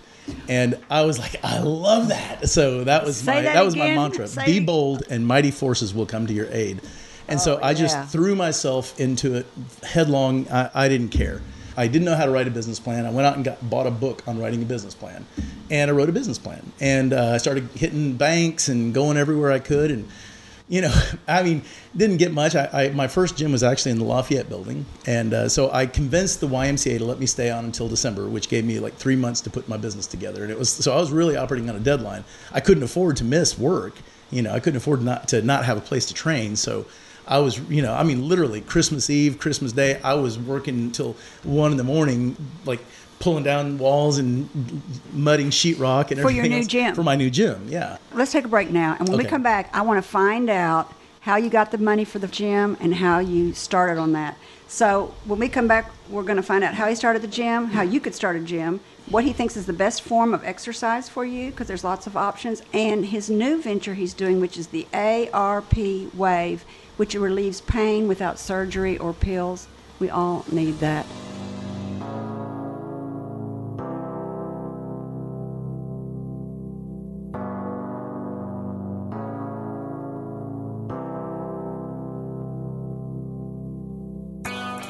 And 0.47 0.79
I 0.89 1.03
was 1.03 1.19
like, 1.19 1.35
I 1.43 1.59
love 1.59 2.07
that. 2.07 2.47
So 2.47 2.85
that 2.85 3.03
was 3.03 3.17
Say 3.17 3.35
my 3.35 3.41
that 3.41 3.53
that, 3.55 3.65
was 3.65 3.75
my 3.75 3.93
mantra: 3.93 4.27
Say 4.27 4.45
Be 4.45 4.59
bold, 4.59 5.03
and 5.09 5.27
mighty 5.27 5.51
forces 5.51 5.93
will 5.93 6.05
come 6.05 6.27
to 6.27 6.33
your 6.33 6.47
aid. 6.51 6.81
And 7.27 7.39
so 7.39 7.57
Oh, 7.57 7.59
I 7.63 7.73
just 7.73 7.95
yeah. 7.95 8.05
threw 8.05 8.35
myself 8.35 8.99
into 8.99 9.35
it 9.35 9.45
headlong. 9.83 10.47
I, 10.49 10.69
I 10.73 10.89
didn't 10.89 11.09
care. 11.09 11.41
I 11.75 11.87
didn't 11.87 12.05
know 12.05 12.15
how 12.15 12.25
to 12.25 12.31
write 12.31 12.47
a 12.47 12.51
business 12.51 12.79
plan. 12.79 13.05
I 13.05 13.11
went 13.11 13.27
out 13.27 13.35
and 13.35 13.43
got 13.43 13.69
bought 13.69 13.87
a 13.87 13.91
book 13.91 14.23
on 14.27 14.39
writing 14.39 14.61
a 14.61 14.65
business 14.65 14.93
plan, 14.93 15.25
and 15.69 15.89
I 15.89 15.93
wrote 15.93 16.09
a 16.09 16.13
business 16.13 16.37
plan. 16.37 16.71
And 16.79 17.13
uh, 17.13 17.31
I 17.31 17.37
started 17.37 17.69
hitting 17.75 18.15
banks 18.15 18.67
and 18.69 18.93
going 18.93 19.17
everywhere 19.17 19.51
I 19.51 19.59
could. 19.59 19.91
And 19.91 20.07
you 20.69 20.81
know, 20.81 20.93
I 21.27 21.43
mean, 21.43 21.63
didn't 21.95 22.17
get 22.17 22.31
much. 22.31 22.55
I, 22.55 22.69
I 22.73 22.89
my 22.89 23.07
first 23.07 23.37
gym 23.37 23.51
was 23.51 23.63
actually 23.63 23.91
in 23.91 23.99
the 23.99 24.05
Lafayette 24.05 24.49
building, 24.49 24.85
and 25.05 25.33
uh, 25.33 25.49
so 25.49 25.71
I 25.71 25.85
convinced 25.85 26.39
the 26.41 26.47
YMCA 26.47 26.97
to 26.97 27.05
let 27.05 27.19
me 27.19 27.25
stay 27.25 27.49
on 27.49 27.65
until 27.65 27.87
December, 27.87 28.27
which 28.27 28.49
gave 28.49 28.65
me 28.65 28.79
like 28.79 28.95
three 28.95 29.15
months 29.15 29.41
to 29.41 29.49
put 29.49 29.67
my 29.67 29.77
business 29.77 30.07
together. 30.07 30.43
And 30.43 30.51
it 30.51 30.57
was 30.57 30.69
so 30.69 30.93
I 30.93 30.97
was 30.97 31.11
really 31.11 31.35
operating 31.35 31.69
on 31.69 31.75
a 31.75 31.79
deadline. 31.79 32.23
I 32.51 32.59
couldn't 32.59 32.83
afford 32.83 33.17
to 33.17 33.23
miss 33.23 33.57
work. 33.57 33.95
You 34.31 34.41
know, 34.41 34.51
I 34.51 34.59
couldn't 34.59 34.77
afford 34.77 35.01
not 35.01 35.27
to 35.29 35.41
not 35.41 35.65
have 35.65 35.77
a 35.77 35.81
place 35.81 36.07
to 36.07 36.13
train. 36.13 36.55
So 36.55 36.85
I 37.27 37.39
was, 37.39 37.59
you 37.69 37.81
know, 37.81 37.93
I 37.93 38.03
mean, 38.03 38.27
literally 38.27 38.61
Christmas 38.61 39.09
Eve, 39.09 39.39
Christmas 39.39 39.71
Day, 39.71 39.99
I 40.03 40.13
was 40.15 40.37
working 40.37 40.75
until 40.75 41.15
one 41.43 41.71
in 41.71 41.77
the 41.77 41.83
morning, 41.83 42.35
like 42.65 42.79
pulling 43.19 43.43
down 43.43 43.77
walls 43.77 44.17
and 44.17 44.49
mudding 45.13 45.49
sheetrock 45.49 46.11
and 46.11 46.19
everything. 46.19 46.23
For 46.23 46.31
your 46.31 46.47
new 46.47 46.57
else 46.57 46.67
gym. 46.67 46.95
For 46.95 47.03
my 47.03 47.15
new 47.15 47.29
gym, 47.29 47.67
yeah. 47.69 47.97
Let's 48.13 48.33
take 48.33 48.45
a 48.45 48.49
break 48.49 48.71
now. 48.71 48.97
And 48.99 49.07
when 49.07 49.17
we 49.17 49.23
come 49.23 49.43
back, 49.43 49.69
I 49.73 49.81
want 49.81 50.03
to 50.03 50.07
find 50.07 50.49
out 50.49 50.93
how 51.21 51.37
you 51.37 51.49
got 51.49 51.71
the 51.71 51.77
money 51.77 52.03
for 52.03 52.19
the 52.19 52.27
gym 52.27 52.75
and 52.81 52.95
how 52.95 53.19
you 53.19 53.53
started 53.53 53.97
on 53.97 54.11
that. 54.11 54.37
So 54.67 55.13
when 55.25 55.39
we 55.39 55.47
come 55.47 55.67
back, 55.67 55.89
we're 56.09 56.23
going 56.23 56.37
to 56.37 56.43
find 56.43 56.63
out 56.63 56.73
how 56.73 56.89
he 56.89 56.95
started 56.95 57.21
the 57.21 57.27
gym, 57.27 57.67
how 57.67 57.83
you 57.83 58.01
could 58.01 58.13
start 58.13 58.35
a 58.35 58.41
gym, 58.41 58.81
what 59.09 59.23
he 59.23 59.31
thinks 59.31 59.55
is 59.55 59.65
the 59.65 59.73
best 59.73 60.01
form 60.01 60.33
of 60.33 60.43
exercise 60.43 61.07
for 61.07 61.23
you, 61.23 61.51
because 61.51 61.67
there's 61.67 61.83
lots 61.83 62.07
of 62.07 62.17
options, 62.17 62.61
and 62.73 63.05
his 63.05 63.29
new 63.29 63.61
venture 63.61 63.93
he's 63.93 64.13
doing, 64.13 64.41
which 64.41 64.57
is 64.57 64.67
the 64.67 64.87
ARP 64.93 65.77
Wave, 66.13 66.65
which 66.97 67.15
relieves 67.15 67.61
pain 67.61 68.07
without 68.07 68.39
surgery 68.39 68.97
or 68.97 69.13
pills. 69.13 69.67
We 69.99 70.09
all 70.09 70.45
need 70.51 70.79
that. 70.79 71.05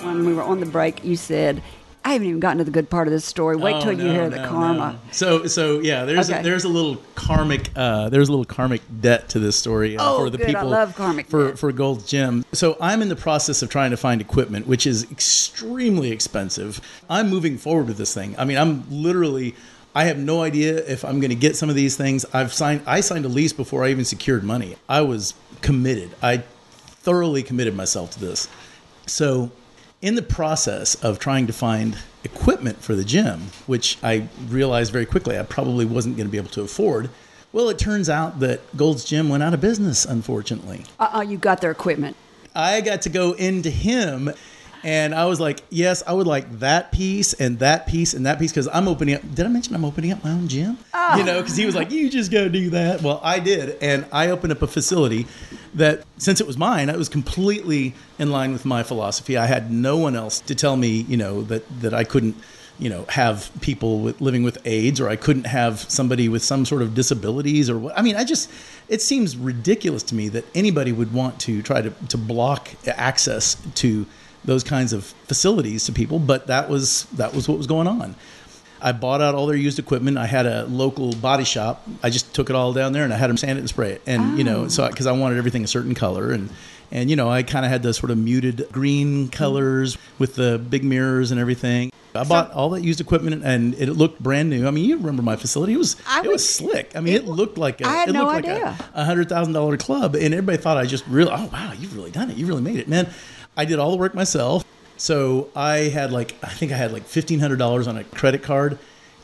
When 0.04 0.26
we 0.26 0.34
were 0.34 0.44
on 0.44 0.60
the 0.60 0.66
break, 0.66 1.04
you 1.04 1.16
said, 1.16 1.64
I 2.06 2.14
haven't 2.14 2.28
even 2.28 2.40
gotten 2.42 2.58
to 2.58 2.64
the 2.66 2.72
good 2.72 2.90
part 2.90 3.08
of 3.08 3.14
this 3.14 3.24
story. 3.24 3.56
Wait 3.56 3.76
Oh, 3.76 3.82
till 3.82 3.94
you 3.94 4.04
no, 4.04 4.14
hear 4.14 4.30
the 4.30 4.46
karma. 4.46 4.94
no. 4.94 5.00
So 5.12 5.48
so 5.48 5.80
yeah, 5.80 6.04
there's 6.04 6.30
Okay. 6.30 6.42
a, 6.42 6.44
there's 6.44 6.66
a 6.66 6.70
little 6.70 6.98
karmic 7.16 7.70
uh, 7.78 8.10
there's 8.10 8.28
a 8.28 8.32
little 8.32 8.46
karmic 8.46 8.82
debt 9.00 9.30
to 9.30 9.40
this 9.40 9.56
story 9.58 9.98
uh, 9.98 10.04
Oh, 10.04 10.18
for 10.18 10.30
the 10.30 10.38
good. 10.38 10.48
I 10.50 10.54
people 10.54 10.68
love 10.70 10.96
karmic 10.96 11.28
for 11.28 11.48
debt. 11.50 11.60
for 11.60 11.72
Gold's 11.72 12.06
Gym. 12.06 12.44
So 12.52 12.76
I'm 12.82 13.02
in 13.02 13.08
the 13.10 13.16
process 13.16 13.62
of 13.62 13.70
trying 13.70 13.92
to 13.92 13.98
find 13.98 14.20
equipment, 14.20 14.68
which 14.68 14.86
is 14.86 15.10
extremely 15.12 16.12
expensive. 16.12 16.82
I'm 17.10 17.30
moving 17.30 17.58
forward 17.58 17.88
with 17.88 17.98
this 17.98 18.14
thing. 18.14 18.36
I 18.38 18.46
mean, 18.46 18.58
I'm 18.58 18.84
literally. 18.90 19.56
I 19.96 20.06
have 20.06 20.18
no 20.18 20.42
idea 20.42 20.78
if 20.86 21.06
I'm 21.06 21.20
going 21.20 21.30
to 21.30 21.36
get 21.36 21.56
some 21.56 21.70
of 21.70 21.76
these 21.76 21.96
things. 21.96 22.26
I've 22.34 22.52
signed. 22.52 22.82
I 22.86 23.00
signed 23.02 23.26
a 23.26 23.30
lease 23.30 23.54
before 23.54 23.84
I 23.86 23.90
even 23.92 24.04
secured 24.06 24.44
money. 24.44 24.76
I 24.90 25.02
was 25.02 25.36
committed. 25.62 26.10
I 26.22 26.38
thoroughly 27.06 27.44
committed 27.44 27.76
myself 27.76 28.12
to 28.12 28.20
this. 28.20 28.48
So, 29.06 29.52
in 30.04 30.16
the 30.16 30.22
process 30.22 30.96
of 30.96 31.18
trying 31.18 31.48
to 31.48 31.54
find 31.54 31.98
equipment 32.26 32.84
for 32.84 32.94
the 32.94 33.06
gym, 33.06 33.40
which 33.66 33.98
I 34.04 34.28
realized 34.50 34.92
very 34.92 35.06
quickly 35.06 35.40
I 35.40 35.44
probably 35.44 35.86
wasn't 35.86 36.18
going 36.18 36.28
to 36.28 36.32
be 36.32 36.38
able 36.38 36.50
to 36.50 36.62
afford, 36.62 37.10
well, 37.54 37.70
it 37.70 37.80
turns 37.80 38.10
out 38.10 38.42
that 38.42 38.76
Gold's 38.76 39.06
Gym 39.06 39.30
went 39.30 39.44
out 39.44 39.54
of 39.54 39.62
business, 39.62 40.04
unfortunately. 40.04 40.84
Uh-uh, 41.00 41.22
you 41.22 41.38
got 41.38 41.62
their 41.62 41.72
equipment. 41.72 42.18
I 42.54 42.82
got 42.82 43.04
to 43.04 43.10
go 43.10 43.32
into 43.32 43.70
him 43.70 44.30
and 44.84 45.16
I 45.16 45.26
was 45.26 45.40
like, 45.40 45.62
yes, 45.70 46.04
I 46.06 46.12
would 46.12 46.28
like 46.28 46.60
that 46.60 46.92
piece 46.92 47.34
and 47.34 47.60
that 47.60 47.88
piece 47.88 48.14
and 48.14 48.26
that 48.26 48.38
piece 48.38 48.52
because 48.52 48.68
I'm 48.68 48.90
opening 48.90 49.16
up. 49.16 49.22
Did 49.34 49.46
I 49.46 49.50
mention 49.50 49.74
I'm 49.74 49.86
opening 49.86 50.12
up 50.12 50.22
my 50.24 50.32
own 50.32 50.50
gym? 50.50 50.72
You 50.72 50.78
oh. 50.94 51.24
know, 51.26 51.42
because 51.42 51.56
he 51.56 51.66
was 51.66 51.76
like, 51.76 51.92
you 51.92 52.10
just 52.10 52.30
go 52.30 52.50
do 52.50 52.72
that. 52.72 53.02
Well, 53.02 53.22
I 53.24 53.40
did. 53.40 53.78
And 53.82 54.06
I 54.12 54.32
opened 54.32 54.52
up 54.52 54.62
a 54.62 54.68
facility 54.68 55.28
that, 55.76 56.04
since 56.18 56.40
it 56.40 56.48
was 56.48 56.58
mine, 56.58 56.90
it 56.90 56.98
was 56.98 57.10
completely 57.10 57.94
in 58.20 58.32
line 58.32 58.52
with 58.52 58.66
my 58.66 58.84
philosophy. 58.84 59.38
I 59.38 59.48
had 59.48 59.72
no 59.72 59.98
one 59.98 60.16
else 60.16 60.40
to 60.42 60.56
tell 60.56 60.78
me, 60.78 61.02
you 61.02 61.18
know, 61.18 61.42
that, 61.44 61.64
that 61.82 61.94
I 61.94 62.04
couldn't 62.04 62.36
you 62.80 62.90
know, 62.90 63.06
have 63.10 63.52
people 63.62 64.00
with, 64.00 64.20
living 64.20 64.44
with 64.44 64.58
AIDS, 64.66 65.00
or 65.00 65.08
I 65.08 65.16
couldn't 65.16 65.46
have 65.46 65.80
somebody 65.80 66.28
with 66.28 66.44
some 66.44 66.66
sort 66.66 66.82
of 66.82 66.96
disabilities, 66.96 67.70
or 67.70 67.78
what. 67.78 67.98
I 67.98 68.02
mean, 68.02 68.16
I 68.16 68.24
just, 68.24 68.50
it 68.90 69.02
seems 69.02 69.38
ridiculous 69.38 70.04
to 70.04 70.16
me 70.16 70.28
that 70.30 70.46
anybody 70.56 70.92
would 70.92 71.14
want 71.14 71.40
to 71.42 71.62
try 71.62 71.82
to, 71.82 71.92
to 71.92 72.18
block 72.18 72.72
access 72.88 73.56
to 73.76 74.06
those 74.44 74.64
kinds 74.64 74.92
of 74.92 75.06
facilities 75.28 75.86
to 75.86 75.92
people. 75.92 76.20
But 76.20 76.48
that 76.48 76.68
was 76.68 77.06
that 77.14 77.34
was 77.34 77.48
what 77.48 77.58
was 77.58 77.68
going 77.68 77.88
on. 77.88 78.16
I 78.84 78.92
bought 78.92 79.22
out 79.22 79.34
all 79.34 79.48
their 79.48 79.56
used 79.56 79.80
equipment. 79.80 80.18
I 80.18 80.26
had 80.28 80.46
a 80.46 80.66
local 80.66 81.14
body 81.16 81.46
shop. 81.46 81.88
I 82.04 82.10
just 82.10 82.36
took 82.36 82.50
it 82.50 82.56
all 82.56 82.74
down 82.74 82.92
there 82.94 83.04
and 83.06 83.14
I 83.14 83.18
had 83.18 83.30
them 83.30 83.38
sand 83.38 83.58
it 83.58 83.62
and 83.62 83.70
spray 83.70 83.94
it. 83.94 84.02
And 84.06 84.38
you 84.38 84.44
know, 84.44 84.68
so 84.68 84.88
because 84.90 85.08
I 85.08 85.14
wanted 85.14 85.38
everything 85.38 85.64
a 85.64 85.68
certain 85.68 85.96
color 85.96 86.32
and 86.32 86.50
and 86.92 87.10
you 87.10 87.16
know, 87.16 87.30
I 87.30 87.42
kind 87.44 87.66
of 87.66 87.72
had 87.72 87.82
the 87.82 87.94
sort 87.94 88.12
of 88.12 88.18
muted 88.20 88.68
green 88.72 89.30
colors 89.30 89.98
with 90.20 90.36
the 90.36 90.60
big 90.60 90.84
mirrors 90.84 91.32
and 91.32 91.40
everything. 91.40 91.92
I 92.14 92.24
bought 92.26 92.52
all 92.52 92.70
that 92.72 92.84
used 92.84 93.02
equipment 93.02 93.42
and 93.44 93.74
it 93.76 93.90
looked 93.94 94.22
brand 94.22 94.50
new. 94.52 94.68
I 94.68 94.72
mean, 94.72 94.86
you 94.86 94.98
remember 94.98 95.24
my 95.24 95.36
facility? 95.36 95.74
It 95.74 95.78
was 95.78 95.96
I 96.08 96.20
it 96.20 96.24
would- 96.28 96.34
was 96.34 96.48
slick. 96.48 96.92
I 96.96 97.00
mean, 97.00 97.16
it, 97.16 97.26
looked 97.26 97.58
like 97.58 97.82
a 97.82 97.88
I 97.88 97.94
had 97.96 98.10
it 98.10 98.12
no 98.14 98.26
looked 98.26 98.46
idea. 98.46 98.54
like 98.66 98.80
a, 98.80 99.02
a 99.02 99.04
hundred 99.06 99.30
thousand 99.30 99.54
dollar 99.54 99.78
club, 99.78 100.14
and 100.16 100.34
everybody 100.34 100.58
thought 100.60 100.78
I 100.78 100.86
just 100.86 101.08
really 101.08 101.32
oh 101.32 101.50
wow, 101.52 101.72
you've 101.80 101.96
really 101.96 102.12
done 102.12 102.30
it. 102.30 102.38
You 102.38 102.46
really 102.46 102.62
made 102.62 102.76
it, 102.78 102.88
man. 102.88 103.10
I 103.58 103.66
did 103.66 103.80
all 103.80 103.90
the 103.92 103.98
work 103.98 104.14
myself. 104.14 104.64
So 104.98 105.50
I 105.56 105.90
had 105.90 106.12
like 106.12 106.36
I 106.44 106.50
think 106.50 106.72
I 106.72 106.78
had 106.78 106.92
like 106.92 107.04
fifteen 107.04 107.40
hundred 107.40 107.58
dollars 107.60 107.88
on 107.88 107.98
a 107.98 108.04
credit 108.04 108.44
card, 108.44 108.78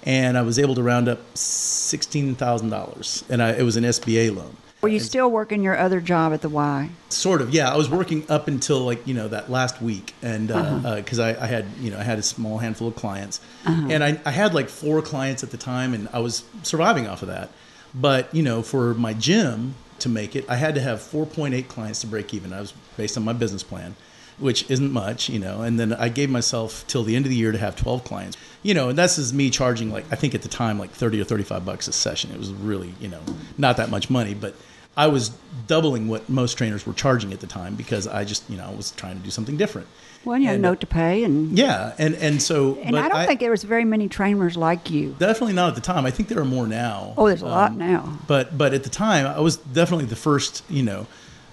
and 0.04 0.38
I 0.38 0.42
was 0.42 0.60
able 0.60 0.76
to 0.76 0.84
round 0.84 1.08
up 1.08 1.20
sixteen 1.38 2.36
thousand 2.36 2.70
dollars, 2.70 3.24
and 3.30 3.42
I, 3.42 3.52
it 3.52 3.64
was 3.64 3.78
an 3.78 3.84
SBA 3.84 4.36
loan. 4.36 4.56
Were 4.82 4.88
you 4.88 5.02
still 5.02 5.30
working 5.30 5.62
your 5.62 5.78
other 5.78 6.00
job 6.00 6.32
at 6.32 6.42
the 6.42 6.48
Y? 6.48 6.90
Sort 7.10 7.42
of, 7.42 7.54
yeah. 7.54 7.70
I 7.70 7.76
was 7.76 7.90
working 7.90 8.24
up 8.30 8.48
until 8.48 8.80
like 8.80 9.06
you 9.06 9.14
know 9.14 9.28
that 9.28 9.52
last 9.52 9.82
week, 9.82 10.14
and 10.22 10.48
because 10.48 11.20
uh, 11.20 11.24
Uh-huh. 11.24 11.42
I, 11.42 11.44
I 11.44 11.48
had 11.48 11.66
you 11.82 11.92
know 11.92 12.00
I 12.00 12.04
had 12.04 12.18
a 12.18 12.24
small 12.24 12.60
handful 12.60 12.88
of 12.88 12.96
clients, 12.96 13.42
and 13.66 14.02
I, 14.04 14.20
I 14.26 14.32
had 14.32 14.54
like 14.54 14.70
four 14.70 15.02
clients 15.02 15.44
at 15.44 15.52
the 15.52 15.58
time, 15.58 15.94
and 15.94 16.08
I 16.14 16.20
was 16.20 16.44
surviving 16.64 17.08
off 17.08 17.22
of 17.22 17.28
that. 17.28 17.50
But 17.94 18.34
you 18.34 18.42
know, 18.42 18.62
for 18.62 18.94
my 18.94 19.14
gym 19.14 19.76
to 20.00 20.08
make 20.08 20.34
it, 20.34 20.46
I 20.50 20.56
had 20.56 20.76
to 20.76 20.82
have 20.82 21.00
4.8 21.00 21.68
clients 21.68 22.00
to 22.02 22.08
break 22.08 22.34
even. 22.34 22.54
I 22.54 22.62
was 22.62 22.72
based 22.96 23.18
on 23.18 23.24
my 23.26 23.34
business 23.34 23.64
plan, 23.64 23.98
which 24.40 24.70
isn't 24.70 24.92
much, 24.92 25.30
you 25.30 25.40
know. 25.40 25.62
And 25.62 25.80
then 25.80 25.94
I 25.94 26.10
gave 26.10 26.30
myself 26.30 26.86
till 26.88 27.04
the 27.04 27.16
end 27.16 27.26
of 27.26 27.30
the 27.30 27.36
year 27.36 27.52
to 27.52 27.58
have 27.58 27.76
12 27.76 28.04
clients, 28.04 28.38
you 28.64 28.74
know. 28.74 28.90
And 28.90 28.98
that's 28.98 29.18
is 29.18 29.34
me 29.34 29.50
charging 29.50 29.92
like 29.92 30.06
I 30.12 30.16
think 30.16 30.34
at 30.36 30.42
the 30.42 30.50
time 30.50 30.80
like 30.80 30.92
30 30.92 31.22
or 31.22 31.24
35 31.26 31.66
bucks 31.66 31.88
a 31.88 31.92
session. 31.94 32.32
It 32.32 32.38
was 32.38 32.52
really 32.52 32.94
you 33.00 33.08
know 33.08 33.22
not 33.58 33.78
that 33.78 33.90
much 33.90 34.10
money, 34.10 34.34
but 34.34 34.56
I 34.98 35.08
was 35.08 35.30
doubling 35.68 36.08
what 36.10 36.28
most 36.30 36.58
trainers 36.58 36.86
were 36.86 36.94
charging 36.94 37.32
at 37.32 37.40
the 37.40 37.48
time 37.48 37.76
because 37.76 38.06
I 38.06 38.26
just, 38.26 38.50
you 38.50 38.58
know, 38.58 38.66
I 38.66 38.74
was 38.76 38.92
trying 38.92 39.18
to 39.18 39.24
do 39.24 39.30
something 39.30 39.56
different. 39.56 39.88
Well, 40.26 40.38
you 40.38 40.48
had 40.48 40.58
a 40.58 40.60
note 40.60 40.82
to 40.82 40.88
pay, 40.88 41.24
and 41.24 41.58
Yeah, 41.58 41.94
and 41.98 42.16
and 42.16 42.42
so, 42.42 42.76
and 42.82 42.92
but 42.92 43.06
I 43.06 43.08
don't 43.08 43.26
think 43.26 43.40
there 43.40 43.52
was 43.52 43.64
very 43.64 43.86
many 43.86 44.10
trainers 44.10 44.58
like 44.58 44.90
you. 44.90 45.16
definitely 45.18 45.54
not 45.54 45.70
at 45.70 45.76
the 45.76 45.82
time. 45.82 46.06
I 46.06 46.12
think 46.12 46.28
there 46.28 46.40
are 46.40 46.44
more 46.46 46.68
now. 46.68 47.14
Oh, 47.18 47.28
there's 47.28 47.42
a 47.42 47.46
lot 47.46 47.72
Um, 47.72 47.78
now. 47.78 48.18
But 48.28 48.58
but 48.58 48.74
at 48.74 48.84
the 48.84 48.90
time, 48.90 49.26
I 49.26 49.40
was 49.40 49.56
definitely 49.56 50.08
the 50.08 50.18
first, 50.18 50.64
you 50.70 50.84
know, 50.84 51.08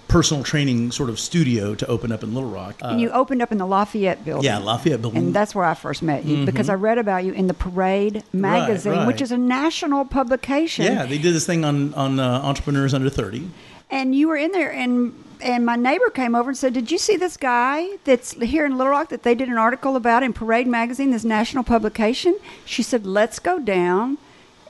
personal 0.09 0.45
training 0.45 0.93
sort 0.93 1.11
of 1.11 1.19
studio 1.19 1.75
to 1.75 1.87
open 1.87 2.13
up 2.13 2.23
in 2.23 2.35
Little 2.35 2.51
Rock. 2.51 2.77
Uh, 2.83 2.89
and 2.89 3.01
you 3.01 3.11
opened 3.11 3.43
up 3.43 3.53
in 3.53 3.59
the 3.59 3.67
Lafayette 3.67 4.25
building. 4.25 4.45
yeah, 4.45 4.59
Lafayette 4.59 5.01
Building. 5.01 5.25
And 5.27 5.35
that's 5.35 5.55
where 5.55 5.65
I 5.65 5.75
first 5.75 6.03
met 6.03 6.25
you 6.25 6.47
because 6.47 6.69
I 6.69 6.75
read 6.75 6.99
about 6.99 7.25
you 7.25 7.33
in 7.33 7.47
the 7.47 7.55
Parade 7.55 8.23
magazine, 8.33 8.93
right. 8.93 9.07
which 9.07 9.21
is 9.21 9.33
a 9.33 9.39
national 9.39 10.05
publication. 10.05 10.85
yeah, 10.85 11.07
they 11.07 11.19
did 11.19 11.35
this 11.35 11.47
thing 11.47 11.65
on 11.65 11.95
on 11.95 12.21
uh, 12.21 12.41
entrepreneurs 12.43 12.95
under 12.95 13.11
thirty. 13.11 13.51
And 13.91 14.15
you 14.15 14.29
were 14.29 14.37
in 14.37 14.53
there, 14.53 14.73
and 14.73 15.15
and 15.41 15.65
my 15.65 15.77
neighbor 15.77 16.11
came 16.11 16.35
over 16.35 16.51
and 16.51 16.59
said, 16.59 16.73
"Did 16.73 16.91
you 16.91 16.99
see 16.99 17.17
this 17.17 17.37
guy 17.37 17.87
that's 18.05 18.33
here 18.33 18.67
in 18.67 18.77
Little 18.77 18.91
Rock 18.93 19.11
that 19.11 19.23
they 19.23 19.35
did 19.35 19.49
an 19.49 19.59
article 19.59 19.97
about 19.97 20.23
in 20.23 20.33
Parade 20.33 20.67
magazine, 20.67 21.11
this 21.11 21.25
national 21.25 21.65
publication?" 21.65 22.37
She 22.65 22.83
said, 22.83 23.07
"Let's 23.07 23.39
go 23.39 23.59
down 23.59 24.19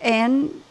and 0.01 0.63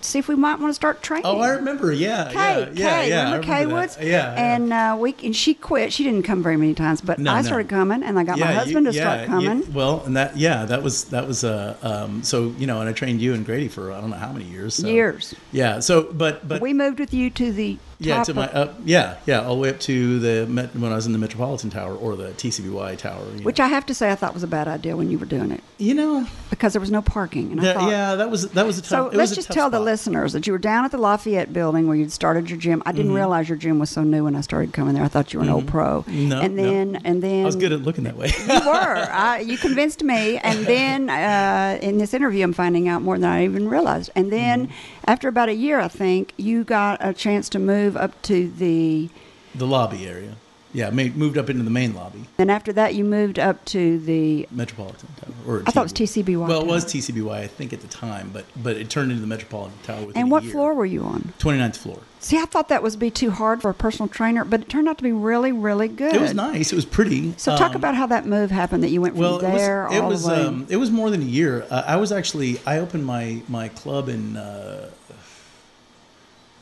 see 0.00 0.18
if 0.18 0.28
we 0.28 0.34
might 0.36 0.58
want 0.60 0.70
to 0.70 0.74
start 0.74 1.02
training." 1.02 1.26
Oh, 1.26 1.40
I 1.40 1.50
remember. 1.50 1.92
Yeah, 1.92 2.28
Kay, 2.32 2.34
yeah, 2.34 2.68
yeah, 2.72 3.00
Kay, 3.02 3.08
yeah. 3.08 3.24
Remember 3.24 3.46
Kay. 3.46 3.66
Woods? 3.66 3.96
Yeah, 4.00 4.06
yeah. 4.06 4.54
And 4.54 4.72
uh, 4.72 4.96
we 4.98 5.14
and 5.24 5.34
she 5.34 5.54
quit. 5.54 5.92
She 5.92 6.04
didn't 6.04 6.22
come 6.24 6.42
very 6.42 6.56
many 6.56 6.74
times, 6.74 7.00
but 7.00 7.18
No, 7.18 7.32
I 7.32 7.40
no. 7.40 7.46
started 7.46 7.68
coming, 7.68 8.02
and 8.02 8.18
I 8.18 8.24
got 8.24 8.38
my 8.38 8.46
Yeah, 8.46 8.52
you- 8.52 8.58
husband 8.58 8.86
to 8.86 8.92
start 8.92 9.20
you- 9.20 9.26
coming. 9.26 9.72
well, 9.72 10.02
and 10.04 10.16
that 10.16 10.36
yeah, 10.36 10.64
that 10.66 10.82
was 10.82 11.04
that 11.06 11.26
was 11.26 11.44
uh, 11.44 11.76
um, 11.82 12.22
so 12.22 12.54
you 12.58 12.66
know, 12.66 12.80
and 12.80 12.88
I 12.88 12.92
trained 12.92 13.20
you 13.20 13.34
and 13.34 13.44
Grady 13.44 13.68
for 13.68 13.92
I 13.92 14.00
don't 14.00 14.10
know 14.10 14.16
how 14.16 14.32
many 14.32 14.44
years. 14.44 14.74
So. 14.74 14.86
Years. 14.86 15.34
Yeah. 15.52 15.80
So, 15.80 16.12
but 16.12 16.46
but 16.46 16.60
we 16.60 16.72
moved 16.72 16.98
with 17.00 17.12
you 17.14 17.30
to 17.30 17.52
the 17.52 17.78
yeah, 18.00 18.22
to 18.22 18.34
my 18.34 18.48
up 18.52 18.76
yeah 18.84 19.16
yeah 19.26 19.42
all 19.42 19.56
the 19.56 19.60
way 19.60 19.70
up 19.70 19.80
to 19.80 20.18
the 20.20 20.46
Met, 20.46 20.74
when 20.74 20.92
I 20.92 20.96
was 20.96 21.06
in 21.06 21.12
the 21.12 21.18
Metropolitan 21.18 21.70
Tower 21.70 21.94
or 21.94 22.16
the 22.16 22.28
TCBY 22.30 22.98
Tower. 22.98 23.24
Which 23.42 23.58
know. 23.58 23.64
I 23.64 23.68
have 23.68 23.86
to 23.86 23.94
say 23.94 24.10
I 24.10 24.14
thought 24.14 24.34
was 24.34 24.42
a 24.42 24.48
bad 24.48 24.68
idea 24.68 24.96
when 24.96 25.10
you 25.10 25.18
were 25.18 25.26
doing 25.26 25.50
it 25.50 25.62
you 25.78 25.94
know 25.94 26.26
because 26.50 26.72
there 26.72 26.80
was 26.80 26.90
no 26.90 27.02
parking, 27.02 27.52
and 27.52 27.60
I 27.60 27.74
thought. 27.74 27.90
yeah 27.90 28.14
that 28.16 28.30
was 28.30 28.50
that 28.50 28.66
was 28.66 28.78
a 28.78 28.82
tough. 28.82 28.88
So 28.88 29.06
it 29.08 29.14
let's 29.14 29.30
was 29.30 29.32
a 29.32 29.34
just 29.36 29.52
tell 29.52 29.70
the 29.70 29.80
listeners 29.80 30.32
that 30.32 30.46
you 30.46 30.52
were 30.52 30.58
down 30.58 30.84
at 30.84 30.90
the 30.90 30.98
Lafayette 30.98 31.52
building 31.52 31.86
where 31.86 31.96
you'd 31.96 32.12
started 32.12 32.50
your 32.50 32.58
gym. 32.58 32.82
I 32.84 32.92
didn't 32.92 33.12
realize 33.12 33.48
your 33.48 33.58
gym 33.58 33.78
was 33.78 33.90
so 33.90 34.02
new 34.02 34.24
when 34.24 34.34
I 34.34 34.40
started 34.40 34.72
coming 34.72 34.94
there. 34.94 35.04
I 35.04 35.08
thought 35.08 35.32
you 35.32 35.38
were 35.38 35.44
an 35.44 35.50
old 35.50 35.66
pro. 35.66 36.02
Mm-hmm. 36.02 36.28
No, 36.28 36.40
and 36.40 36.56
no. 36.56 36.62
then 36.62 37.00
and 37.04 37.22
then 37.22 37.42
I 37.42 37.46
was 37.46 37.56
good 37.56 37.72
at 37.72 37.82
looking 37.82 38.04
that 38.04 38.16
way. 38.16 38.28
you 38.28 38.46
were. 38.48 39.08
I, 39.10 39.40
you 39.40 39.56
convinced 39.56 40.02
me, 40.02 40.38
and 40.38 40.66
then 40.66 41.10
uh, 41.10 41.78
in 41.80 41.98
this 41.98 42.14
interview, 42.14 42.44
I'm 42.44 42.52
finding 42.52 42.88
out 42.88 43.02
more 43.02 43.18
than 43.18 43.30
I 43.30 43.44
even 43.44 43.68
realized. 43.68 44.10
And 44.16 44.32
then 44.32 44.48
Mm-hmm. 44.48 44.97
After 45.08 45.26
about 45.26 45.48
a 45.48 45.54
year, 45.54 45.80
I 45.80 45.88
think 45.88 46.34
you 46.36 46.64
got 46.64 46.98
a 47.00 47.12
chance 47.14 47.48
to 47.50 47.58
move 47.58 47.96
up 47.96 48.20
to 48.22 48.48
the. 48.50 49.08
the 49.54 49.66
lobby 49.66 50.06
area. 50.06 50.34
Yeah, 50.74 50.90
moved 50.90 51.38
up 51.38 51.48
into 51.48 51.62
the 51.62 51.70
main 51.70 51.94
lobby, 51.94 52.26
And 52.36 52.50
after 52.50 52.74
that, 52.74 52.94
you 52.94 53.02
moved 53.02 53.38
up 53.38 53.64
to 53.66 53.98
the. 54.00 54.46
Metropolitan 54.50 55.08
Tower. 55.18 55.32
Or 55.46 55.62
I 55.66 55.70
thought 55.70 55.80
it 55.80 55.84
was 55.84 56.10
TCBY. 56.10 56.46
Well, 56.46 56.60
it 56.60 56.66
was. 56.66 56.84
TCBY, 56.84 57.32
I 57.32 57.46
think, 57.46 57.72
at 57.72 57.80
the 57.80 57.88
time, 57.88 58.28
but 58.34 58.44
but 58.54 58.76
it 58.76 58.90
turned 58.90 59.10
into 59.10 59.22
the 59.22 59.26
Metropolitan 59.26 59.78
Tower 59.82 60.12
And 60.14 60.30
what 60.30 60.44
floor 60.44 60.74
were 60.74 60.84
you 60.84 61.04
on? 61.04 61.32
29th 61.38 61.76
floor. 61.78 62.00
See, 62.20 62.36
I 62.36 62.44
thought 62.44 62.68
that 62.68 62.82
would 62.82 62.98
be 62.98 63.10
too 63.10 63.30
hard 63.30 63.62
for 63.62 63.70
a 63.70 63.74
personal 63.74 64.08
trainer, 64.08 64.44
but 64.44 64.60
it 64.60 64.68
turned 64.68 64.88
out 64.90 64.98
to 64.98 65.04
be 65.04 65.10
really, 65.12 65.52
really 65.52 65.88
good. 65.88 66.14
It 66.14 66.20
was 66.20 66.34
nice. 66.34 66.70
It 66.70 66.76
was 66.76 66.84
pretty. 66.84 67.32
So 67.38 67.56
talk 67.56 67.70
Um, 67.70 67.76
about 67.76 67.94
how 67.94 68.06
that 68.06 68.26
move 68.26 68.50
happened 68.50 68.82
that 68.82 68.90
you 68.90 69.00
went 69.00 69.14
from 69.14 69.22
well, 69.22 69.38
there 69.38 69.84
it 69.86 69.88
was, 69.88 69.96
it 69.96 70.02
all 70.02 70.08
was, 70.10 70.22
the 70.24 70.28
way. 70.28 70.44
um, 70.44 70.66
it 70.68 70.76
was 70.76 70.90
more 70.90 71.08
than 71.08 71.22
a 71.22 71.24
year. 71.24 71.64
Uh, 71.70 71.82
I 71.86 71.96
was 71.96 72.12
actually 72.12 72.60
I 72.66 72.78
opened 72.78 73.06
my 73.06 73.40
my 73.48 73.68
club 73.70 74.10
in 74.10 74.36
uh, 74.36 74.90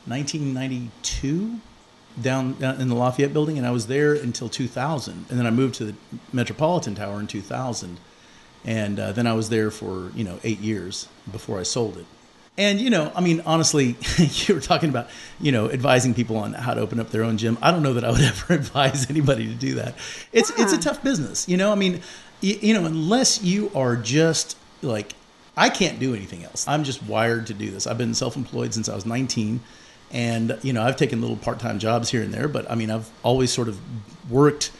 1992 0.06 1.60
down, 2.20 2.54
down 2.54 2.80
in 2.80 2.88
the 2.88 2.94
Lafayette 2.94 3.32
building, 3.32 3.58
and 3.58 3.66
I 3.66 3.70
was 3.70 3.86
there 3.86 4.14
until 4.14 4.48
2000, 4.48 5.26
and 5.28 5.38
then 5.38 5.46
I 5.46 5.50
moved 5.50 5.74
to 5.76 5.84
the 5.84 5.94
Metropolitan 6.32 6.94
Tower 6.94 7.20
in 7.20 7.26
2000, 7.26 7.98
and 8.64 8.98
uh, 8.98 9.12
then 9.12 9.26
I 9.26 9.34
was 9.34 9.48
there 9.48 9.70
for 9.70 10.10
you 10.14 10.24
know 10.24 10.40
eight 10.44 10.60
years 10.60 11.08
before 11.30 11.58
I 11.60 11.62
sold 11.62 11.98
it. 11.98 12.06
And 12.58 12.80
you 12.80 12.88
know, 12.88 13.12
I 13.14 13.20
mean, 13.20 13.42
honestly, 13.44 13.96
you 14.18 14.54
were 14.54 14.60
talking 14.60 14.88
about 14.88 15.08
you 15.40 15.52
know 15.52 15.70
advising 15.70 16.14
people 16.14 16.36
on 16.36 16.54
how 16.54 16.74
to 16.74 16.80
open 16.80 16.98
up 17.00 17.10
their 17.10 17.22
own 17.22 17.36
gym. 17.36 17.58
I 17.60 17.70
don't 17.70 17.82
know 17.82 17.94
that 17.94 18.04
I 18.04 18.10
would 18.10 18.20
ever 18.22 18.54
advise 18.54 19.10
anybody 19.10 19.46
to 19.46 19.54
do 19.54 19.74
that. 19.74 19.94
It's 20.32 20.50
it's 20.58 20.72
a 20.72 20.78
tough 20.78 21.02
business, 21.02 21.48
you 21.48 21.56
know. 21.56 21.70
I 21.70 21.74
mean, 21.74 22.00
you, 22.40 22.58
you 22.60 22.74
know, 22.74 22.84
unless 22.86 23.42
you 23.42 23.70
are 23.74 23.96
just 23.96 24.56
like 24.82 25.12
I 25.56 25.70
can't 25.70 25.98
do 25.98 26.14
anything 26.14 26.44
else. 26.44 26.66
I'm 26.68 26.84
just 26.84 27.02
wired 27.02 27.46
to 27.46 27.54
do 27.54 27.70
this. 27.70 27.86
I've 27.86 27.96
been 27.96 28.14
self-employed 28.14 28.74
since 28.74 28.90
I 28.90 28.94
was 28.94 29.06
19, 29.06 29.60
and 30.12 30.58
you 30.62 30.72
know, 30.72 30.82
I've 30.82 30.96
taken 30.96 31.20
little 31.20 31.36
part-time 31.36 31.78
jobs 31.78 32.10
here 32.10 32.22
and 32.22 32.32
there, 32.32 32.48
but 32.48 32.70
I 32.70 32.74
mean, 32.74 32.90
I've 32.90 33.10
always 33.22 33.52
sort 33.52 33.68
of 33.68 33.78
worked 34.30 34.70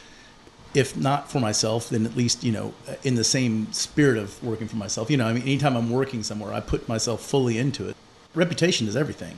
if 0.73 0.95
not 0.95 1.31
for 1.31 1.39
myself, 1.39 1.89
then 1.89 2.05
at 2.05 2.15
least 2.15 2.43
you 2.43 2.51
know 2.51 2.73
in 3.03 3.15
the 3.15 3.23
same 3.23 3.71
spirit 3.73 4.17
of 4.17 4.41
working 4.43 4.67
for 4.67 4.75
myself. 4.75 5.09
You 5.09 5.17
know, 5.17 5.25
I 5.25 5.33
mean, 5.33 5.43
anytime 5.43 5.75
I'm 5.75 5.89
working 5.89 6.23
somewhere, 6.23 6.53
I 6.53 6.59
put 6.59 6.87
myself 6.87 7.21
fully 7.21 7.57
into 7.57 7.87
it. 7.89 7.95
Reputation 8.35 8.87
is 8.87 8.95
everything, 8.95 9.37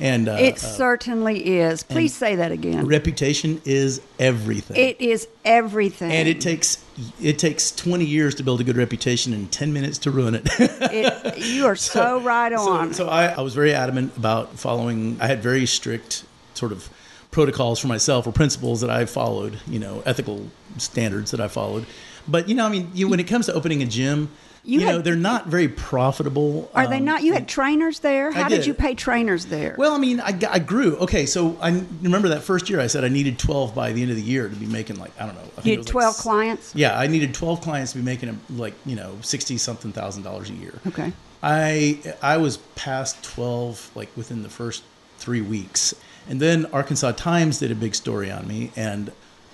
and 0.00 0.28
uh, 0.28 0.32
it 0.38 0.54
uh, 0.54 0.56
certainly 0.58 1.58
is. 1.58 1.82
Please 1.82 2.14
say 2.14 2.36
that 2.36 2.52
again. 2.52 2.86
reputation 2.86 3.60
is 3.64 4.00
everything. 4.18 4.76
it 4.76 5.00
is 5.00 5.28
everything. 5.44 6.10
and 6.12 6.28
it 6.28 6.40
takes 6.40 6.84
it 7.22 7.38
takes 7.38 7.70
20 7.70 8.04
years 8.04 8.34
to 8.36 8.42
build 8.42 8.60
a 8.60 8.64
good 8.64 8.76
reputation 8.76 9.32
and 9.32 9.50
10 9.52 9.72
minutes 9.72 9.98
to 9.98 10.10
ruin 10.10 10.34
it. 10.34 10.42
It- 10.58 11.38
you 11.38 11.66
are 11.70 11.76
so, 11.76 12.20
right 12.20 12.52
So- 12.52 12.70
on. 12.72 12.94
So, 12.94 13.08
I, 13.08 13.26
I 13.26 13.40
was 13.40 13.54
very 13.54 13.72
adamant 13.72 14.16
about 14.16 14.58
following. 14.58 15.16
I 15.20 15.26
had 15.26 15.42
very 15.42 15.66
strict 15.66 16.24
sort 16.54 16.72
of 16.72 16.88
protocols 17.30 17.78
for 17.78 17.86
myself 17.86 18.26
or 18.26 18.32
principles 18.32 18.80
that 18.80 18.90
I 18.90 19.04
followed. 19.06 19.58
You 19.68 19.78
know, 19.78 20.02
ethical 20.06 20.48
standards 20.78 21.30
that 21.30 21.40
I 21.40 21.48
followed. 21.48 21.86
But 22.26 22.48
you 22.48 22.54
know, 22.54 22.66
I 22.66 22.68
mean, 22.68 22.90
you, 22.94 23.08
when 23.08 23.20
it 23.20 23.28
comes 23.28 23.46
to 23.46 23.54
opening 23.54 23.82
a 23.82 23.86
gym, 23.86 24.30
You 24.68 24.80
you, 24.80 24.86
know, 24.86 25.00
they're 25.00 25.16
not 25.16 25.46
very 25.46 25.66
profitable. 25.66 26.70
are 26.74 26.86
they 26.86 26.98
um, 26.98 27.06
not? 27.06 27.22
You 27.22 27.32
had 27.32 27.48
trainers 27.48 28.00
there. 28.00 28.28
I 28.28 28.32
How 28.32 28.48
did. 28.48 28.58
did. 28.58 28.66
you 28.66 28.74
pay 28.74 28.94
trainers 28.94 29.46
there? 29.46 29.74
Well, 29.78 29.94
I 29.94 29.98
mean, 29.98 30.20
I, 30.20 30.38
I 30.46 30.58
grew. 30.58 30.96
Okay, 30.98 31.24
so 31.24 31.56
I 31.62 31.82
remember 32.02 32.28
that 32.28 32.42
first 32.42 32.68
year 32.68 32.78
I 32.78 32.86
said 32.86 33.02
I 33.02 33.08
needed 33.08 33.38
12 33.38 33.74
by 33.74 33.92
the 33.92 34.02
end 34.02 34.10
of 34.10 34.18
the 34.18 34.22
year 34.22 34.46
to 34.46 34.54
be 34.54 34.66
making 34.66 34.96
like 34.96 35.18
I 35.18 35.24
don't 35.24 35.36
know. 35.36 35.50
I 35.56 35.62
you 35.62 35.70
had 35.70 35.78
was 35.78 35.86
like 35.86 35.92
twelve 35.92 36.16
clients. 36.18 36.74
Yeah, 36.74 36.98
I 36.98 37.06
needed 37.06 37.32
12 37.32 37.62
clients 37.62 37.92
to 37.92 37.98
be 37.98 38.04
making 38.04 38.38
like 38.50 38.74
you 38.84 38.94
know 38.94 39.16
60 39.22 39.56
something 39.56 39.90
thousand 39.90 40.24
dollars 40.24 40.50
a 40.50 40.54
year. 40.54 40.78
Okay. 40.86 41.14
I 41.42 42.14
I 42.20 42.36
was 42.36 42.58
past 42.76 43.24
12 43.24 43.92
like 43.94 44.14
within 44.18 44.42
the 44.42 44.50
first 44.50 44.82
three 45.16 45.40
weeks, 45.40 45.94
and 46.28 46.42
then 46.42 46.66
Arkansas 46.66 47.12
Times 47.12 47.58
did 47.58 47.72
a 47.72 47.74
big 47.74 47.94
story 47.94 48.30
on 48.30 48.46
me, 48.46 48.70
and 48.76 49.12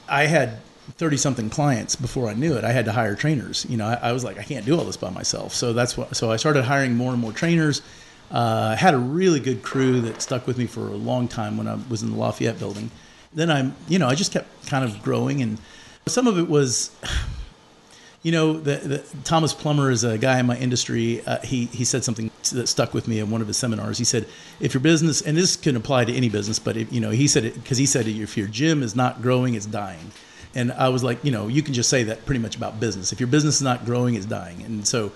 I 0.09 0.27
had 0.27 0.59
30 0.93 1.17
something 1.17 1.51
clients 1.51 1.97
before 1.97 2.29
I 2.29 2.35
knew 2.35 2.55
it. 2.57 2.65
I 2.65 2.73
had 2.73 2.85
to 2.85 2.93
hire 2.93 3.15
trainers. 3.15 3.67
You 3.69 3.77
know, 3.77 3.87
I, 3.87 3.95
I 3.95 4.13
was 4.13 4.25
like, 4.25 4.39
I 4.39 4.43
can't 4.43 4.65
do 4.67 4.79
all 4.79 4.85
this 4.85 4.97
by 4.97 5.11
myself. 5.11 5.55
So 5.55 5.73
that's 5.73 5.97
what. 5.97 6.17
So 6.17 6.31
I 6.31 6.37
started 6.37 6.65
hiring 6.65 6.97
more 6.97 7.13
and 7.13 7.21
more 7.21 7.33
trainers. 7.33 7.83
Uh, 8.31 8.75
had 8.77 8.95
a 8.95 8.99
really 8.99 9.41
good 9.41 9.63
crew 9.63 10.01
that 10.03 10.23
stuck 10.23 10.47
with 10.47 10.59
me 10.59 10.67
for 10.67 10.89
a 10.89 10.97
long 10.97 11.29
time 11.29 11.57
when 11.57 11.69
I 11.69 11.79
was 11.89 12.03
in 12.03 12.11
the 12.11 12.17
Lafayette 12.17 12.59
building. 12.59 12.91
Then 13.33 13.51
I'm, 13.51 13.75
you 13.89 13.99
know, 13.99 14.09
I 14.09 14.15
just 14.15 14.33
kept 14.33 14.67
kind 14.67 14.85
of 14.85 15.03
growing, 15.03 15.43
and 15.43 15.59
some 16.07 16.27
of 16.27 16.39
it 16.39 16.49
was 16.49 16.91
you 18.25 18.33
know, 18.33 18.55
the, 18.55 18.77
the, 18.77 19.05
Thomas 19.23 19.53
Plummer 19.53 19.91
is 19.91 20.03
a 20.03 20.17
guy 20.17 20.41
in 20.41 20.47
my 20.47 20.57
industry. 20.57 21.21
Uh, 21.27 21.41
he 21.43 21.67
he 21.67 21.85
said 21.85 22.03
something 22.03 22.31
that 22.53 22.69
stuck 22.69 22.95
with 22.95 23.07
me 23.07 23.21
in 23.21 23.31
one 23.31 23.43
of 23.43 23.47
his 23.47 23.59
seminars. 23.59 23.99
He 23.99 24.05
said, 24.05 24.27
"If 24.61 24.73
your 24.73 24.81
business, 24.81 25.21
and 25.21 25.37
this 25.37 25.57
can 25.57 25.77
apply 25.77 26.07
to 26.07 26.13
any 26.13 26.31
business, 26.31 26.59
but 26.59 26.77
if, 26.79 26.91
you 26.91 27.01
know, 27.01 27.11
he 27.11 27.29
said 27.29 27.45
it 27.45 27.55
because 27.55 27.77
he 27.77 27.85
said 27.85 28.09
if 28.09 28.37
your 28.37 28.49
gym 28.49 28.83
is 28.83 28.97
not 28.97 29.21
growing, 29.21 29.55
it's 29.55 29.67
dying." 29.67 30.11
And 30.55 30.73
I 30.73 30.89
was 30.89 31.03
like, 31.03 31.25
you 31.25 31.31
know, 31.33 31.49
you 31.49 31.63
can 31.63 31.75
just 31.75 31.89
say 31.91 32.05
that 32.05 32.25
pretty 32.27 32.41
much 32.41 32.57
about 32.57 32.79
business. 32.81 33.13
If 33.13 33.21
your 33.21 33.27
business 33.27 33.57
is 33.57 33.63
not 33.63 33.85
growing, 33.85 34.15
it's 34.15 34.27
dying. 34.27 34.63
And 34.63 34.87
so, 34.87 35.13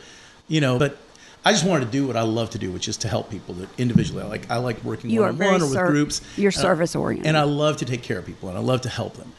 you 0.49 0.61
know, 0.61 0.79
but 0.79 0.97
I 1.45 1.53
just 1.53 1.65
wanted 1.65 1.85
to 1.87 1.91
do 1.93 2.07
what 2.07 2.17
I 2.17 2.23
love 2.23 2.51
to 2.51 2.59
do, 2.59 2.73
which 2.73 2.89
is 2.89 2.97
to 2.99 3.09
help 3.09 3.31
people 3.31 3.55
that 3.55 3.69
individually. 3.79 4.23
I 4.23 4.27
like 4.27 4.51
I 4.51 4.57
like 4.57 4.83
working 4.85 5.11
You 5.11 5.21
one 5.21 5.31
on 5.31 5.39
one 5.39 5.61
or 5.63 5.65
with 5.67 5.73
ser- 5.75 5.87
groups. 5.89 6.21
you're 6.37 6.51
uh, 6.51 6.55
And 6.55 6.59
I- 6.59 6.63
service-oriented. 6.63 7.27
and 7.27 7.37
I 7.37 7.45
love 7.45 7.77
to 7.79 7.85
take 7.85 8.03
care 8.03 8.19
of 8.19 8.27
people, 8.27 8.49
and 8.49 8.59
I 8.59 8.61
love 8.61 8.81
to 8.83 8.89
help 8.89 9.17
them. 9.17 9.33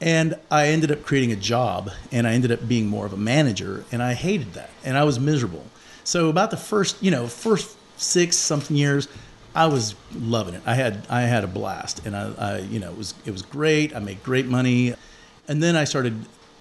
And 0.00 0.34
I 0.50 0.68
ended 0.68 0.90
up 0.90 1.04
creating 1.04 1.30
a 1.32 1.36
job, 1.36 1.90
and 2.10 2.26
I 2.26 2.32
ended 2.32 2.50
up 2.50 2.66
being 2.66 2.86
more 2.86 3.06
of 3.06 3.12
a 3.12 3.16
manager, 3.16 3.84
and 3.92 4.02
I 4.02 4.14
hated 4.14 4.54
that, 4.54 4.70
and 4.84 4.96
I 4.98 5.04
was 5.04 5.20
miserable. 5.20 5.64
So 6.02 6.28
about 6.28 6.50
the 6.50 6.56
first, 6.56 7.00
you 7.00 7.12
know, 7.12 7.28
first 7.28 7.76
six 7.98 8.36
something 8.36 8.76
years, 8.76 9.06
I 9.54 9.66
was 9.66 9.94
loving 10.14 10.54
it. 10.54 10.62
I 10.66 10.74
had 10.74 11.06
I 11.10 11.20
had 11.22 11.44
a 11.44 11.46
blast, 11.46 12.04
and 12.06 12.16
I, 12.16 12.32
I 12.38 12.58
you 12.60 12.80
know 12.80 12.90
it 12.90 12.96
was 12.98 13.14
it 13.26 13.30
was 13.30 13.42
great. 13.42 13.94
I 13.94 13.98
made 14.00 14.22
great 14.24 14.46
money, 14.46 14.94
and 15.48 15.62
then 15.62 15.76
I 15.76 15.84
started 15.84 16.14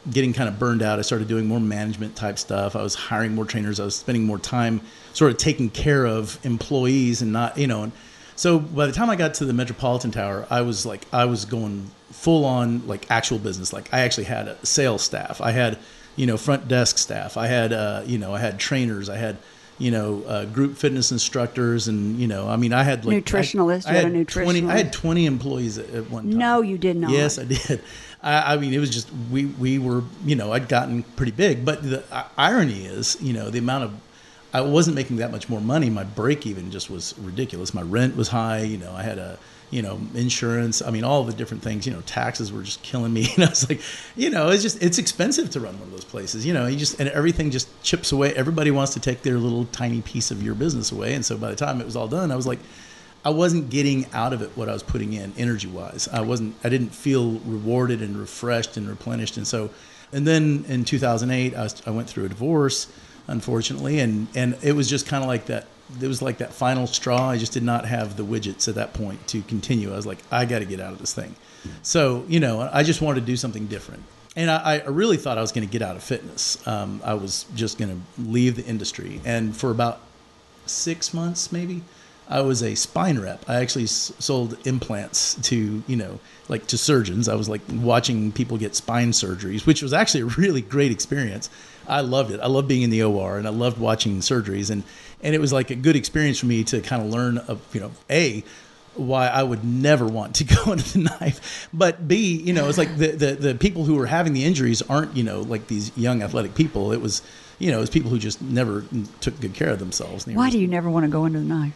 getting 0.10 0.34
kind 0.34 0.50
of 0.50 0.58
burned 0.58 0.82
out. 0.82 0.98
I 0.98 1.04
started 1.04 1.28
doing 1.28 1.46
more 1.48 1.60
management 1.60 2.16
type 2.16 2.40
stuff. 2.40 2.76
I 2.76 2.82
was 2.82 2.96
hiring 2.96 3.36
more 3.36 3.46
trainers. 3.46 3.80
I 3.80 3.86
was 3.86 3.96
spending 3.96 4.24
more 4.24 4.40
time 4.40 4.82
sort 5.14 5.32
of 5.32 5.38
taking 5.38 5.70
care 5.70 6.06
of 6.06 6.44
employees 6.44 7.22
and 7.22 7.32
not, 7.32 7.58
you 7.58 7.68
know. 7.68 7.84
And 7.84 7.92
so 8.36 8.60
by 8.60 8.88
the 8.88 8.92
time 8.92 9.10
I 9.10 9.16
got 9.16 9.36
to 9.36 9.46
the 9.46 9.54
Metropolitan 9.54 10.12
Tower, 10.12 10.48
I 10.50 10.62
was 10.62 10.86
like, 10.86 11.06
I 11.14 11.26
was 11.26 11.46
going 11.46 11.92
full 12.12 12.46
on 12.46 12.88
like 12.88 13.10
actual 13.12 13.38
business. 13.38 13.72
Like 13.74 13.94
I 13.94 14.02
actually 14.02 14.24
had 14.24 14.48
a 14.48 14.66
sales 14.66 15.04
staff. 15.04 15.40
I 15.42 15.52
had, 15.52 15.78
you 16.16 16.26
know, 16.26 16.38
front 16.38 16.68
desk 16.68 16.98
staff. 16.98 17.38
I 17.38 17.48
had, 17.48 17.72
uh, 17.72 18.02
you 18.06 18.18
know, 18.18 18.34
I 18.34 18.40
had 18.40 18.60
trainers. 18.60 19.10
I 19.10 19.18
had, 19.18 19.38
you 19.82 19.90
know, 19.90 20.24
uh, 20.28 20.46
group 20.46 20.78
fitness 20.78 21.12
instructors, 21.12 21.88
and 21.88 22.20
you 22.20 22.28
know, 22.28 22.48
I 22.48 22.56
mean, 22.56 22.72
I 22.72 22.84
had 22.84 23.04
like 23.04 23.26
nutritionalist. 23.26 23.88
I, 23.88 23.98
I 23.98 24.02
you 24.06 24.14
had 24.20 24.28
twenty. 24.28 24.66
I 24.68 24.78
had 24.78 24.94
twenty 24.94 25.26
employees 25.26 25.78
at, 25.80 25.90
at 25.90 26.10
one 26.12 26.30
time. 26.30 26.38
No, 26.38 26.62
you 26.62 26.78
did 26.78 26.98
not. 26.98 27.10
Yes, 27.12 27.40
I 27.40 27.46
did. 27.46 27.82
I, 28.22 28.54
I 28.54 28.58
mean, 28.58 28.74
it 28.74 28.78
was 28.80 28.92
just 28.92 29.10
we 29.32 29.46
we 29.46 29.80
were 29.80 30.04
you 30.24 30.36
know 30.36 30.54
I'd 30.54 30.70
gotten 30.70 31.02
pretty 31.02 31.32
big, 31.32 31.66
but 31.66 31.82
the 31.82 32.04
i- 32.12 32.28
irony 32.38 32.86
is 32.86 33.18
you 33.22 33.34
know 33.34 33.50
the 33.50 33.58
amount 33.58 33.86
of 33.86 33.94
I 34.54 34.62
wasn't 34.62 34.96
making 34.96 35.18
that 35.18 35.32
much 35.32 35.50
more 35.50 35.62
money. 35.62 35.90
My 35.90 36.04
break 36.04 36.46
even 36.46 36.70
just 36.70 36.90
was 36.92 37.18
ridiculous. 37.18 37.74
My 37.74 37.82
rent 37.82 38.16
was 38.16 38.28
high. 38.28 38.60
You 38.62 38.78
know, 38.78 38.94
I 38.94 39.02
had 39.02 39.18
a 39.18 39.40
you 39.72 39.82
know 39.82 40.00
insurance. 40.14 40.82
I 40.82 40.92
mean, 40.92 41.04
all 41.04 41.24
the 41.24 41.34
different 41.34 41.64
things. 41.64 41.88
You 41.88 41.94
know, 41.94 42.02
taxes 42.02 42.52
were 42.52 42.62
just 42.62 42.84
killing 42.84 43.12
me. 43.12 43.28
And 43.36 43.46
I 43.46 43.50
was 43.50 43.68
like, 43.68 43.82
you 44.16 44.30
know, 44.30 44.50
it's 44.50 44.62
just 44.62 44.84
it's 44.84 45.00
expensive 45.00 45.50
to 45.52 45.60
run 45.60 45.74
one 45.80 45.88
of 45.88 45.92
those 45.92 46.06
places. 46.06 46.46
You 46.46 46.54
know, 46.54 46.68
you 46.68 46.78
just 46.78 47.00
and 47.00 47.10
everything 47.10 47.50
just 47.50 47.70
chips 47.82 48.12
away. 48.12 48.34
Everybody 48.36 48.70
wants 48.70 48.94
to 48.94 49.00
take 49.00 49.24
their 49.24 49.38
little 49.38 49.66
tiny 49.66 50.02
piece 50.02 50.30
of 50.30 50.44
your 50.44 50.54
business 50.54 50.92
away. 50.92 51.16
And 51.16 51.26
so 51.26 51.38
by 51.38 51.50
the 51.50 51.56
time 51.56 51.82
it 51.82 51.86
was 51.86 51.96
all 51.96 52.08
done, 52.08 52.32
I 52.32 52.36
was 52.36 52.46
like. 52.46 52.60
I 53.24 53.30
wasn't 53.30 53.70
getting 53.70 54.08
out 54.14 54.34
of 54.34 54.42
it 54.42 54.50
what 54.56 54.68
I 54.68 54.74
was 54.74 54.82
putting 54.82 55.14
in 55.14 55.32
energy 55.38 55.68
wise. 55.68 56.10
I 56.12 56.22
wasn't. 56.22 56.56
I 56.64 56.70
didn't 56.70 56.90
feel 56.90 57.34
rewarded 57.46 58.02
and 58.02 58.18
refreshed 58.18 58.78
and 58.78 58.90
replenished. 58.90 59.38
And 59.38 59.48
so, 59.48 59.70
and 60.12 60.26
then 60.26 60.66
in 60.68 60.86
2008, 60.86 61.56
I, 61.56 61.62
was, 61.62 61.84
I 61.86 61.92
went 61.92 62.10
through 62.10 62.26
a 62.26 62.30
divorce, 62.30 62.92
unfortunately, 63.28 64.00
and 64.00 64.28
and 64.34 64.58
it 64.64 64.72
was 64.72 64.90
just 64.90 65.06
kind 65.06 65.24
of 65.24 65.28
like 65.28 65.46
that. 65.46 65.68
It 66.00 66.08
was 66.08 66.22
like 66.22 66.38
that 66.38 66.54
final 66.54 66.88
straw. 66.88 67.30
I 67.30 67.38
just 67.38 67.54
did 67.54 67.64
not 67.64 67.86
have 67.86 68.18
the 68.18 68.24
widgets 68.24 68.68
at 68.68 68.76
that 68.76 68.94
point 68.94 69.28
to 69.30 69.42
continue. 69.44 69.92
I 69.92 69.96
was 69.96 70.06
like, 70.06 70.20
I 70.32 70.46
got 70.46 70.60
to 70.60 70.66
get 70.66 70.80
out 70.80 70.94
of 70.94 71.00
this 71.00 71.14
thing. 71.14 71.36
So 71.82 72.26
you 72.28 72.40
know, 72.40 72.70
I 72.72 72.84
just 72.84 73.02
wanted 73.02 73.22
to 73.22 73.26
do 73.26 73.36
something 73.38 73.68
different. 73.68 74.04
And 74.36 74.50
I, 74.50 74.80
I 74.80 74.88
really 74.88 75.18
thought 75.18 75.38
I 75.38 75.42
was 75.42 75.52
going 75.52 75.68
to 75.68 75.72
get 75.72 75.82
out 75.82 75.96
of 75.98 76.04
fitness. 76.04 76.66
Um, 76.66 77.02
I 77.04 77.16
was 77.16 77.46
just 77.54 77.78
going 77.78 77.90
to 77.92 78.22
leave 78.22 78.56
the 78.56 78.66
industry. 78.66 79.20
And 79.26 79.56
for 79.56 79.72
about 79.72 80.00
six 80.66 81.14
months, 81.14 81.52
maybe, 81.52 81.84
I 82.30 82.40
was 82.42 82.64
a 82.64 82.76
spine 82.76 83.20
rep. 83.20 83.44
I 83.50 83.56
actually 83.56 83.84
s- 83.84 84.14
sold 84.20 84.56
implants 84.66 85.36
to, 85.50 85.84
you 85.86 85.96
know, 85.98 86.22
like 86.48 86.66
to 86.68 86.78
surgeons. 86.78 87.28
I 87.28 87.36
was 87.36 87.50
like 87.50 87.60
watching 87.70 88.32
people 88.32 88.58
get 88.58 88.74
spine 88.74 89.12
surgeries, 89.12 89.66
which 89.66 89.82
was 89.82 89.92
actually 89.92 90.22
a 90.22 90.26
really 90.38 90.62
great 90.62 90.92
experience. 90.92 91.50
I 91.90 92.00
loved 92.00 92.32
it. 92.32 92.40
I 92.40 92.48
loved 92.48 92.70
being 92.70 92.84
in 92.84 92.90
the 92.90 93.04
OR 93.04 93.38
and 93.38 93.46
I 93.46 93.52
loved 93.52 93.80
watching 93.80 94.20
surgeries 94.20 94.70
and 94.72 94.84
and 95.24 95.36
it 95.36 95.40
was 95.40 95.54
like 95.54 95.70
a 95.70 95.76
good 95.76 95.96
experience 95.96 96.40
for 96.40 96.46
me 96.46 96.64
to 96.66 96.82
kind 96.82 97.02
of 97.02 97.10
learn 97.10 97.38
of, 97.38 97.62
you 97.74 97.82
know, 97.82 97.92
A 98.10 98.44
why 98.96 99.28
I 99.28 99.42
would 99.42 99.64
never 99.64 100.06
want 100.06 100.36
to 100.36 100.44
go 100.66 100.72
into 100.72 100.98
the 100.98 101.10
knife. 101.20 101.70
But 101.74 102.08
B, 102.08 102.38
you 102.38 102.54
know, 102.54 102.68
it's 102.68 102.78
like 102.78 102.98
the, 102.98 103.12
the, 103.12 103.34
the 103.34 103.56
people 103.56 103.86
who 103.86 103.96
were 103.96 104.06
having 104.06 104.34
the 104.34 104.44
injuries 104.44 104.82
aren't, 104.84 105.16
you 105.16 105.24
know, 105.24 105.42
like 105.42 105.68
these 105.68 105.96
young 105.98 106.22
athletic 106.22 106.56
people. 106.56 106.92
It 106.92 107.02
was, 107.02 107.22
you 107.60 107.72
know, 107.72 107.78
it 107.78 107.82
was 107.82 107.90
people 107.90 108.10
who 108.10 108.20
just 108.20 108.42
never 108.42 108.84
took 109.22 109.40
good 109.40 109.54
care 109.54 109.70
of 109.70 109.80
themselves. 109.80 110.26
Why 110.28 110.50
do 110.50 110.60
you 110.60 110.68
never 110.68 110.90
want 110.90 111.06
to 111.06 111.12
go 111.12 111.26
into 111.26 111.40
the 111.40 111.46
knife? 111.46 111.74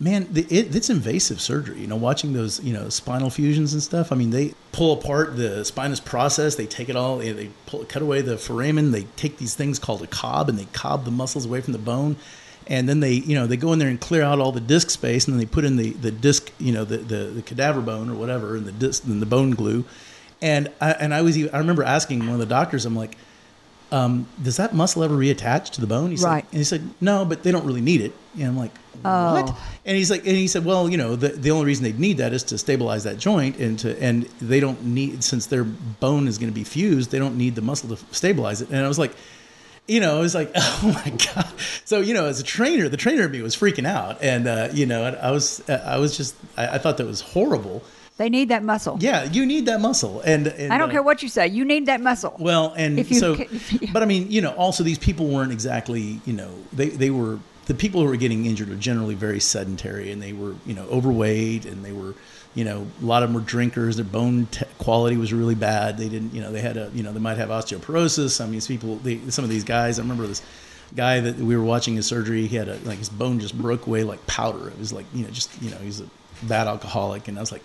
Man, 0.00 0.26
the, 0.32 0.42
it, 0.50 0.74
it's 0.74 0.90
invasive 0.90 1.40
surgery. 1.40 1.80
You 1.80 1.86
know, 1.86 1.96
watching 1.96 2.32
those, 2.32 2.62
you 2.64 2.72
know, 2.72 2.88
spinal 2.88 3.30
fusions 3.30 3.72
and 3.72 3.80
stuff. 3.80 4.10
I 4.10 4.16
mean, 4.16 4.30
they 4.30 4.54
pull 4.72 4.94
apart 4.94 5.36
the 5.36 5.64
spinous 5.64 6.00
process. 6.00 6.56
They 6.56 6.66
take 6.66 6.88
it 6.88 6.96
all. 6.96 7.18
They 7.18 7.30
they 7.30 7.50
pull, 7.66 7.84
cut 7.84 8.02
away 8.02 8.20
the 8.20 8.36
foramen. 8.36 8.90
They 8.90 9.04
take 9.14 9.38
these 9.38 9.54
things 9.54 9.78
called 9.78 10.02
a 10.02 10.08
cob, 10.08 10.48
and 10.48 10.58
they 10.58 10.64
cob 10.72 11.04
the 11.04 11.12
muscles 11.12 11.46
away 11.46 11.60
from 11.60 11.72
the 11.72 11.78
bone. 11.78 12.16
And 12.66 12.88
then 12.88 13.00
they, 13.00 13.12
you 13.12 13.34
know, 13.34 13.46
they 13.46 13.56
go 13.56 13.72
in 13.72 13.78
there 13.78 13.88
and 13.88 14.00
clear 14.00 14.22
out 14.22 14.38
all 14.38 14.52
the 14.52 14.60
disc 14.60 14.90
space, 14.90 15.26
and 15.26 15.34
then 15.34 15.38
they 15.38 15.46
put 15.46 15.64
in 15.64 15.76
the 15.76 15.90
the 15.90 16.10
disc, 16.10 16.50
you 16.58 16.72
know, 16.72 16.84
the 16.84 16.98
the, 16.98 17.24
the 17.24 17.42
cadaver 17.42 17.80
bone 17.80 18.08
or 18.10 18.14
whatever, 18.14 18.56
and 18.56 18.66
the 18.66 18.72
disc 18.72 19.04
and 19.04 19.20
the 19.20 19.26
bone 19.26 19.50
glue. 19.52 19.84
And 20.40 20.70
I, 20.80 20.90
and 20.92 21.14
I 21.14 21.22
was 21.22 21.38
even, 21.38 21.54
I 21.54 21.58
remember 21.58 21.84
asking 21.84 22.20
one 22.20 22.30
of 22.30 22.40
the 22.40 22.46
doctors, 22.46 22.84
I'm 22.84 22.96
like, 22.96 23.16
um, 23.92 24.26
does 24.42 24.56
that 24.56 24.74
muscle 24.74 25.04
ever 25.04 25.14
reattach 25.14 25.70
to 25.70 25.80
the 25.80 25.86
bone? 25.86 26.10
He 26.10 26.16
Right. 26.16 26.44
And 26.50 26.58
he 26.58 26.64
said, 26.64 26.82
no, 27.00 27.24
but 27.24 27.44
they 27.44 27.52
don't 27.52 27.64
really 27.64 27.80
need 27.80 28.00
it. 28.00 28.12
And 28.34 28.46
I'm 28.46 28.56
like, 28.56 28.76
what? 29.02 29.50
Oh. 29.50 29.62
And 29.84 29.96
he's 29.96 30.10
like, 30.10 30.26
and 30.26 30.34
he 30.34 30.48
said, 30.48 30.64
well, 30.64 30.88
you 30.88 30.96
know, 30.96 31.14
the, 31.14 31.28
the 31.28 31.52
only 31.52 31.66
reason 31.66 31.84
they'd 31.84 32.00
need 32.00 32.16
that 32.16 32.32
is 32.32 32.42
to 32.44 32.58
stabilize 32.58 33.04
that 33.04 33.18
joint 33.18 33.58
and 33.58 33.78
to, 33.80 34.02
and 34.02 34.24
they 34.40 34.58
don't 34.58 34.82
need, 34.84 35.22
since 35.22 35.46
their 35.46 35.62
bone 35.62 36.26
is 36.26 36.38
going 36.38 36.50
to 36.50 36.54
be 36.54 36.64
fused, 36.64 37.10
they 37.12 37.18
don't 37.20 37.36
need 37.36 37.54
the 37.54 37.62
muscle 37.62 37.94
to 37.94 38.04
stabilize 38.12 38.62
it. 38.62 38.70
And 38.70 38.78
I 38.78 38.88
was 38.88 38.98
like, 38.98 39.14
you 39.92 40.00
know, 40.00 40.18
it 40.18 40.20
was 40.22 40.34
like, 40.34 40.50
oh 40.54 41.00
my 41.04 41.10
God. 41.34 41.46
So, 41.84 42.00
you 42.00 42.14
know, 42.14 42.26
as 42.26 42.40
a 42.40 42.42
trainer, 42.42 42.88
the 42.88 42.96
trainer 42.96 43.24
in 43.26 43.30
me 43.30 43.42
was 43.42 43.54
freaking 43.54 43.86
out. 43.86 44.16
And, 44.22 44.46
uh, 44.46 44.68
you 44.72 44.86
know, 44.86 45.04
I 45.04 45.30
was, 45.30 45.68
I 45.68 45.98
was 45.98 46.16
just, 46.16 46.34
I, 46.56 46.74
I 46.76 46.78
thought 46.78 46.96
that 46.96 47.06
was 47.06 47.20
horrible. 47.20 47.82
They 48.16 48.28
need 48.28 48.48
that 48.50 48.62
muscle. 48.62 48.96
Yeah. 49.00 49.24
You 49.24 49.44
need 49.44 49.66
that 49.66 49.80
muscle. 49.80 50.20
And, 50.22 50.46
and 50.46 50.72
I 50.72 50.78
don't 50.78 50.88
uh, 50.88 50.92
care 50.92 51.02
what 51.02 51.22
you 51.22 51.28
say. 51.28 51.46
You 51.48 51.64
need 51.64 51.86
that 51.86 52.00
muscle. 52.00 52.34
well, 52.38 52.72
and 52.76 52.98
If 52.98 53.10
you 53.10 53.18
so, 53.18 53.36
ca- 53.36 53.48
if 53.50 53.72
you- 53.72 53.92
but 53.92 54.02
I 54.02 54.06
mean, 54.06 54.30
you 54.30 54.40
know, 54.40 54.52
also 54.52 54.82
these 54.84 54.98
people 54.98 55.26
weren't 55.28 55.52
exactly, 55.52 56.20
you 56.24 56.32
know, 56.32 56.50
they, 56.72 56.88
they 56.90 57.10
were, 57.10 57.38
the 57.66 57.74
people 57.74 58.00
who 58.02 58.06
were 58.08 58.16
getting 58.16 58.44
injured 58.46 58.70
are 58.70 58.76
generally 58.76 59.14
very 59.14 59.40
sedentary 59.40 60.10
and 60.12 60.22
they 60.22 60.32
were, 60.32 60.54
you 60.66 60.74
know, 60.74 60.84
overweight 60.84 61.64
and 61.66 61.84
they 61.84 61.92
were, 61.92 62.14
you 62.54 62.64
know, 62.64 62.86
a 63.00 63.04
lot 63.04 63.22
of 63.22 63.28
them 63.30 63.34
were 63.34 63.46
drinkers. 63.46 63.96
Their 63.96 64.04
bone 64.04 64.46
te- 64.46 64.66
quality 64.78 65.16
was 65.16 65.32
really 65.32 65.54
bad. 65.54 65.96
They 65.98 66.08
didn't, 66.08 66.34
you 66.34 66.40
know, 66.42 66.52
they 66.52 66.60
had 66.60 66.76
a, 66.76 66.90
you 66.94 67.02
know, 67.02 67.12
they 67.12 67.20
might 67.20 67.38
have 67.38 67.48
osteoporosis. 67.48 68.40
I 68.40 68.44
mean, 68.44 68.52
these 68.54 68.66
people, 68.66 68.96
they, 68.96 69.18
some 69.30 69.44
of 69.44 69.50
these 69.50 69.64
guys, 69.64 69.98
I 69.98 70.02
remember 70.02 70.26
this 70.26 70.42
guy 70.94 71.20
that 71.20 71.36
we 71.36 71.56
were 71.56 71.64
watching 71.64 71.94
his 71.96 72.06
surgery. 72.06 72.46
He 72.46 72.56
had 72.56 72.68
a, 72.68 72.76
like 72.80 72.98
his 72.98 73.08
bone 73.08 73.40
just 73.40 73.56
broke 73.56 73.86
away 73.86 74.04
like 74.04 74.24
powder. 74.26 74.68
It 74.68 74.78
was 74.78 74.92
like, 74.92 75.06
you 75.14 75.24
know, 75.24 75.30
just, 75.30 75.50
you 75.62 75.70
know, 75.70 75.78
he's 75.78 76.00
a 76.00 76.06
bad 76.42 76.66
alcoholic. 76.66 77.28
And 77.28 77.38
I 77.38 77.40
was 77.40 77.52
like, 77.52 77.62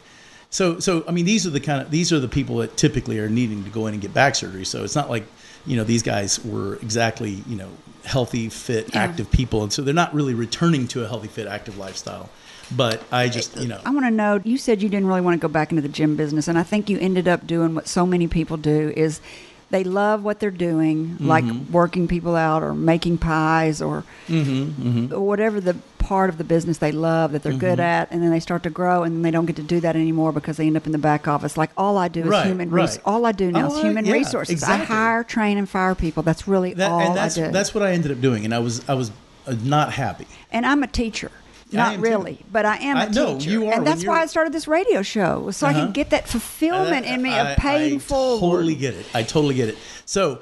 so, 0.50 0.80
so 0.80 1.04
I 1.08 1.12
mean, 1.12 1.26
these 1.26 1.45
are 1.45 1.50
the 1.50 1.60
kind 1.60 1.82
of 1.82 1.91
these 1.91 2.13
are 2.13 2.21
the 2.21 2.30
people 2.30 2.58
that 2.58 2.78
typically 2.78 3.19
are 3.19 3.28
needing 3.28 3.65
to 3.65 3.69
go 3.69 3.88
in 3.88 3.93
and 3.93 4.02
get 4.02 4.13
back 4.13 4.34
surgery. 4.36 4.63
So 4.63 4.86
it's 4.86 4.95
not 4.95 5.10
like 5.10 5.26
you 5.65 5.76
know 5.76 5.84
these 5.84 6.04
guys 6.04 6.43
were 6.45 6.76
exactly 6.78 7.43
you 7.50 7.58
know 7.58 7.69
healthy, 8.06 8.47
fit, 8.47 8.93
Yeah. 8.93 9.02
active 9.04 9.30
people, 9.30 9.63
and 9.63 9.73
so 9.73 9.82
they're 9.82 9.93
not 9.93 10.13
really 10.13 10.34
returning 10.34 10.88
to 10.89 11.04
a 11.04 11.08
healthy, 11.10 11.28
fit, 11.28 11.47
active 11.47 11.78
lifestyle. 11.78 12.30
But 12.75 13.01
I 13.12 13.30
just 13.30 13.56
you 13.58 13.67
know 13.67 13.80
I 13.86 13.91
want 13.91 14.06
to 14.06 14.12
know. 14.12 14.41
You 14.43 14.58
said 14.58 14.82
you 14.82 14.89
didn't 14.89 15.08
really 15.08 15.21
want 15.21 15.39
to 15.39 15.47
go 15.47 15.51
back 15.51 15.71
into 15.71 15.82
the 15.82 15.88
gym 15.89 16.15
business, 16.17 16.47
and 16.47 16.58
I 16.58 16.63
think 16.63 16.89
you 16.89 16.97
ended 16.99 17.27
up 17.27 17.47
doing 17.47 17.75
what 17.75 17.88
so 17.88 18.06
many 18.06 18.27
people 18.27 18.58
do: 18.58 18.91
is 18.97 19.21
they 19.69 19.84
love 19.84 20.23
what 20.23 20.39
they're 20.39 20.51
doing, 20.51 21.17
like 21.19 21.43
Mm-hmm. 21.45 21.71
working 21.71 22.08
people 22.08 22.36
out 22.36 22.63
or 22.63 22.73
making 22.73 23.17
pies 23.19 23.82
or 23.82 24.03
Mm-hmm, 24.30 25.13
or 25.13 25.21
whatever 25.21 25.60
the 25.62 25.75
part 25.97 26.30
of 26.30 26.38
the 26.38 26.43
business 26.43 26.77
they 26.77 26.91
love 26.91 27.32
that 27.34 27.43
they're 27.43 27.51
Mm-hmm. 27.53 27.60
good 27.60 27.80
at, 27.80 28.12
and 28.12 28.21
then 28.21 28.32
they 28.32 28.39
start 28.41 28.63
to 28.63 28.69
grow, 28.69 29.03
and 29.03 29.15
then 29.15 29.21
they 29.21 29.32
don't 29.32 29.45
get 29.45 29.56
to 29.58 29.63
do 29.63 29.80
that 29.80 29.95
anymore 29.95 30.32
because 30.34 30.58
they 30.58 30.67
end 30.67 30.75
up 30.77 30.86
in 30.86 30.91
the 30.91 30.97
back 30.97 31.27
office. 31.27 31.56
Like 31.58 31.69
all 31.77 31.97
I 31.97 32.08
do 32.10 32.21
is 32.23 32.27
Right, 32.27 32.45
human. 32.47 32.69
right. 32.69 32.82
Res- 32.84 32.99
all 33.06 33.25
I 33.25 33.32
do 33.32 33.49
now 33.51 33.67
Oh, 33.69 33.71
is 33.71 33.77
I- 33.77 33.82
human 33.82 34.06
yeah, 34.06 34.13
resources. 34.13 34.51
exactly. 34.53 34.93
I 34.93 34.99
hire, 34.99 35.23
train, 35.23 35.58
and 35.58 35.69
fire 35.69 35.95
people. 35.95 36.21
That's 36.23 36.47
really 36.47 36.73
that, 36.75 36.91
all 36.91 37.13
that's 37.13 37.38
I 37.38 37.45
do. 37.47 37.51
that's 37.51 37.73
what 37.73 37.84
I 37.84 37.91
ended 37.93 38.12
up 38.12 38.19
doing, 38.21 38.43
and 38.45 38.53
I 38.53 38.60
was 38.60 38.88
I 38.89 38.93
was 38.93 39.12
uh, 39.47 39.56
not 39.63 39.93
happy. 39.93 40.27
and 40.51 40.65
I'm 40.65 40.84
a 40.84 40.88
teacher. 40.88 41.32
I 41.73 41.75
Not 41.75 41.93
am 41.93 41.99
too. 41.99 42.03
really, 42.10 42.39
but 42.51 42.65
I 42.65 42.77
am 42.77 42.95
a 42.97 42.99
I- 43.01 43.08
no, 43.10 43.38
teacher. 43.38 43.49
you 43.51 43.67
are 43.67 43.73
and 43.73 43.86
that's 43.86 44.06
why 44.06 44.21
I 44.21 44.25
started 44.25 44.53
this 44.53 44.67
radio 44.67 45.01
show, 45.01 45.51
so 45.51 45.67
I 45.67 45.71
Uh-huh. 45.71 45.80
can 45.86 45.91
get 45.91 46.12
that 46.12 46.27
fulfillment 46.27 47.06
in 47.06 47.21
me 47.21 47.32
I- 47.32 47.51
of 47.51 47.58
paying 47.58 47.95
I 47.95 47.99
forward. 47.99 48.39
Totally 48.39 48.75
get 48.75 48.93
it. 48.93 49.06
I 49.13 49.23
totally 49.23 49.56
get 49.56 49.67
it. 49.69 49.77
So, 50.06 50.39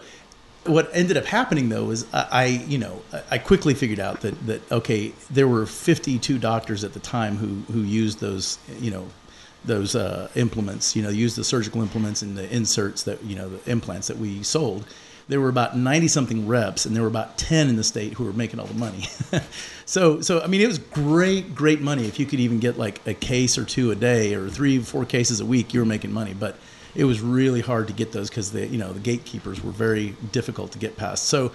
what 0.68 0.90
ended 0.94 1.16
up 1.18 1.26
happening 1.26 1.70
though 1.70 1.90
is 1.92 2.06
I, 2.14 2.28
I 2.32 2.46
you 2.68 2.78
know, 2.78 3.02
I- 3.14 3.22
I 3.32 3.38
quickly 3.40 3.74
figured 3.74 4.00
out 4.00 4.22
that 4.22 4.46
that 4.48 4.72
okay, 4.72 5.14
there 5.32 5.48
were 5.48 5.66
52 5.66 6.38
doctors 6.38 6.84
at 6.84 6.94
the 6.94 7.00
time 7.00 7.38
who 7.38 7.72
who 7.74 7.82
used 7.82 8.20
those, 8.20 8.60
you 8.80 8.92
know, 8.92 9.06
those 9.64 9.96
uh, 9.96 10.28
implements. 10.36 10.96
You 10.96 11.02
know, 11.02 11.10
used 11.10 11.38
the 11.38 11.44
surgical 11.44 11.82
implements 11.82 12.22
and 12.22 12.38
the 12.38 12.48
inserts 12.56 13.02
that 13.04 13.24
you 13.24 13.36
know 13.36 13.50
the 13.50 13.72
implants 13.72 14.08
that 14.10 14.18
we 14.20 14.44
sold. 14.44 14.86
There 15.28 15.42
were 15.42 15.50
about 15.50 15.76
90 15.76 16.08
something 16.08 16.48
reps, 16.48 16.86
and 16.86 16.96
there 16.96 17.02
were 17.02 17.10
about 17.10 17.38
10 17.38 17.68
in 17.68 17.78
the 17.78 17.84
state 17.84 18.14
who 18.14 18.26
were 18.26 18.34
making 18.34 18.60
all 18.60 18.68
the 18.68 18.76
money. 18.76 19.06
so, 19.86 20.22
so 20.22 20.42
I 20.42 20.48
mean, 20.48 20.62
it 20.62 20.68
was 20.68 20.78
great, 20.78 21.56
great 21.56 21.82
money. 21.82 22.06
If 22.06 22.20
you 22.20 22.28
could 22.28 22.40
even 22.40 22.60
get 22.60 22.78
like 22.78 23.06
a 23.08 23.14
case 23.14 23.58
or 23.58 23.66
two 23.66 23.90
a 23.92 23.96
day, 23.96 24.36
or 24.36 24.50
three, 24.50 24.80
four 24.80 25.04
cases 25.04 25.40
a 25.40 25.46
week, 25.46 25.74
you 25.74 25.80
were 25.80 25.86
making 25.86 26.12
money. 26.12 26.34
But 26.34 26.58
it 26.96 27.04
was 27.04 27.22
really 27.22 27.62
hard 27.62 27.88
to 27.88 27.94
get 27.94 28.12
those 28.12 28.30
because 28.30 28.52
the 28.52 28.66
you 28.66 28.78
know 28.78 28.94
the 28.94 29.00
gatekeepers 29.00 29.64
were 29.64 29.72
very 29.72 30.16
difficult 30.32 30.72
to 30.72 30.80
get 30.80 30.96
past. 30.96 31.26
So 31.26 31.52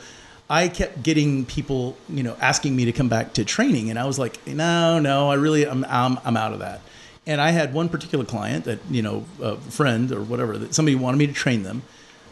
I 0.49 0.69
kept 0.69 1.03
getting 1.03 1.47
people 1.47 1.97
you 2.09 2.23
know 2.23 2.37
asking 2.41 2.77
me 2.77 2.85
to 2.87 2.93
come 2.93 3.09
back 3.09 3.33
to 3.35 3.45
training, 3.45 3.91
and 3.91 3.99
I 3.99 4.05
was 4.05 4.19
like, 4.19 4.47
no, 4.47 4.99
no, 4.99 5.31
I 5.31 5.35
really 5.35 5.67
I'm 5.67 5.85
I'm, 5.85 6.19
I'm 6.25 6.37
out 6.37 6.53
of 6.53 6.59
that. 6.61 6.83
And 7.27 7.41
I 7.41 7.51
had 7.51 7.73
one 7.75 7.89
particular 7.89 8.25
client 8.25 8.65
that 8.65 8.81
you 8.91 9.03
know 9.03 9.25
a 9.41 9.57
friend 9.57 10.13
or 10.13 10.23
whatever 10.23 10.59
that 10.59 10.75
somebody 10.75 10.95
wanted 10.95 11.17
me 11.17 11.27
to 11.27 11.33
train 11.33 11.63
them, 11.63 11.83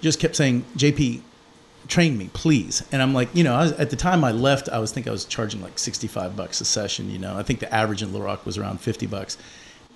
just 0.00 0.20
kept 0.20 0.36
saying, 0.36 0.64
JP, 0.76 1.22
train 1.88 2.16
me, 2.18 2.30
please. 2.32 2.82
And 2.92 3.00
I'm 3.02 3.14
like, 3.14 3.34
you 3.34 3.42
know, 3.44 3.54
I 3.54 3.62
was, 3.62 3.72
at 3.72 3.90
the 3.90 3.96
time 3.96 4.24
I 4.24 4.32
left, 4.32 4.68
I 4.68 4.78
was 4.78 4.92
think 4.92 5.06
I 5.08 5.10
was 5.10 5.24
charging 5.24 5.62
like 5.62 5.78
65 5.78 6.36
bucks 6.36 6.60
a 6.60 6.64
session. 6.64 7.10
You 7.10 7.18
know, 7.18 7.36
I 7.36 7.42
think 7.42 7.60
the 7.60 7.72
average 7.74 8.02
in 8.02 8.12
Little 8.12 8.26
Rock 8.26 8.44
was 8.46 8.58
around 8.58 8.80
50 8.80 9.06
bucks. 9.06 9.38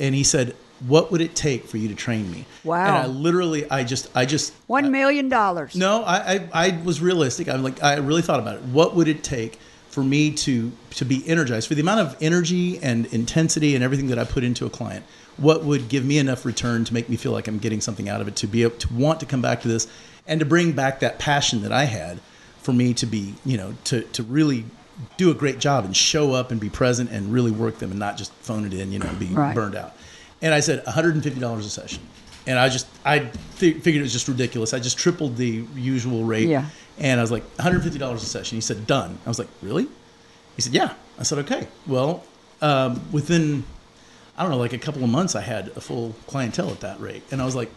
And 0.01 0.15
he 0.15 0.25
said, 0.25 0.57
"What 0.87 1.12
would 1.12 1.21
it 1.21 1.37
take 1.37 1.67
for 1.67 1.77
you 1.77 1.87
to 1.88 1.95
train 1.95 2.31
me?" 2.33 2.47
Wow. 2.65 2.87
And 2.87 2.97
I 2.97 3.07
literally, 3.07 3.71
I 3.71 3.85
just, 3.85 4.09
I 4.17 4.25
just 4.25 4.55
One 4.67 4.91
million 4.91 5.29
dollars. 5.29 5.77
no, 5.77 6.03
I, 6.03 6.35
I, 6.35 6.49
I 6.55 6.81
was 6.83 7.03
realistic. 7.03 7.47
I'm 7.47 7.62
like, 7.62 7.83
I 7.83 7.97
really 7.97 8.23
thought 8.23 8.41
about 8.41 8.57
it. 8.57 8.62
What 8.62 8.97
would 8.97 9.07
it 9.07 9.23
take 9.23 9.59
for 9.91 10.03
me 10.03 10.31
to 10.33 10.73
to 10.93 11.05
be 11.05 11.23
energized 11.29 11.69
for 11.69 11.75
the 11.75 11.83
amount 11.83 12.01
of 12.01 12.17
energy 12.23 12.79
and 12.83 13.05
intensity 13.12 13.75
and 13.75 13.85
everything 13.85 14.07
that 14.07 14.19
I 14.19 14.25
put 14.25 14.45
into 14.45 14.65
a 14.65 14.71
client? 14.71 15.05
What 15.37 15.64
would 15.64 15.88
give 15.88 16.05
me 16.05 16.18
enough 16.18 16.45
return 16.45 16.85
to 16.85 16.95
make 16.95 17.09
me 17.09 17.16
feel 17.16 17.33
like 17.33 17.49
I'm 17.49 17.59
getting 17.59 17.81
something 17.81 18.09
out 18.09 18.21
of 18.21 18.29
it 18.29 18.37
to 18.37 18.47
be 18.47 18.62
able 18.62 18.77
to 18.79 18.92
want 18.92 19.21
to 19.21 19.27
come 19.27 19.42
back 19.42 19.62
to 19.62 19.68
this 19.68 19.87
and 20.27 20.38
to 20.40 20.47
bring 20.47 20.73
back 20.73 21.01
that 21.01 21.18
passion 21.18 21.62
that 21.62 21.73
I 21.73 21.85
had 21.85 22.21
for 22.62 22.73
me 22.73 22.95
to 22.95 23.07
be, 23.07 23.35
you 23.45 23.57
know, 23.57 23.75
to 23.85 24.03
to 24.03 24.23
really 24.23 24.64
do 25.16 25.31
a 25.31 25.35
great 25.35 25.59
job 25.59 25.85
and 25.85 25.97
show 25.97 26.33
up 26.33 26.51
and 26.51 26.61
be 26.61 26.68
present 26.68 27.11
and 27.11 27.33
really 27.33 27.51
work 27.51 27.79
them 27.79 27.90
and 27.90 27.99
not 27.99 28.16
just 28.16 28.31
phone 28.35 28.64
it 28.66 28.75
in, 28.75 28.92
you 28.92 28.99
know, 28.99 29.11
be 29.18 29.27
Right. 29.27 29.55
burned 29.55 29.75
out. 29.75 29.97
And 30.42 30.53
I 30.55 30.61
said 30.61 30.85
$150 30.85 31.59
a 31.59 31.62
session. 31.71 32.01
And 32.47 32.59
I 32.59 32.68
just, 32.68 32.87
I 33.05 33.21
fi- 33.55 33.73
figured 33.73 34.01
it 34.01 34.03
was 34.03 34.12
just 34.12 34.29
ridiculous. 34.29 34.75
I 34.75 34.81
just 34.81 34.99
tripled 34.99 35.37
the 35.37 35.64
usual 35.77 36.25
rate. 36.25 36.49
Yeah. 36.49 36.66
And 36.99 37.21
I 37.21 37.23
was 37.23 37.31
like, 37.31 37.45
$150 37.57 38.14
a 38.14 38.18
session. 38.18 38.57
He 38.57 38.61
said, 38.61 38.87
done. 38.87 39.18
I 39.25 39.29
was 39.29 39.38
like, 39.38 39.49
really? 39.62 39.87
He 40.57 40.62
said, 40.62 40.75
yeah. 40.75 40.92
I 41.18 41.23
said, 41.23 41.38
okay. 41.38 41.68
Well, 41.87 42.25
um, 42.61 43.01
within, 43.12 43.62
I 44.37 44.42
don't 44.42 44.51
know, 44.51 44.59
like 44.59 44.73
a 44.73 44.79
couple 44.79 45.05
of 45.05 45.11
months, 45.11 45.35
I 45.35 45.42
had 45.42 45.68
a 45.77 45.81
full 45.81 46.14
clientele 46.27 46.71
at 46.71 46.81
that 46.81 47.01
rate. 47.01 47.23
And 47.31 47.42
I 47.42 47.45
was 47.45 47.55
like, 47.55 47.71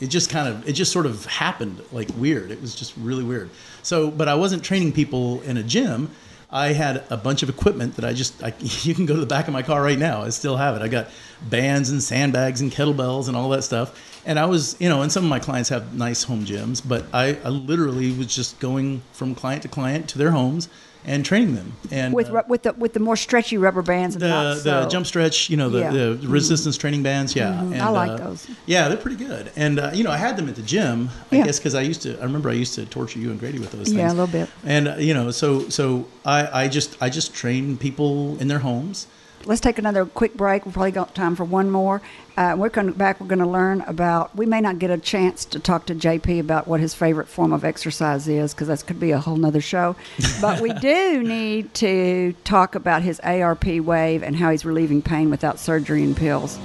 it 0.00 0.08
just 0.08 0.30
kind 0.30 0.48
of, 0.48 0.68
it 0.68 0.72
just 0.72 0.92
sort 0.92 1.06
of 1.06 1.24
happened 1.26 1.82
like 1.92 2.08
weird. 2.16 2.50
It 2.50 2.60
was 2.60 2.74
just 2.74 2.94
really 2.96 3.24
weird. 3.24 3.50
So, 3.82 4.10
but 4.10 4.28
I 4.28 4.34
wasn't 4.34 4.64
training 4.64 4.92
people 4.92 5.40
in 5.42 5.56
a 5.56 5.62
gym. 5.62 6.10
I 6.50 6.74
had 6.74 7.04
a 7.08 7.16
bunch 7.16 7.42
of 7.42 7.48
equipment 7.48 7.96
that 7.96 8.04
I 8.04 8.12
just, 8.12 8.42
I, 8.42 8.52
you 8.60 8.94
can 8.94 9.06
go 9.06 9.14
to 9.14 9.20
the 9.20 9.26
back 9.26 9.46
of 9.46 9.52
my 9.52 9.62
car 9.62 9.82
right 9.82 9.98
now. 9.98 10.22
I 10.22 10.28
still 10.30 10.56
have 10.56 10.76
it. 10.76 10.82
I 10.82 10.88
got 10.88 11.08
bands 11.40 11.90
and 11.90 12.02
sandbags 12.02 12.60
and 12.60 12.70
kettlebells 12.70 13.28
and 13.28 13.36
all 13.36 13.48
that 13.50 13.62
stuff. 13.62 14.11
And 14.24 14.38
I 14.38 14.46
was, 14.46 14.76
you 14.80 14.88
know, 14.88 15.02
and 15.02 15.10
some 15.10 15.24
of 15.24 15.30
my 15.30 15.40
clients 15.40 15.68
have 15.70 15.94
nice 15.94 16.22
home 16.22 16.44
gyms, 16.44 16.80
but 16.86 17.04
I, 17.12 17.36
I 17.44 17.48
literally 17.48 18.12
was 18.12 18.28
just 18.34 18.58
going 18.60 19.02
from 19.12 19.34
client 19.34 19.62
to 19.62 19.68
client 19.68 20.08
to 20.10 20.18
their 20.18 20.30
homes 20.30 20.68
and 21.04 21.24
training 21.24 21.56
them. 21.56 21.72
And 21.90 22.14
With 22.14 22.30
uh, 22.30 22.44
with 22.46 22.62
the 22.62 22.72
with 22.74 22.92
the 22.92 23.00
more 23.00 23.16
stretchy 23.16 23.58
rubber 23.58 23.82
bands 23.82 24.14
and 24.14 24.22
the 24.22 24.60
the 24.62 24.84
so. 24.84 24.88
jump 24.88 25.06
stretch, 25.06 25.50
you 25.50 25.56
know, 25.56 25.68
the, 25.68 25.80
Yeah. 25.80 25.90
Mm-hmm. 25.90 26.22
the 26.22 26.28
resistance 26.28 26.76
training 26.76 27.02
bands, 27.02 27.34
yeah. 27.34 27.60
And, 27.60 27.82
I 27.82 27.88
like 27.88 28.12
uh, 28.12 28.16
those. 28.28 28.46
Yeah, 28.66 28.86
they're 28.86 28.96
pretty 28.96 29.16
good. 29.16 29.50
And 29.56 29.80
uh, 29.80 29.90
you 29.92 30.04
know, 30.04 30.12
I 30.12 30.16
had 30.18 30.36
them 30.36 30.48
at 30.48 30.54
the 30.54 30.62
gym. 30.62 31.10
I 31.32 31.36
Yeah. 31.38 31.46
guess 31.46 31.58
because 31.58 31.74
I 31.74 31.80
used 31.82 32.02
to. 32.02 32.16
I 32.20 32.22
remember 32.22 32.48
I 32.48 32.52
used 32.52 32.74
to 32.76 32.86
torture 32.86 33.18
you 33.18 33.32
and 33.32 33.40
Grady 33.40 33.58
with 33.58 33.72
those 33.72 33.88
things. 33.88 33.98
Yeah, 33.98 34.08
a 34.08 34.14
little 34.14 34.28
bit. 34.28 34.48
And 34.64 34.86
uh, 34.86 34.94
you 34.98 35.14
know, 35.14 35.32
so 35.32 35.68
so 35.68 36.06
I 36.24 36.64
I 36.64 36.68
just 36.68 36.96
I 37.02 37.10
just 37.10 37.34
train 37.34 37.76
people 37.76 38.38
in 38.40 38.46
their 38.46 38.60
homes. 38.60 39.08
Let's 39.44 39.60
take 39.60 39.78
another 39.78 40.06
quick 40.06 40.34
break. 40.34 40.64
We've 40.64 40.72
probably 40.72 40.92
got 40.92 41.14
time 41.14 41.34
for 41.34 41.44
one 41.44 41.70
more. 41.70 42.00
Uh, 42.36 42.54
we're 42.56 42.70
coming 42.70 42.94
back. 42.94 43.20
We're 43.20 43.26
going 43.26 43.40
to 43.40 43.46
learn 43.46 43.80
about. 43.82 44.34
We 44.36 44.46
may 44.46 44.60
not 44.60 44.78
get 44.78 44.90
a 44.90 44.98
chance 44.98 45.44
to 45.46 45.58
talk 45.58 45.86
to 45.86 45.94
JP 45.94 46.40
about 46.40 46.68
what 46.68 46.80
his 46.80 46.94
favorite 46.94 47.28
form 47.28 47.52
of 47.52 47.64
exercise 47.64 48.28
is 48.28 48.54
because 48.54 48.68
that 48.68 48.86
could 48.86 49.00
be 49.00 49.10
a 49.10 49.18
whole 49.18 49.36
nother 49.36 49.60
show. 49.60 49.96
But 50.40 50.60
we 50.60 50.72
do 50.72 51.22
need 51.22 51.72
to 51.74 52.34
talk 52.44 52.74
about 52.74 53.02
his 53.02 53.20
ARP 53.20 53.64
wave 53.66 54.22
and 54.22 54.34
how 54.34 54.50
he's 54.50 54.64
relieving 54.64 55.02
pain 55.02 55.30
without 55.30 55.58
surgery 55.58 56.02
and 56.02 56.16
pills. 56.16 56.58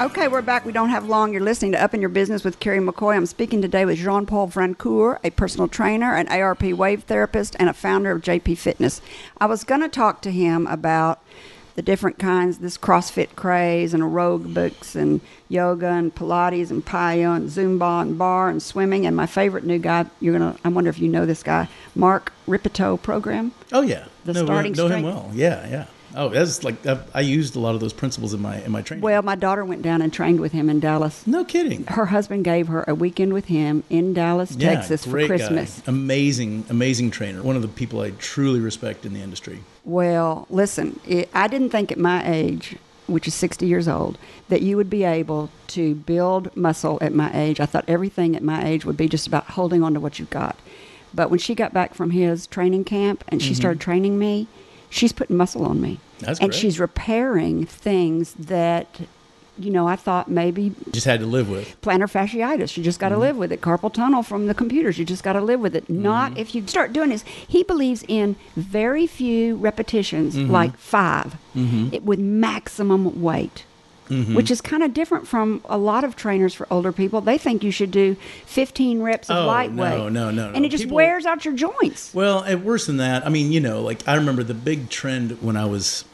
Okay, 0.00 0.28
we're 0.28 0.42
back. 0.42 0.64
We 0.64 0.70
don't 0.70 0.90
have 0.90 1.08
long. 1.08 1.32
You're 1.32 1.42
listening 1.42 1.72
to 1.72 1.82
Up 1.82 1.92
in 1.92 2.00
Your 2.00 2.08
Business 2.08 2.44
with 2.44 2.60
Carrie 2.60 2.78
McCoy. 2.78 3.16
I'm 3.16 3.26
speaking 3.26 3.60
today 3.60 3.84
with 3.84 3.98
Jean 3.98 4.26
Paul 4.26 4.48
Francoeur, 4.48 5.18
a 5.24 5.30
personal 5.30 5.66
trainer, 5.66 6.14
an 6.14 6.28
ARP 6.28 6.62
wave 6.62 7.02
therapist, 7.02 7.56
and 7.58 7.68
a 7.68 7.72
founder 7.72 8.12
of 8.12 8.22
JP 8.22 8.58
Fitness. 8.58 9.00
I 9.40 9.46
was 9.46 9.64
going 9.64 9.80
to 9.80 9.88
talk 9.88 10.22
to 10.22 10.30
him 10.30 10.68
about 10.68 11.20
the 11.74 11.82
different 11.82 12.20
kinds, 12.20 12.58
this 12.58 12.78
CrossFit 12.78 13.34
craze, 13.34 13.92
and 13.92 14.04
aerobics, 14.04 14.94
and 14.94 15.20
yoga, 15.48 15.88
and 15.88 16.14
Pilates, 16.14 16.70
and 16.70 16.86
Paya, 16.86 17.34
and 17.34 17.50
Zumba, 17.50 18.02
and 18.02 18.16
bar, 18.16 18.48
and 18.48 18.62
swimming. 18.62 19.04
And 19.04 19.16
my 19.16 19.26
favorite 19.26 19.64
new 19.64 19.80
guy, 19.80 20.06
you're 20.20 20.38
gonna. 20.38 20.56
I 20.64 20.68
wonder 20.68 20.90
if 20.90 21.00
you 21.00 21.08
know 21.08 21.26
this 21.26 21.42
guy, 21.42 21.68
Mark 21.96 22.32
Rippetoe 22.46 22.98
program. 22.98 23.50
Oh 23.72 23.82
yeah, 23.82 24.04
The 24.24 24.34
know, 24.34 24.44
starting 24.44 24.74
know 24.74 24.86
him 24.86 25.02
well. 25.02 25.30
Yeah, 25.34 25.68
yeah. 25.68 25.86
Oh, 26.14 26.28
that's 26.28 26.64
like 26.64 26.84
I, 26.86 27.00
I 27.14 27.20
used 27.20 27.56
a 27.56 27.60
lot 27.60 27.74
of 27.74 27.80
those 27.80 27.92
principles 27.92 28.34
in 28.34 28.40
my 28.40 28.62
in 28.62 28.72
my 28.72 28.82
training. 28.82 29.02
Well, 29.02 29.22
my 29.22 29.34
daughter 29.34 29.64
went 29.64 29.82
down 29.82 30.02
and 30.02 30.12
trained 30.12 30.40
with 30.40 30.52
him 30.52 30.70
in 30.70 30.80
Dallas. 30.80 31.26
no 31.26 31.44
kidding. 31.44 31.84
her 31.86 32.06
husband 32.06 32.44
gave 32.44 32.68
her 32.68 32.84
a 32.88 32.94
weekend 32.94 33.32
with 33.32 33.46
him 33.46 33.84
in 33.90 34.14
Dallas, 34.14 34.52
Yeah, 34.52 34.74
Texas 34.74 35.04
for 35.04 35.10
great 35.10 35.28
guy. 35.28 35.36
Christmas. 35.36 35.82
Amazing, 35.86 36.64
amazing 36.68 37.10
trainer. 37.10 37.42
One 37.42 37.56
of 37.56 37.62
the 37.62 37.68
people 37.68 38.00
I 38.00 38.10
truly 38.10 38.60
respect 38.60 39.04
in 39.04 39.12
the 39.12 39.20
industry. 39.20 39.60
Well, 39.84 40.46
listen, 40.50 41.00
it, 41.06 41.28
I 41.34 41.48
didn't 41.48 41.70
think 41.70 41.92
at 41.92 41.98
my 41.98 42.26
age, 42.28 42.76
which 43.06 43.26
is 43.26 43.34
60 43.34 43.66
years 43.66 43.88
old, 43.88 44.18
that 44.48 44.62
you 44.62 44.76
would 44.76 44.90
be 44.90 45.04
able 45.04 45.50
to 45.68 45.94
build 45.94 46.54
muscle 46.56 46.98
at 47.00 47.14
my 47.14 47.30
age. 47.34 47.60
I 47.60 47.66
thought 47.66 47.84
everything 47.88 48.36
at 48.36 48.42
my 48.42 48.64
age 48.66 48.84
would 48.84 48.96
be 48.96 49.08
just 49.08 49.26
about 49.26 49.44
holding 49.50 49.82
on 49.82 49.94
to 49.94 50.00
what 50.00 50.18
you've 50.18 50.30
got. 50.30 50.58
But 51.14 51.30
when 51.30 51.38
she 51.38 51.54
got 51.54 51.72
back 51.72 51.94
from 51.94 52.10
his 52.10 52.46
training 52.46 52.84
camp 52.84 53.24
and 53.28 53.40
she 53.40 53.50
mm-hmm. 53.50 53.56
started 53.56 53.80
training 53.80 54.18
me, 54.18 54.46
she's 54.90 55.12
putting 55.12 55.36
muscle 55.36 55.64
on 55.64 55.80
me. 55.80 55.94
Mm-hmm. 55.94 56.24
That's 56.26 56.40
and 56.40 56.50
great. 56.50 56.60
she's 56.60 56.80
repairing 56.80 57.64
things 57.66 58.34
that, 58.34 59.00
you 59.58 59.70
know, 59.70 59.86
I 59.88 59.96
thought 59.96 60.28
maybe 60.30 60.72
Just 60.92 61.06
had 61.06 61.20
to 61.20 61.26
live 61.26 61.48
with. 61.48 61.80
plantar 61.80 62.10
fasciitis. 62.10 62.76
You 62.76 62.82
just 62.82 62.98
got 63.00 63.08
to 63.10 63.14
Mm-hmm. 63.14 63.20
live 63.22 63.36
with 63.36 63.52
it. 63.52 63.60
Carpal 63.60 63.92
tunnel 63.92 64.22
from 64.22 64.46
the 64.46 64.54
computers. 64.54 64.98
You 64.98 65.04
just 65.04 65.22
got 65.22 65.34
to 65.34 65.40
live 65.40 65.60
with 65.60 65.74
it. 65.76 65.88
Not 65.88 66.32
Mm-hmm. 66.32 66.40
if 66.40 66.54
you 66.54 66.66
start 66.66 66.92
doing 66.92 67.10
this. 67.10 67.22
He 67.22 67.62
believes 67.64 68.04
in 68.08 68.36
very 68.56 69.06
few 69.06 69.56
repetitions, 69.56 70.34
Mm-hmm. 70.36 70.50
like 70.50 70.76
5 70.76 71.36
it, 71.92 72.02
with 72.04 72.18
maximum 72.18 73.20
weight. 73.22 73.64
Mm-hmm. 74.08 74.34
Which 74.34 74.50
is 74.50 74.60
kind 74.62 74.82
of 74.82 74.94
different 74.94 75.28
from 75.28 75.60
a 75.66 75.76
lot 75.76 76.02
of 76.02 76.16
trainers 76.16 76.54
for 76.54 76.66
older 76.70 76.92
people. 76.92 77.20
They 77.20 77.36
think 77.36 77.62
you 77.62 77.70
should 77.70 77.90
do 77.90 78.16
15 78.46 79.02
reps 79.02 79.28
of 79.28 79.36
Oh, 79.36 79.46
light 79.46 79.70
no, 79.72 79.82
weight. 79.82 80.12
no, 80.12 80.30
no, 80.30 80.46
And 80.48 80.60
no. 80.60 80.62
it 80.64 80.70
just 80.70 80.84
People- 80.84 80.96
wears 80.96 81.26
out 81.26 81.44
your 81.44 81.54
joints. 81.54 82.12
Well, 82.14 82.40
and 82.40 82.64
worse 82.64 82.86
than 82.86 82.96
that, 82.98 83.26
I 83.26 83.28
mean, 83.28 83.52
you 83.52 83.60
know, 83.60 83.82
like 83.82 84.06
I 84.08 84.14
remember 84.14 84.42
the 84.42 84.54
big 84.54 84.88
trend 84.88 85.42
when 85.42 85.56
I 85.56 85.66
was, 85.66 86.04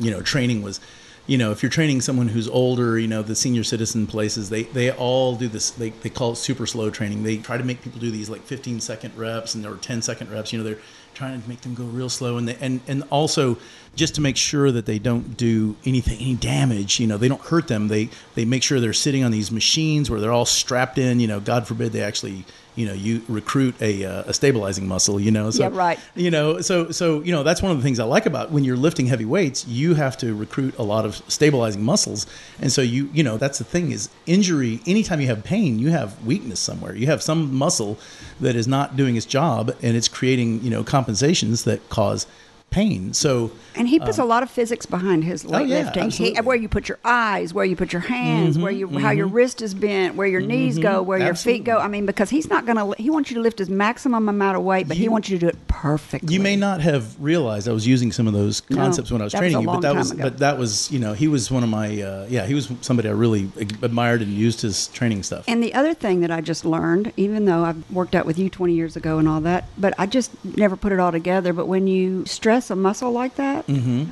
you 0.00 0.10
know, 0.10 0.22
training 0.22 0.62
was, 0.62 0.80
you 1.26 1.36
know, 1.38 1.52
if 1.52 1.62
you're 1.62 1.70
training 1.70 2.00
someone 2.00 2.28
who's 2.28 2.48
older, 2.48 2.98
you 2.98 3.06
know, 3.06 3.22
the 3.22 3.34
senior 3.36 3.62
citizen 3.64 4.06
places, 4.06 4.48
they 4.50 4.62
they 4.64 4.90
all 4.90 5.36
do 5.36 5.46
this. 5.46 5.70
They 5.70 5.90
they 5.90 6.08
call 6.10 6.32
it 6.32 6.36
super 6.36 6.66
slow 6.66 6.90
training. 6.90 7.22
They 7.22 7.36
try 7.36 7.58
to 7.58 7.64
make 7.64 7.82
people 7.82 8.00
do 8.00 8.10
these 8.10 8.28
like 8.30 8.42
15 8.42 8.80
second 8.80 9.16
reps 9.16 9.54
and 9.54 9.64
or 9.66 9.76
10 9.76 10.02
second 10.02 10.30
reps. 10.32 10.52
You 10.52 10.58
know, 10.58 10.64
they're 10.64 10.78
trying 11.14 11.40
to 11.40 11.48
make 11.48 11.60
them 11.60 11.74
go 11.74 11.84
real 11.84 12.08
slow, 12.08 12.36
and 12.38 12.48
they, 12.48 12.56
and 12.60 12.80
and 12.86 13.02
also 13.10 13.58
just 13.94 14.14
to 14.14 14.20
make 14.20 14.36
sure 14.36 14.72
that 14.72 14.86
they 14.86 14.98
don't 14.98 15.36
do 15.36 15.76
anything 15.84 16.18
any 16.20 16.34
damage. 16.34 16.98
You 17.00 17.06
know, 17.06 17.16
they 17.16 17.28
don't 17.28 17.40
hurt 17.40 17.68
them. 17.68 17.88
They 17.88 18.08
they 18.34 18.44
make 18.44 18.62
sure 18.62 18.80
they're 18.80 18.92
sitting 18.92 19.24
on 19.24 19.30
these 19.30 19.50
machines 19.50 20.10
where 20.10 20.20
they're 20.20 20.32
all 20.32 20.46
strapped 20.46 20.98
in. 20.98 21.20
You 21.20 21.26
know, 21.26 21.40
God 21.40 21.66
forbid 21.66 21.92
they 21.92 22.02
actually 22.02 22.44
you 22.74 22.86
know 22.86 22.92
you 22.92 23.22
recruit 23.28 23.74
a, 23.80 24.04
uh, 24.04 24.22
a 24.26 24.34
stabilizing 24.34 24.86
muscle. 24.88 25.20
You 25.20 25.30
know, 25.30 25.50
so 25.50 25.64
Yeah, 25.64 25.76
right. 25.76 25.98
you 26.14 26.30
know 26.30 26.60
so 26.60 26.90
so 26.90 27.20
you 27.20 27.32
know 27.32 27.42
that's 27.42 27.62
one 27.62 27.70
of 27.72 27.76
the 27.78 27.82
things 27.82 27.98
i 27.98 28.04
like 28.04 28.26
about 28.26 28.50
when 28.50 28.64
you're 28.64 28.76
lifting 28.76 29.06
heavy 29.06 29.24
weights 29.24 29.66
you 29.66 29.94
have 29.94 30.16
to 30.18 30.34
recruit 30.34 30.76
a 30.78 30.82
lot 30.82 31.04
of 31.04 31.16
stabilizing 31.28 31.82
muscles 31.82 32.26
and 32.60 32.72
so 32.72 32.80
you 32.82 33.08
you 33.12 33.22
know 33.22 33.36
that's 33.36 33.58
the 33.58 33.64
thing 33.64 33.90
is 33.92 34.08
injury 34.26 34.80
anytime 34.86 35.20
you 35.20 35.26
have 35.26 35.42
pain 35.44 35.78
you 35.78 35.90
have 35.90 36.22
weakness 36.24 36.60
somewhere 36.60 36.94
you 36.94 37.06
have 37.06 37.22
some 37.22 37.54
muscle 37.54 37.98
that 38.40 38.56
is 38.56 38.66
not 38.66 38.96
doing 38.96 39.16
its 39.16 39.26
job 39.26 39.74
and 39.82 39.96
it's 39.96 40.08
creating 40.08 40.62
you 40.62 40.70
know 40.70 40.82
compensations 40.84 41.64
that 41.64 41.86
cause 41.88 42.26
pain 42.72 43.12
so 43.12 43.50
And 43.76 43.86
he 43.88 43.98
puts 44.00 44.18
a 44.18 44.24
lot 44.24 44.42
of 44.42 44.50
physics 44.50 44.84
behind 44.86 45.24
his 45.24 45.44
Uh, 45.44 45.48
oh, 45.52 45.58
yeah, 45.62 45.90
weightlifting. 45.92 46.12
He- 46.12 46.40
where 46.40 46.56
you 46.56 46.68
put 46.68 46.88
your 46.88 46.98
eyes, 47.04 47.54
where 47.54 47.64
you 47.64 47.76
put 47.76 47.92
your 47.92 48.02
hands, 48.02 48.58
where 48.58 48.72
you 48.72 48.88
how 48.98 49.10
your 49.10 49.26
wrist 49.28 49.62
is 49.62 49.72
bent, 49.74 50.14
where 50.16 50.26
your 50.26 50.40
knees 50.40 50.78
go, 50.78 51.02
where 51.02 51.18
your 51.18 51.34
feet 51.34 51.64
go. 51.64 51.76
Mm-hmm. 51.76 51.84
I 51.84 51.88
mean, 51.88 52.06
because 52.06 52.30
he's 52.30 52.48
not 52.50 52.66
going 52.66 52.76
to. 52.76 53.00
He 53.02 53.08
wants 53.10 53.30
you 53.30 53.36
to 53.36 53.40
lift 53.42 53.58
his 53.58 53.70
maximum 53.70 54.28
amount 54.28 54.56
of 54.58 54.62
weight, 54.64 54.88
but 54.88 54.96
he 54.96 55.08
wants 55.08 55.28
you 55.28 55.38
to 55.38 55.40
do 55.46 55.48
it 55.48 55.68
perfectly. 55.68 56.32
You 56.34 56.40
may 56.40 56.56
not 56.56 56.80
have 56.80 57.14
realized 57.22 57.68
I 57.68 57.72
was 57.72 57.86
using 57.86 58.12
some 58.12 58.26
of 58.26 58.32
those 58.34 58.62
No, 58.68 58.76
concepts 58.76 59.10
when 59.12 59.20
I 59.20 59.24
was 59.24 59.32
that 59.32 59.42
was 59.42 59.52
training 59.52 59.66
you, 59.66 59.72
but 59.74 59.80
that 59.82 59.94
was 59.94 60.10
ago. 60.10 60.22
but 60.22 60.38
that 60.38 60.58
was 60.58 60.90
you 60.90 60.98
know 60.98 61.12
he 61.12 61.28
was 61.28 61.50
one 61.50 61.62
of 61.62 61.68
my 61.68 62.00
uh, 62.02 62.26
yeah 62.28 62.46
he 62.46 62.54
was 62.54 62.70
somebody 62.80 63.08
I 63.08 63.12
really 63.12 63.50
admired 63.82 64.20
and 64.22 64.30
used 64.32 64.60
his 64.62 64.88
training 64.88 65.22
stuff. 65.22 65.44
And 65.48 65.62
the 65.62 65.74
other 65.74 65.94
thing 65.94 66.20
that 66.20 66.30
I 66.30 66.40
just 66.40 66.64
learned, 66.64 67.12
even 67.16 67.44
though 67.46 67.64
I've 67.64 67.90
worked 67.90 68.14
out 68.14 68.26
with 68.26 68.38
you 68.38 68.48
20 68.50 68.74
years 68.74 68.96
ago 68.96 69.18
and 69.18 69.28
all 69.28 69.40
that, 69.42 69.68
but 69.78 69.94
I 69.98 70.06
just 70.06 70.30
never 70.44 70.76
put 70.76 70.92
it 70.92 71.00
all 71.00 71.12
together. 71.12 71.52
But 71.52 71.66
when 71.66 71.86
you 71.86 72.24
stress 72.26 72.61
a 72.70 72.76
muscle 72.76 73.10
like 73.12 73.36
that, 73.36 73.66
Mm-hmm. 73.66 74.04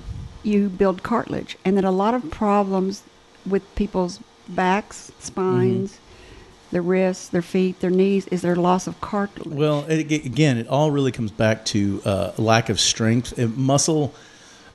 you 0.42 0.68
build 0.68 1.02
cartilage. 1.02 1.56
And 1.64 1.76
then 1.76 1.84
a 1.84 1.90
lot 1.92 2.14
of 2.14 2.30
problems 2.30 3.02
with 3.46 3.62
people's 3.74 4.20
backs, 4.48 5.12
spines, 5.18 5.98
their 6.70 6.82
wrists, 6.82 7.28
their 7.28 7.42
feet, 7.42 7.80
their 7.80 7.90
knees? 7.90 8.26
Is 8.28 8.42
there 8.42 8.54
loss 8.56 8.86
of 8.86 9.00
cartilage? 9.00 9.56
Well, 9.56 9.84
it, 9.88 10.10
again, 10.24 10.56
it 10.58 10.68
all 10.68 10.90
really 10.90 11.12
comes 11.12 11.30
back 11.30 11.64
to 11.66 12.00
uh, 12.04 12.32
lack 12.38 12.68
of 12.68 12.78
strength. 12.78 13.38
Uh, 13.38 13.48
muscle 13.48 14.14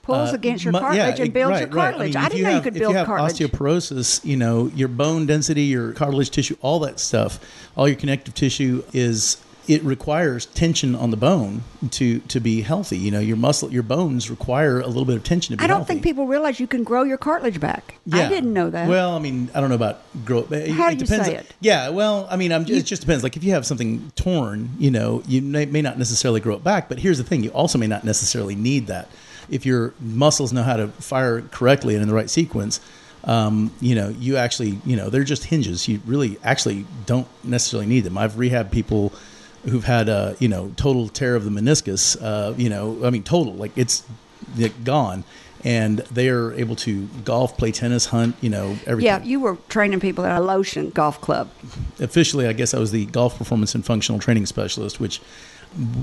pulls 0.02 0.32
uh, 0.32 0.36
against 0.36 0.64
your 0.64 0.74
mu- 0.74 0.80
cartilage 0.80 1.20
and 1.20 1.34
builds 1.34 1.52
right, 1.54 1.60
your 1.62 1.70
cartilage. 1.70 2.16
I, 2.16 2.20
I, 2.20 2.24
mean, 2.24 2.26
if 2.26 2.32
didn't 2.32 2.38
you 2.38 2.44
know 2.44 2.50
have, 2.50 2.58
you 2.58 2.64
could 2.64 2.76
if 2.76 2.80
build 2.80 2.92
you 2.92 2.98
have 2.98 3.08
cartilage. 3.08 3.34
osteoporosis, 3.40 4.26
you 4.26 4.38
know, 4.38 4.68
your 4.76 4.88
bone 4.88 5.26
density, 5.26 5.64
your 5.64 5.94
cartilage 5.94 6.30
tissue, 6.32 6.58
all 6.62 6.80
that 6.80 7.00
stuff, 7.00 7.40
all 7.78 7.88
your 7.88 7.98
connective 7.98 8.34
tissue 8.34 8.84
is 8.94 9.38
it 9.68 9.84
requires 9.84 10.46
tension 10.48 10.96
on 10.96 11.12
the 11.12 11.18
bone 11.18 11.64
to 11.92 12.20
to 12.20 12.40
be 12.40 12.62
healthy. 12.62 12.98
You 12.98 13.12
know, 13.12 13.20
your 13.20 13.38
muscle, 13.38 13.72
your 13.72 13.84
bones 13.84 14.30
require 14.30 14.80
a 14.80 14.88
little 14.88 15.06
bit 15.06 15.16
of 15.16 15.24
tension 15.24 15.54
to 15.54 15.58
be 15.58 15.64
I 15.64 15.68
don't 15.68 15.78
healthy. 15.78 15.94
think 15.94 16.04
people 16.04 16.28
realize 16.28 16.60
you 16.60 16.68
can 16.68 16.84
grow 16.84 17.04
your 17.04 17.18
cartilage 17.18 17.60
back. 17.60 17.96
Yeah. 18.06 18.26
I 18.26 18.30
didn't 18.30 18.54
know 18.54 18.70
that. 18.70 18.88
Well, 18.88 19.16
I 19.16 19.20
mean, 19.20 19.50
I 19.54 19.60
don't 19.60 19.70
know 19.70 19.76
about 19.76 20.02
grow. 20.26 20.48
It, 20.52 20.72
How 20.72 20.88
it 20.88 20.92
do 20.92 20.98
you 20.98 21.06
depends. 21.06 21.26
say 21.28 21.36
it? 21.36 21.54
Yeah, 21.60 21.90
well, 21.90 22.28
I 22.30 22.36
mean, 22.38 22.52
I'm, 22.52 22.64
it 22.64 22.86
just 22.86 23.02
depends. 23.02 23.24
Like 23.24 23.38
if 23.38 23.44
you 23.44 23.52
have 23.52 23.66
something 23.66 24.12
torn, 24.16 24.70
you 24.78 24.92
know, 24.92 25.24
you 25.28 25.42
may, 25.42 25.66
may 25.66 25.82
not 25.82 25.98
necessarily 25.98 26.40
grow 26.40 26.56
it 26.56 26.64
back. 26.64 26.90
But 26.90 27.00
here's 27.00 27.18
the 27.18 27.24
thing: 27.24 27.44
you 27.44 27.50
also 27.50 27.78
may 27.78 27.88
not 27.88 28.04
necessarily 28.04 28.56
need 28.56 28.88
that. 28.88 29.10
If 29.50 29.66
your 29.66 29.94
muscles 30.00 30.52
know 30.54 30.64
how 30.64 30.78
to 30.78 30.88
fire 30.88 31.42
correctly 31.42 31.94
and 31.94 32.02
in 32.02 32.08
the 32.08 32.16
right 32.16 32.30
sequence, 32.30 32.80
um, 33.26 33.72
you 33.80 33.94
know, 33.96 34.10
you 34.10 34.38
actually, 34.38 34.80
you 34.86 34.96
know, 34.96 35.10
they're 35.10 35.24
just 35.24 35.46
hinges. 35.46 35.88
You 35.88 36.02
really 36.06 36.38
actually 36.44 36.86
don't 37.06 37.28
necessarily 37.44 37.88
need 37.88 38.02
them. 38.02 38.18
I've 38.18 38.34
rehabbed 38.34 38.72
people 38.72 39.14
who've 39.66 39.84
had, 39.84 40.10
uh, 40.10 40.36
you 40.40 40.48
know, 40.48 40.72
total 40.76 41.08
tear 41.08 41.36
of 41.36 41.44
the 41.44 41.50
meniscus. 41.50 42.18
Uh, 42.22 42.54
you 42.58 42.70
know, 42.70 43.04
I 43.04 43.10
mean, 43.10 43.24
total, 43.24 43.54
like 43.54 43.72
it's 43.78 44.04
like, 44.58 44.84
gone. 44.84 45.24
And 45.64 46.00
they 46.12 46.30
are 46.30 46.54
able 46.54 46.76
to 46.78 47.08
golf, 47.24 47.58
play 47.58 47.72
tennis, 47.72 48.06
hunt, 48.06 48.36
you 48.40 48.52
know, 48.52 48.78
everything 48.86 49.06
yeah, 49.06 49.24
you 49.24 49.40
were 49.40 49.58
training 49.68 50.00
people 50.00 50.24
at 50.24 50.40
Alotian 50.40 50.94
Golf 50.94 51.20
Club. 51.22 51.50
officially, 52.00 52.48
I 52.48 52.54
guess 52.54 52.76
I 52.76 52.80
was 52.80 52.92
the 52.92 53.08
golf 53.08 53.40
performance 53.40 53.74
and 53.74 53.84
functional 53.84 54.20
training 54.20 54.46
specialist, 54.46 55.00
which 55.00 55.22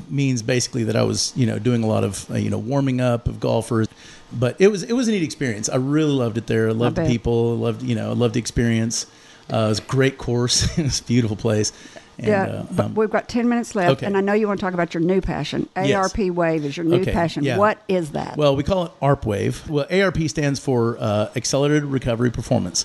means 0.09 0.43
basically 0.43 0.83
that 0.85 0.97
I 0.97 1.05
was, 1.05 1.33
you 1.37 1.47
know, 1.47 1.61
doing 1.61 1.85
a 1.85 1.87
lot 1.87 2.03
of, 2.03 2.29
uh, 2.31 2.35
you 2.35 2.51
know, 2.51 2.59
warming 2.59 3.01
up 3.01 3.29
of 3.29 3.39
golfers. 3.39 3.87
But 4.33 4.61
it 4.61 4.69
was 4.69 4.83
it 4.83 4.95
was 4.95 5.09
a 5.09 5.13
neat 5.13 5.23
experience. 5.23 5.69
I 5.69 5.77
really 5.77 6.13
loved 6.13 6.39
it 6.39 6.47
there. 6.47 6.69
I 6.69 6.73
loved 6.73 6.97
the 6.97 7.07
people. 7.07 7.57
Loved 7.57 7.83
you 7.83 7.95
know, 7.95 8.11
I 8.11 8.15
loved 8.15 8.35
the 8.35 8.41
experience. 8.41 9.07
Uh, 9.53 9.67
it 9.67 9.69
was 9.69 9.79
a 9.79 9.83
great 9.83 10.19
course. 10.19 10.63
it 10.79 10.85
was 10.85 11.01
a 11.01 11.05
beautiful 11.05 11.37
place. 11.37 11.73
And, 12.19 12.27
yeah, 12.27 12.43
uh, 12.43 12.67
but 12.71 12.87
um, 12.87 12.95
we've 12.95 13.11
got 13.11 13.29
10 13.29 13.49
minutes 13.49 13.75
left, 13.75 13.93
okay. 13.93 14.07
and 14.07 14.17
I 14.17 14.21
know 14.21 14.33
you 14.35 14.47
want 14.47 14.61
to 14.61 14.65
talk 14.65 14.75
about 14.75 14.93
your 14.93 15.03
new 15.03 15.21
passion. 15.21 15.69
Yes. 15.77 15.95
ARP 15.95 16.19
Wave 16.31 16.65
is 16.65 16.77
your 16.77 16.85
new 16.85 17.01
Okay, 17.01 17.13
passion. 17.13 17.43
yeah. 17.43 17.57
What 17.57 17.83
is 17.89 18.13
that? 18.13 18.37
Well, 18.37 18.55
we 18.55 18.63
call 18.63 18.87
it 18.87 18.93
ARP 19.01 19.25
Wave. 19.25 19.69
Well, 19.69 19.87
ARP 19.91 20.19
stands 20.29 20.61
for 20.61 20.99
uh, 21.01 21.31
Accelerated 21.35 21.85
Recovery 21.85 22.31
Performance. 22.31 22.85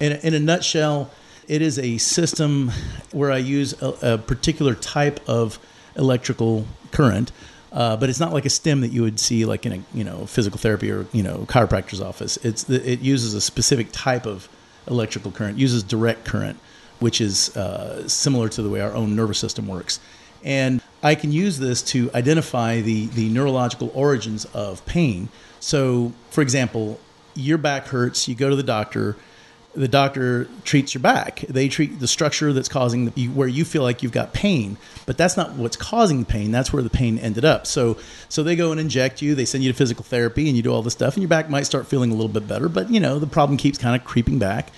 In, 0.00 0.12
in 0.12 0.34
a 0.34 0.40
nutshell, 0.40 1.10
it 1.46 1.62
is 1.62 1.78
a 1.78 1.98
system 1.98 2.72
where 3.12 3.30
I 3.30 3.38
use 3.38 3.80
a, 3.80 4.14
a 4.14 4.18
particular 4.18 4.74
type 4.74 5.20
of 5.28 5.58
electrical 5.96 6.66
current, 6.90 7.30
uh, 7.72 7.96
but 7.96 8.08
it's 8.08 8.20
not 8.20 8.32
like 8.32 8.44
e-stim 8.46 8.80
that 8.80 8.88
you 8.92 9.02
would 9.02 9.20
see 9.20 9.44
like 9.44 9.66
in 9.66 9.72
a 9.72 9.80
you 9.96 10.04
know 10.04 10.26
physical 10.26 10.58
therapy 10.58 10.90
or 10.90 11.06
you 11.12 11.22
know 11.22 11.44
chiropractor's 11.48 12.00
office. 12.00 12.36
It's 12.38 12.64
the, 12.64 12.88
it 12.88 13.00
uses 13.00 13.34
a 13.34 13.40
specific 13.40 13.88
type 13.92 14.26
of 14.26 14.48
electrical 14.86 15.30
current, 15.30 15.58
uses 15.58 15.82
direct 15.82 16.24
current, 16.24 16.58
which 17.04 17.20
is 17.20 17.54
uh, 17.54 18.08
similar 18.08 18.48
to 18.48 18.62
the 18.62 18.70
way 18.70 18.80
our 18.80 18.94
own 18.94 19.14
nervous 19.14 19.38
system 19.38 19.68
works. 19.68 20.00
And 20.42 20.80
I 21.02 21.14
can 21.14 21.32
use 21.32 21.58
this 21.58 21.82
to 21.92 22.10
identify 22.14 22.80
the, 22.80 23.08
the 23.08 23.28
neurological 23.28 23.92
origins 23.94 24.46
of 24.54 24.84
pain. 24.86 25.28
So, 25.60 26.14
for 26.30 26.40
example, 26.40 26.98
your 27.34 27.58
back 27.58 27.88
hurts, 27.88 28.26
you 28.26 28.34
go 28.34 28.48
to 28.48 28.56
the 28.56 28.62
doctor, 28.62 29.16
the 29.74 29.86
doctor 29.86 30.48
treats 30.64 30.94
your 30.94 31.02
back. 31.02 31.40
They 31.40 31.68
treat 31.68 32.00
the 32.00 32.08
structure 32.08 32.54
that's 32.54 32.70
causing 32.70 33.10
the, 33.10 33.28
where 33.28 33.48
you 33.48 33.66
feel 33.66 33.82
like 33.82 34.02
you've 34.02 34.12
got 34.12 34.32
pain, 34.32 34.78
but 35.04 35.18
that's 35.18 35.36
not 35.36 35.52
what's 35.56 35.76
causing 35.76 36.20
the 36.20 36.26
pain. 36.26 36.52
That's 36.52 36.72
where 36.72 36.82
the 36.82 36.88
pain 36.88 37.18
ended 37.18 37.44
up. 37.44 37.66
So, 37.66 37.98
so 38.30 38.42
they 38.42 38.56
go 38.56 38.70
and 38.70 38.80
inject 38.80 39.20
you. 39.20 39.34
They 39.34 39.44
send 39.44 39.62
you 39.62 39.70
to 39.70 39.76
physical 39.76 40.04
therapy, 40.04 40.48
and 40.48 40.56
you 40.56 40.62
do 40.62 40.72
all 40.72 40.80
this 40.80 40.94
stuff, 40.94 41.16
and 41.16 41.22
your 41.22 41.28
back 41.28 41.50
might 41.50 41.66
start 41.66 41.86
feeling 41.86 42.10
a 42.10 42.14
little 42.14 42.32
bit 42.32 42.48
better. 42.48 42.70
But 42.70 42.88
you 42.88 42.98
know, 42.98 43.18
the 43.18 43.26
problem 43.26 43.58
keeps 43.58 43.76
kind 43.76 43.94
of 43.94 44.06
creeping 44.06 44.38
back. 44.38 44.72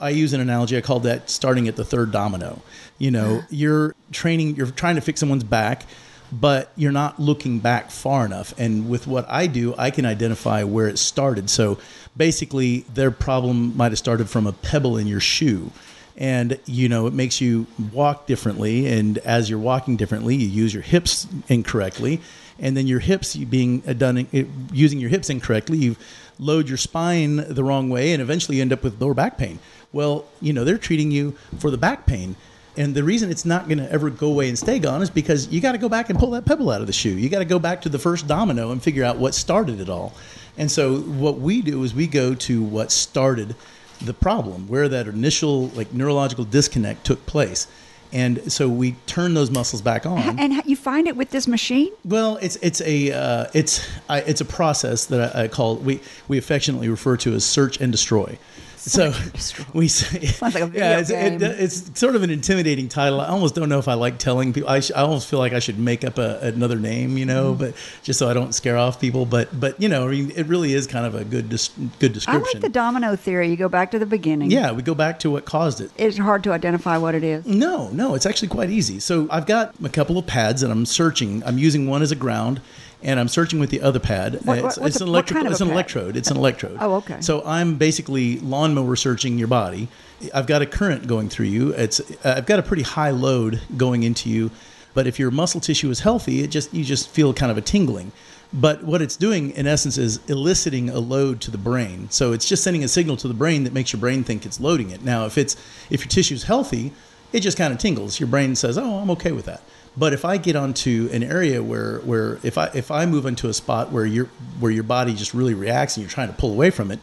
I 0.00 0.10
use 0.10 0.32
an 0.32 0.40
analogy. 0.40 0.76
I 0.76 0.80
call 0.80 1.00
that 1.00 1.30
starting 1.30 1.68
at 1.68 1.76
the 1.76 1.84
third 1.84 2.12
domino. 2.12 2.62
You 2.98 3.10
know, 3.10 3.42
you're 3.50 3.94
training, 4.12 4.56
you're 4.56 4.70
trying 4.70 4.96
to 4.96 5.00
fix 5.00 5.20
someone's 5.20 5.44
back, 5.44 5.86
but 6.32 6.72
you're 6.76 6.92
not 6.92 7.20
looking 7.20 7.58
back 7.58 7.90
far 7.90 8.26
enough. 8.26 8.54
And 8.58 8.88
with 8.88 9.06
what 9.06 9.26
I 9.28 9.46
do, 9.46 9.74
I 9.78 9.90
can 9.90 10.04
identify 10.04 10.64
where 10.64 10.88
it 10.88 10.98
started. 10.98 11.48
So 11.48 11.78
basically, 12.16 12.80
their 12.92 13.10
problem 13.10 13.76
might 13.76 13.92
have 13.92 13.98
started 13.98 14.28
from 14.28 14.46
a 14.46 14.52
pebble 14.52 14.96
in 14.96 15.06
your 15.06 15.20
shoe. 15.20 15.70
And, 16.16 16.58
you 16.66 16.88
know, 16.88 17.06
it 17.06 17.12
makes 17.12 17.40
you 17.40 17.66
walk 17.92 18.26
differently. 18.26 18.86
And 18.86 19.18
as 19.18 19.50
you're 19.50 19.58
walking 19.58 19.96
differently, 19.96 20.36
you 20.36 20.46
use 20.46 20.72
your 20.72 20.82
hips 20.82 21.26
incorrectly. 21.48 22.20
And 22.58 22.76
then 22.76 22.86
your 22.86 23.00
hips 23.00 23.34
being 23.34 23.82
uh, 23.86 23.94
done, 23.94 24.28
using 24.72 25.00
your 25.00 25.10
hips 25.10 25.28
incorrectly, 25.28 25.78
you 25.78 25.96
load 26.38 26.68
your 26.68 26.78
spine 26.78 27.36
the 27.36 27.64
wrong 27.64 27.90
way. 27.90 28.12
And 28.12 28.22
eventually 28.22 28.58
you 28.58 28.62
end 28.62 28.72
up 28.72 28.84
with 28.84 29.00
lower 29.00 29.14
back 29.14 29.38
pain. 29.38 29.58
Well, 29.94 30.26
you 30.40 30.52
know, 30.52 30.64
they're 30.64 30.76
treating 30.76 31.10
you 31.10 31.36
for 31.58 31.70
the 31.70 31.78
back 31.78 32.04
pain. 32.04 32.36
And 32.76 32.94
the 32.94 33.04
reason 33.04 33.30
it's 33.30 33.44
not 33.44 33.68
going 33.68 33.78
to 33.78 33.90
ever 33.90 34.10
go 34.10 34.26
away 34.26 34.48
and 34.48 34.58
stay 34.58 34.80
gone 34.80 35.00
is 35.00 35.08
because 35.08 35.46
you 35.48 35.60
got 35.60 35.72
to 35.72 35.78
go 35.78 35.88
back 35.88 36.10
and 36.10 36.18
pull 36.18 36.32
that 36.32 36.44
pebble 36.44 36.70
out 36.70 36.80
of 36.80 36.88
the 36.88 36.92
shoe. 36.92 37.10
You 37.10 37.28
got 37.28 37.38
to 37.38 37.44
go 37.44 37.60
back 37.60 37.82
to 37.82 37.88
the 37.88 38.00
first 38.00 38.26
domino 38.26 38.72
and 38.72 38.82
figure 38.82 39.04
out 39.04 39.16
what 39.16 39.32
started 39.34 39.80
it 39.80 39.88
all. 39.88 40.12
And 40.58 40.68
so 40.68 40.98
what 40.98 41.38
we 41.38 41.62
do 41.62 41.84
is 41.84 41.94
we 41.94 42.08
go 42.08 42.34
to 42.34 42.62
what 42.62 42.90
started 42.90 43.54
the 44.00 44.12
problem, 44.12 44.66
where 44.66 44.88
that 44.88 45.06
initial 45.06 45.68
like 45.68 45.92
neurological 45.94 46.44
disconnect 46.44 47.04
took 47.04 47.24
place. 47.26 47.68
And 48.12 48.52
so 48.52 48.68
we 48.68 48.92
turn 49.06 49.34
those 49.34 49.50
muscles 49.50 49.82
back 49.82 50.06
on. 50.06 50.38
and 50.38 50.52
you 50.66 50.76
find 50.76 51.08
it 51.08 51.16
with 51.16 51.30
this 51.30 51.48
machine? 51.48 51.92
Well, 52.04 52.38
it's 52.40 52.56
it's 52.56 52.80
a 52.82 53.12
uh, 53.12 53.46
it's 53.54 53.88
I, 54.08 54.20
it's 54.20 54.40
a 54.40 54.44
process 54.44 55.06
that 55.06 55.34
I, 55.34 55.44
I 55.44 55.48
call 55.48 55.76
we 55.76 56.00
we 56.28 56.38
affectionately 56.38 56.88
refer 56.88 57.16
to 57.18 57.34
as 57.34 57.44
search 57.44 57.80
and 57.80 57.90
destroy. 57.90 58.38
So 58.86 59.14
we 59.72 59.88
say, 59.88 60.26
Sounds 60.26 60.54
like 60.54 60.62
a 60.62 60.66
video 60.66 60.84
yeah, 60.84 60.98
it's, 60.98 61.10
it- 61.10 61.42
it's 61.42 61.98
sort 61.98 62.16
of 62.16 62.22
an 62.22 62.28
intimidating 62.30 62.88
title. 62.88 63.20
I 63.20 63.28
almost 63.28 63.54
don't 63.54 63.68
know 63.70 63.78
if 63.78 63.88
I 63.88 63.94
like 63.94 64.18
telling 64.18 64.52
people. 64.52 64.68
I, 64.68 64.80
sh- 64.80 64.90
I 64.94 65.00
almost 65.00 65.26
feel 65.28 65.38
like 65.38 65.54
I 65.54 65.58
should 65.58 65.78
make 65.78 66.04
up 66.04 66.18
a, 66.18 66.38
another 66.42 66.76
name, 66.78 67.16
you 67.16 67.24
know, 67.24 67.52
Mm-hmm. 67.52 67.60
but 67.60 67.74
just 68.02 68.18
so 68.18 68.28
I 68.28 68.34
don't 68.34 68.54
scare 68.54 68.76
off 68.76 69.00
people. 69.00 69.24
But 69.26 69.58
but 69.58 69.80
you 69.80 69.88
know, 69.88 70.06
I 70.06 70.10
mean, 70.10 70.32
it 70.36 70.46
really 70.46 70.74
is 70.74 70.86
kind 70.86 71.06
of 71.06 71.14
a 71.14 71.24
good 71.24 71.48
dis- 71.48 71.70
good 71.98 72.12
description. 72.12 72.42
I 72.42 72.52
like 72.52 72.60
the 72.60 72.68
domino 72.68 73.16
theory. 73.16 73.48
You 73.50 73.56
go 73.56 73.68
back 73.70 73.90
to 73.92 73.98
the 73.98 74.06
beginning. 74.06 74.50
yeah, 74.50 74.70
we 74.72 74.82
go 74.82 74.94
back 74.94 75.18
to 75.20 75.30
what 75.30 75.44
caused 75.46 75.80
it. 75.80 75.90
It's 75.96 76.18
hard 76.18 76.44
to 76.44 76.52
identify 76.52 76.98
what 76.98 77.14
it 77.14 77.24
is. 77.24 77.46
No, 77.46 77.88
no, 77.90 78.14
it's 78.14 78.26
actually 78.26 78.48
quite 78.48 78.68
easy. 78.70 79.00
So 79.00 79.26
I've 79.30 79.46
got 79.46 79.74
a 79.82 79.88
couple 79.88 80.18
of 80.18 80.26
pads 80.26 80.62
and 80.62 80.70
I'm 80.70 80.84
searching. 80.84 81.42
I'm 81.44 81.56
using 81.58 81.88
one 81.88 82.02
as 82.02 82.12
a 82.12 82.16
ground 82.16 82.60
and 83.04 83.20
I'm 83.20 83.28
searching 83.28 83.58
with 83.60 83.70
the 83.70 83.80
other 83.82 84.00
pad. 84.00 84.40
What- 84.44 84.58
it's, 84.58 84.64
what's 84.64 84.78
it's 84.78 85.00
an 85.00 85.06
what 85.06 85.10
electrical 85.10 85.34
kind 85.42 85.46
of 85.46 85.52
it's 85.52 85.60
an 85.60 85.68
pad? 85.68 85.74
electrode. 85.74 86.16
It's 86.16 86.30
an 86.30 86.36
electrode. 86.36 86.76
Oh, 86.80 86.94
okay. 86.96 87.20
So 87.20 87.42
I'm 87.44 87.76
basically 87.76 88.38
lawnmower 88.40 88.96
searching 88.96 89.38
your 89.38 89.48
body. 89.48 89.88
I've 90.32 90.46
got 90.46 90.62
a 90.62 90.66
current 90.66 91.06
going 91.06 91.28
through 91.28 91.46
you. 91.46 91.72
It's 91.74 92.00
I've 92.24 92.46
got 92.46 92.58
a 92.58 92.62
pretty 92.62 92.82
high 92.82 93.10
load 93.10 93.60
going 93.76 94.02
into 94.02 94.28
you, 94.30 94.50
but 94.94 95.06
if 95.06 95.18
your 95.18 95.30
muscle 95.30 95.60
tissue 95.60 95.90
is 95.90 96.00
healthy, 96.00 96.40
it 96.42 96.48
just 96.48 96.72
you 96.72 96.84
just 96.84 97.08
feel 97.10 97.34
kind 97.34 97.52
of 97.52 97.58
a 97.58 97.62
tingling. 97.62 98.12
But 98.52 98.84
what 98.84 99.02
it's 99.02 99.16
doing 99.16 99.50
in 99.50 99.66
essence 99.66 99.98
is 99.98 100.20
eliciting 100.28 100.88
a 100.88 101.00
load 101.00 101.40
to 101.40 101.50
the 101.50 101.58
brain. 101.58 102.08
So 102.10 102.32
it's 102.32 102.48
just 102.48 102.62
sending 102.62 102.84
a 102.84 102.88
signal 102.88 103.16
to 103.16 103.26
the 103.28 103.34
brain 103.34 103.64
that 103.64 103.72
makes 103.72 103.92
your 103.92 103.98
brain 103.98 104.22
think 104.22 104.46
it's 104.46 104.60
loading 104.60 104.90
it. 104.90 105.02
Now, 105.02 105.26
if 105.26 105.36
it's 105.36 105.56
if 105.90 106.00
your 106.02 106.08
tissue's 106.08 106.44
healthy, 106.44 106.92
it 107.32 107.40
just 107.40 107.58
kind 107.58 107.72
of 107.72 107.80
tingles. 107.80 108.20
Your 108.20 108.28
brain 108.28 108.54
says, 108.54 108.78
"Oh, 108.78 108.98
I'm 108.98 109.10
okay 109.10 109.32
with 109.32 109.46
that." 109.46 109.62
But 109.96 110.12
if 110.12 110.24
I 110.24 110.38
get 110.38 110.56
onto 110.56 111.08
an 111.12 111.22
area 111.22 111.62
where 111.62 111.98
where 112.00 112.38
if 112.42 112.58
I 112.58 112.66
if 112.74 112.90
I 112.90 113.06
move 113.06 113.26
into 113.26 113.48
a 113.48 113.54
spot 113.54 113.92
where 113.92 114.04
your 114.04 114.26
where 114.58 114.72
your 114.72 114.82
body 114.82 115.14
just 115.14 115.34
really 115.34 115.54
reacts 115.54 115.96
and 115.96 116.02
you're 116.02 116.10
trying 116.10 116.28
to 116.28 116.34
pull 116.34 116.52
away 116.52 116.70
from 116.70 116.90
it, 116.90 116.98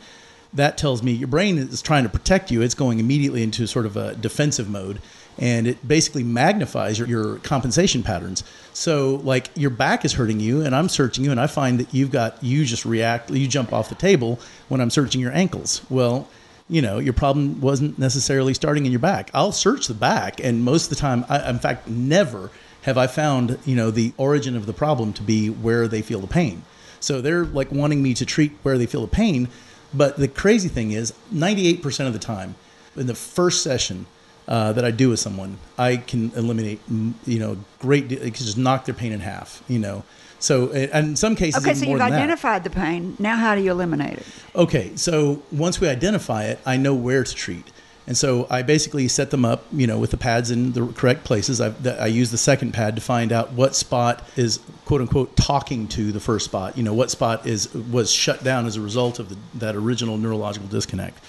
that 0.54 0.78
tells 0.78 1.02
me 1.02 1.12
your 1.12 1.28
brain 1.28 1.58
is 1.58 1.82
trying 1.82 2.04
to 2.04 2.10
protect 2.10 2.52
you. 2.52 2.62
It's 2.62 2.76
going 2.76 3.00
immediately 3.00 3.44
into 3.44 3.68
sort 3.68 3.86
of 3.86 3.96
a 3.96 4.16
defensive 4.16 4.70
mode, 4.70 5.00
and 5.38 5.68
it 5.68 5.88
basically 5.88 6.24
magnifies 6.24 7.00
your, 7.00 7.08
your 7.08 7.38
compensation 7.38 8.04
patterns. 8.04 8.44
So, 8.74 9.22
like 9.24 9.50
your 9.56 9.70
back 9.70 10.04
is 10.04 10.14
hurting 10.14 10.39
you, 10.42 10.62
and 10.62 10.76
I'm 10.76 10.89
searching 10.89 11.24
you, 11.24 11.32
and 11.32 11.39
I 11.39 11.48
find 11.48 11.80
that 11.80 11.94
you've 11.94 12.12
got 12.12 12.44
you 12.44 12.66
just 12.66 12.86
react, 12.86 13.32
you 13.32 13.48
jump 13.48 13.72
off 13.72 13.88
the 13.88 13.96
table 13.96 14.39
when 14.68 14.82
I'm 14.82 14.89
searching 14.89 15.22
your 15.22 15.32
ankles. 15.32 15.82
Well, 15.89 16.28
you 16.68 16.82
know 16.82 17.00
your 17.00 17.14
problem 17.14 17.62
wasn't 17.62 17.98
necessarily 17.98 18.54
starting 18.54 18.86
in 18.86 18.92
your 18.92 19.00
back. 19.00 19.32
I'll 19.34 19.54
search 19.54 19.88
the 19.88 19.94
back, 19.94 20.44
and 20.44 20.66
most 20.66 20.86
of 20.86 20.89
the 20.89 20.96
time, 20.98 21.26
I, 21.30 21.50
in 21.50 21.60
fact, 21.60 21.88
never 21.88 22.50
have 22.82 22.98
I 22.98 23.08
found 23.08 23.60
you 23.66 23.76
know 23.76 23.92
the 23.92 24.14
origin 24.18 24.56
of 24.56 24.66
the 24.66 24.74
problem 24.74 25.14
to 25.14 25.22
be 25.22 25.50
where 25.50 25.88
they 25.88 26.02
feel 26.02 26.20
the 26.20 26.28
pain. 26.28 26.64
So 27.00 27.22
they're 27.22 27.46
like 27.46 27.72
wanting 27.72 28.04
me 28.04 28.14
to 28.14 28.26
treat 28.26 28.52
where 28.64 28.78
they 28.78 28.86
feel 28.86 29.02
the 29.02 29.08
pain. 29.08 29.48
But 29.94 30.18
the 30.18 30.28
crazy 30.28 30.70
thing 30.70 30.92
is, 30.92 31.14
98% 31.34 32.08
of 32.08 32.14
the 32.14 32.20
time, 32.20 32.56
in 32.96 33.08
the 33.08 33.16
first 33.16 33.62
session 33.64 34.06
uh, 34.48 34.72
that 34.74 34.86
I 34.86 34.92
do 34.92 35.10
with 35.10 35.20
someone, 35.20 35.58
I 35.78 35.98
can 35.98 36.32
eliminate, 36.36 36.80
you 36.90 37.40
know, 37.40 37.58
great, 37.80 38.10
it 38.12 38.20
can 38.22 38.46
just 38.46 38.58
knock 38.58 38.86
their 38.86 38.96
pain 38.96 39.12
in 39.12 39.20
half, 39.20 39.64
you 39.68 39.80
know. 39.80 40.04
So, 40.40 40.72
and 40.72 41.10
in 41.10 41.16
some 41.16 41.36
cases, 41.36 41.62
Okay, 41.64 41.74
so 41.74 41.86
you've 41.86 42.00
than 42.00 42.10
that. 42.10 42.18
identified 42.18 42.64
the 42.64 42.70
pain. 42.70 43.16
Now, 43.20 43.36
how 43.36 43.54
do 43.54 43.62
you 43.62 43.72
eliminate 43.72 44.20
it? 44.20 44.26
Okay, 44.56 44.96
so 44.96 45.44
once 45.52 45.80
we 45.82 45.88
identify 45.88 46.46
it, 46.46 46.60
I 46.66 46.78
know 46.78 46.96
where 46.96 47.24
to 47.24 47.36
treat. 47.36 47.66
And 48.08 48.18
so 48.18 48.47
I 48.49 48.64
basically 48.64 49.08
set 49.08 49.30
them 49.32 49.45
up, 49.45 49.66
you 49.72 49.86
know, 49.86 49.99
with 49.99 50.12
the 50.12 50.18
pads 50.18 50.49
in 50.49 50.74
the 50.74 50.88
correct 50.88 51.24
places. 51.24 51.62
I, 51.62 51.74
I 51.99 52.08
use 52.08 52.32
the 52.32 52.38
second 52.38 52.74
pad 52.74 52.95
to 52.95 53.02
find 53.02 53.32
out 53.32 53.54
what 53.54 53.76
spot 53.76 54.28
is 54.36 54.60
quote 54.86 55.02
unquote 55.02 55.36
talking 55.36 55.88
to 55.89 56.12
the 56.12 56.20
first 56.20 56.45
spot. 56.45 56.78
You 56.78 56.84
know, 56.84 56.93
what 56.93 57.12
spot 57.12 57.45
is 57.45 57.74
was 57.74 58.12
shut 58.12 58.43
down 58.43 58.66
as 58.66 58.76
a 58.76 58.82
result 58.82 59.20
of 59.20 59.30
the, 59.30 59.38
that 59.60 59.76
original 59.76 60.18
neurological 60.18 60.68
disconnect. 60.68 61.24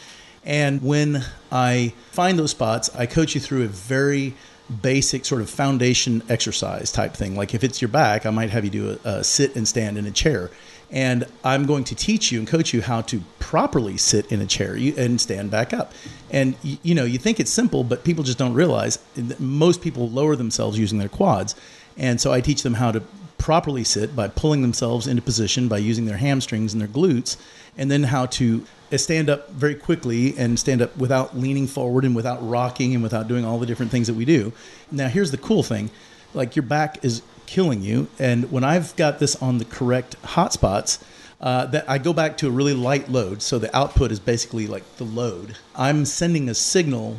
And 0.44 0.82
when 0.82 1.24
I 1.52 1.92
find 2.10 2.38
those 2.38 2.50
spots, 2.50 2.90
I 2.96 3.06
coach 3.06 3.34
you 3.34 3.40
through 3.40 3.64
a 3.64 3.68
very 3.68 4.34
basic 4.80 5.24
sort 5.24 5.42
of 5.42 5.50
foundation 5.50 6.22
exercise 6.28 6.90
type 6.90 7.14
thing. 7.14 7.36
Like 7.36 7.54
if 7.54 7.62
it's 7.62 7.82
your 7.82 7.88
back, 7.88 8.24
I 8.24 8.30
might 8.30 8.50
have 8.50 8.64
you 8.64 8.70
do 8.70 8.98
a, 9.04 9.08
a 9.08 9.24
sit 9.24 9.54
and 9.56 9.68
stand 9.68 9.98
in 9.98 10.06
a 10.06 10.10
chair 10.10 10.50
and 10.92 11.24
I'm 11.42 11.64
going 11.64 11.84
to 11.84 11.94
teach 11.94 12.30
you 12.30 12.38
and 12.38 12.46
coach 12.46 12.74
you 12.74 12.82
how 12.82 13.00
to 13.02 13.22
properly 13.38 13.96
sit 13.96 14.30
in 14.30 14.42
a 14.42 14.46
chair 14.46 14.74
and 14.74 15.18
stand 15.18 15.50
back 15.50 15.72
up. 15.72 15.92
And 16.30 16.54
you, 16.62 16.94
know, 16.94 17.04
you 17.04 17.18
think 17.18 17.40
it's 17.40 17.50
simple, 17.50 17.82
but 17.82 18.04
people 18.04 18.22
just 18.22 18.38
don't 18.38 18.52
realize 18.52 18.98
that 19.14 19.40
most 19.40 19.80
people 19.80 20.10
lower 20.10 20.36
themselves 20.36 20.78
using 20.78 20.98
their 20.98 21.08
quads. 21.08 21.56
And 21.96 22.20
so 22.20 22.30
I 22.30 22.42
teach 22.42 22.62
them 22.62 22.74
how 22.74 22.92
to 22.92 23.02
properly 23.38 23.84
sit 23.84 24.14
by 24.14 24.28
pulling 24.28 24.62
themselves 24.62 25.06
into 25.06 25.22
position 25.22 25.66
by 25.66 25.78
using 25.78 26.04
their 26.04 26.18
hamstrings 26.18 26.72
and 26.72 26.80
their 26.80 26.88
glutes, 26.88 27.36
and 27.76 27.90
then 27.90 28.04
how 28.04 28.26
to 28.26 28.64
uh, 28.92 28.96
stand 28.96 29.28
up 29.28 29.50
very 29.50 29.74
quickly 29.74 30.36
and 30.38 30.60
stand 30.60 30.80
up 30.80 30.96
without 30.96 31.36
leaning 31.36 31.66
forward 31.66 32.04
and 32.04 32.14
without 32.14 32.38
rocking 32.48 32.94
and 32.94 33.02
without 33.02 33.26
doing 33.26 33.44
all 33.44 33.58
the 33.58 33.66
different 33.66 33.90
things 33.90 34.06
that 34.06 34.14
we 34.14 34.24
do. 34.24 34.52
Now, 34.92 35.08
here's 35.08 35.32
the 35.32 35.38
cool 35.38 35.62
thing 35.62 35.90
like 36.34 36.56
your 36.56 36.62
back 36.62 37.04
is 37.04 37.22
killing 37.52 37.82
you. 37.82 38.08
And 38.18 38.50
when 38.50 38.64
I've 38.64 38.96
got 38.96 39.18
this 39.18 39.36
on 39.36 39.58
the 39.58 39.66
correct 39.66 40.16
hotspots, 40.22 41.02
uh, 41.38 41.66
that 41.66 41.84
I 41.86 41.98
go 41.98 42.14
back 42.14 42.38
to 42.38 42.48
a 42.48 42.50
really 42.50 42.72
light 42.72 43.10
load. 43.10 43.42
So 43.42 43.58
the 43.58 43.74
output 43.76 44.10
is 44.10 44.18
basically 44.18 44.66
like 44.66 44.96
the 44.96 45.04
load. 45.04 45.56
I'm 45.76 46.06
sending 46.06 46.48
a 46.48 46.54
signal, 46.54 47.18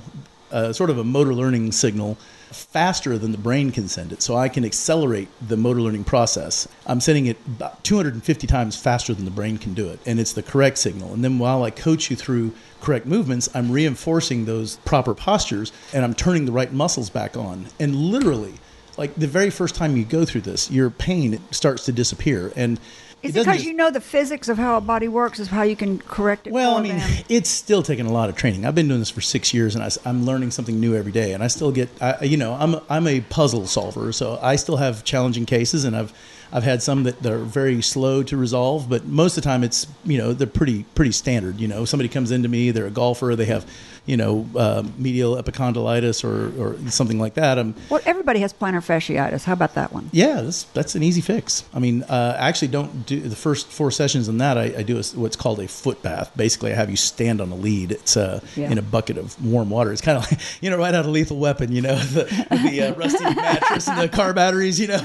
uh, 0.51 0.73
sort 0.73 0.89
of 0.89 0.97
a 0.97 1.03
motor 1.03 1.35
learning 1.35 1.71
signal, 1.73 2.17
faster 2.47 3.17
than 3.17 3.31
the 3.31 3.37
brain 3.37 3.71
can 3.71 3.87
send 3.87 4.11
it. 4.11 4.23
So 4.23 4.35
I 4.35 4.49
can 4.49 4.65
accelerate 4.65 5.27
the 5.39 5.57
motor 5.57 5.81
learning 5.81 6.05
process. 6.05 6.67
I'm 6.87 6.99
sending 6.99 7.27
it 7.27 7.37
about 7.45 7.83
250 7.83 8.47
times 8.47 8.75
faster 8.75 9.13
than 9.13 9.25
the 9.25 9.31
brain 9.31 9.59
can 9.59 9.75
do 9.75 9.87
it. 9.89 9.99
And 10.05 10.19
it's 10.19 10.33
the 10.33 10.43
correct 10.43 10.79
signal. 10.79 11.13
And 11.13 11.23
then 11.23 11.37
while 11.37 11.63
I 11.63 11.69
coach 11.69 12.09
you 12.09 12.15
through 12.15 12.53
correct 12.81 13.05
movements, 13.05 13.49
I'm 13.53 13.71
reinforcing 13.71 14.45
those 14.45 14.77
proper 14.77 15.13
postures 15.13 15.71
and 15.93 16.03
I'm 16.03 16.15
turning 16.15 16.45
the 16.45 16.51
right 16.51 16.73
muscles 16.73 17.11
back 17.11 17.37
on. 17.37 17.67
And 17.79 17.95
literally, 17.95 18.55
like 18.97 19.15
the 19.15 19.27
very 19.27 19.49
first 19.49 19.75
time 19.75 19.97
you 19.97 20.05
go 20.05 20.25
through 20.25 20.41
this, 20.41 20.69
your 20.69 20.89
pain 20.89 21.39
starts 21.51 21.85
to 21.85 21.91
disappear. 21.91 22.51
And 22.55 22.79
is 23.23 23.35
it 23.35 23.45
because 23.45 23.63
you 23.63 23.73
know 23.73 23.89
the 23.89 24.01
physics 24.01 24.49
of 24.49 24.57
how 24.57 24.75
a 24.77 24.81
body 24.81 25.07
works 25.07 25.39
is 25.39 25.47
how 25.47 25.61
you 25.63 25.77
can 25.77 25.99
correct 25.99 26.45
it? 26.45 26.51
Well, 26.51 26.75
I 26.75 26.81
mean, 26.81 26.97
them? 26.97 27.23
it's 27.29 27.49
still 27.49 27.81
taking 27.81 28.05
a 28.05 28.11
lot 28.11 28.29
of 28.29 28.35
training. 28.35 28.65
I've 28.65 28.75
been 28.75 28.89
doing 28.89 28.99
this 28.99 29.09
for 29.09 29.21
six 29.21 29.53
years, 29.53 29.75
and 29.75 29.83
I, 29.83 30.09
am 30.09 30.25
learning 30.25 30.51
something 30.51 30.77
new 30.77 30.93
every 30.93 31.13
day. 31.13 31.31
And 31.31 31.41
I 31.41 31.47
still 31.47 31.71
get, 31.71 31.89
I, 32.01 32.23
you 32.23 32.35
know, 32.35 32.53
I'm 32.53 32.75
I'm 32.89 33.07
a 33.07 33.21
puzzle 33.21 33.65
solver, 33.65 34.11
so 34.11 34.37
I 34.41 34.57
still 34.57 34.75
have 34.75 35.05
challenging 35.05 35.45
cases, 35.45 35.85
and 35.85 35.95
I've 35.95 36.13
I've 36.51 36.63
had 36.63 36.83
some 36.83 37.03
that, 37.03 37.21
that 37.23 37.31
are 37.31 37.39
very 37.39 37.81
slow 37.81 38.23
to 38.23 38.35
resolve, 38.37 38.89
but 38.89 39.05
most 39.05 39.37
of 39.37 39.43
the 39.43 39.49
time 39.49 39.63
it's 39.63 39.87
you 40.03 40.17
know 40.17 40.33
they're 40.33 40.45
pretty 40.45 40.83
pretty 40.93 41.13
standard. 41.13 41.61
You 41.61 41.69
know, 41.69 41.85
somebody 41.85 42.09
comes 42.09 42.29
into 42.29 42.49
me, 42.49 42.71
they're 42.71 42.87
a 42.87 42.91
golfer, 42.91 43.37
they 43.37 43.45
have 43.45 43.65
you 44.05 44.17
know, 44.17 44.45
uh, 44.55 44.83
medial 44.97 45.41
epicondylitis 45.41 46.23
or, 46.23 46.61
or 46.61 46.89
something 46.89 47.19
like 47.19 47.35
that. 47.35 47.57
I'm, 47.57 47.73
well, 47.89 48.01
everybody 48.05 48.41
has 48.41 48.51
plantar 48.51 48.83
fasciitis. 48.83 49.45
How 49.45 49.53
about 49.53 49.75
that 49.75 49.93
one? 49.93 50.09
Yeah, 50.11 50.41
that's, 50.41 50.63
that's 50.63 50.95
an 50.95 51.03
easy 51.03 51.21
fix. 51.21 51.63
I 51.73 51.79
mean, 51.79 52.03
uh, 52.03 52.37
I 52.37 52.49
actually 52.49 52.67
don't 52.67 53.05
do 53.05 53.21
the 53.21 53.35
first 53.35 53.67
four 53.67 53.91
sessions 53.91 54.27
in 54.27 54.39
that. 54.39 54.57
I, 54.57 54.73
I 54.77 54.83
do 54.83 54.99
a, 54.99 55.03
what's 55.15 55.37
called 55.37 55.61
a 55.61 55.69
foot 55.69 56.01
bath. 56.01 56.35
Basically, 56.35 56.73
I 56.73 56.75
have 56.75 56.89
you 56.89 56.97
stand 56.97 57.39
on 57.39 57.49
a 57.51 57.55
lead. 57.55 57.93
It's 57.93 58.17
uh, 58.17 58.41
yeah. 58.57 58.69
in 58.69 58.77
a 58.77 58.81
bucket 58.81 59.17
of 59.17 59.41
warm 59.43 59.69
water. 59.69 59.93
It's 59.93 60.01
kind 60.01 60.17
of 60.17 60.29
like, 60.29 60.39
you 60.61 60.69
know, 60.69 60.77
right 60.77 60.93
out 60.93 61.05
of 61.05 61.11
Lethal 61.11 61.37
Weapon, 61.37 61.71
you 61.71 61.81
know, 61.81 61.95
the, 61.97 62.23
the 62.49 62.89
uh, 62.89 62.93
rusty 62.95 63.23
mattress 63.35 63.87
and 63.87 64.01
the 64.01 64.09
car 64.09 64.33
batteries, 64.33 64.81
you 64.81 64.87
know. 64.87 65.01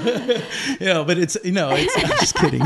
you 0.81 0.87
know, 0.87 1.05
but 1.05 1.19
it's, 1.19 1.37
you 1.45 1.53
know, 1.53 1.71
it's, 1.73 1.97
I'm 1.97 2.19
just 2.19 2.35
kidding. 2.35 2.61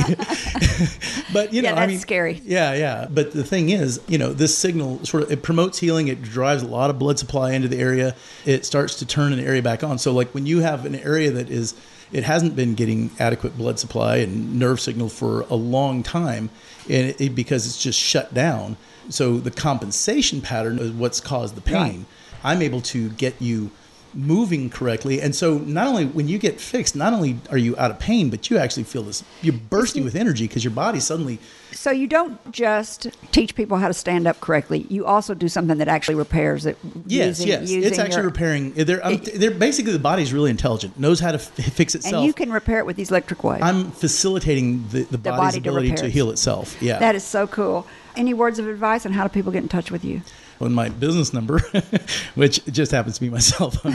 but, 1.34 1.52
you 1.52 1.60
know, 1.60 1.68
yeah, 1.68 1.74
that's 1.74 1.78
I 1.78 1.86
mean, 1.88 1.98
scary. 1.98 2.40
Yeah, 2.44 2.72
yeah. 2.72 3.06
But 3.10 3.32
the 3.32 3.44
thing 3.44 3.68
is, 3.68 4.00
you 4.08 4.16
know, 4.16 4.32
this 4.32 4.56
signal 4.56 5.04
sort 5.04 5.24
of, 5.24 5.30
it 5.30 5.42
promotes 5.42 5.78
healing. 5.78 6.08
It 6.08 6.21
drives 6.22 6.62
a 6.62 6.66
lot 6.66 6.90
of 6.90 6.98
blood 6.98 7.18
supply 7.18 7.52
into 7.52 7.68
the 7.68 7.78
area. 7.78 8.14
It 8.44 8.64
starts 8.64 8.96
to 8.96 9.06
turn 9.06 9.32
an 9.32 9.40
area 9.40 9.62
back 9.62 9.82
on. 9.82 9.98
So, 9.98 10.12
like 10.12 10.34
when 10.34 10.46
you 10.46 10.60
have 10.60 10.84
an 10.84 10.94
area 10.94 11.30
that 11.30 11.50
is, 11.50 11.74
it 12.12 12.24
hasn't 12.24 12.56
been 12.56 12.74
getting 12.74 13.10
adequate 13.18 13.56
blood 13.56 13.78
supply 13.78 14.16
and 14.16 14.58
nerve 14.58 14.80
signal 14.80 15.08
for 15.08 15.42
a 15.42 15.54
long 15.54 16.02
time, 16.02 16.50
and 16.88 17.14
it, 17.18 17.34
because 17.34 17.66
it's 17.66 17.82
just 17.82 17.98
shut 17.98 18.32
down. 18.34 18.76
So 19.08 19.38
the 19.38 19.50
compensation 19.50 20.40
pattern 20.40 20.78
is 20.78 20.92
what's 20.92 21.20
caused 21.20 21.54
the 21.54 21.60
pain. 21.60 21.74
Right. 21.74 22.06
I'm 22.44 22.62
able 22.62 22.80
to 22.82 23.10
get 23.10 23.40
you 23.40 23.70
moving 24.14 24.70
correctly. 24.70 25.20
And 25.20 25.34
so 25.34 25.58
not 25.58 25.86
only 25.86 26.06
when 26.06 26.28
you 26.28 26.38
get 26.38 26.60
fixed, 26.60 26.94
not 26.94 27.12
only 27.12 27.38
are 27.50 27.58
you 27.58 27.76
out 27.78 27.90
of 27.90 27.98
pain, 27.98 28.30
but 28.30 28.50
you 28.50 28.58
actually 28.58 28.84
feel 28.84 29.02
this, 29.02 29.24
you're 29.40 29.54
bursting 29.54 30.04
with 30.04 30.14
energy 30.14 30.46
because 30.46 30.64
your 30.64 30.72
body 30.72 31.00
suddenly. 31.00 31.38
So 31.72 31.90
you 31.90 32.06
don't 32.06 32.52
just 32.52 33.08
teach 33.32 33.54
people 33.54 33.78
how 33.78 33.88
to 33.88 33.94
stand 33.94 34.26
up 34.26 34.40
correctly. 34.40 34.86
You 34.90 35.06
also 35.06 35.34
do 35.34 35.48
something 35.48 35.78
that 35.78 35.88
actually 35.88 36.16
repairs 36.16 36.66
it. 36.66 36.76
Yes, 37.06 37.40
using, 37.40 37.48
yes. 37.48 37.70
Using 37.70 37.82
it's 37.84 37.98
actually 37.98 38.22
your, 38.22 38.30
repairing. 38.30 38.72
They're, 38.72 39.04
um, 39.04 39.20
they're 39.34 39.50
basically 39.50 39.92
the 39.92 39.98
body's 39.98 40.32
really 40.32 40.50
intelligent, 40.50 40.98
knows 40.98 41.18
how 41.20 41.32
to 41.32 41.38
f- 41.38 41.50
fix 41.50 41.94
itself. 41.94 42.14
And 42.14 42.26
you 42.26 42.34
can 42.34 42.52
repair 42.52 42.78
it 42.78 42.86
with 42.86 42.96
these 42.96 43.10
electric 43.10 43.42
waves. 43.42 43.62
I'm 43.62 43.90
facilitating 43.90 44.86
the, 44.88 45.04
the, 45.04 45.16
the 45.16 45.18
body's 45.18 45.54
body 45.54 45.58
ability 45.58 45.90
to, 45.92 46.02
to 46.02 46.08
heal 46.10 46.30
itself. 46.30 46.80
Yeah. 46.82 46.98
That 46.98 47.14
is 47.14 47.24
so 47.24 47.46
cool. 47.46 47.86
Any 48.16 48.34
words 48.34 48.58
of 48.58 48.68
advice 48.68 49.06
on 49.06 49.12
how 49.12 49.22
do 49.22 49.30
people 49.30 49.52
get 49.52 49.62
in 49.62 49.68
touch 49.68 49.90
with 49.90 50.04
you? 50.04 50.20
On 50.64 50.72
my 50.72 50.88
business 50.88 51.32
number, 51.32 51.58
which 52.34 52.64
just 52.66 52.92
happens 52.92 53.16
to 53.16 53.20
be 53.20 53.30
my 53.30 53.38
cell 53.38 53.70
phone. 53.70 53.92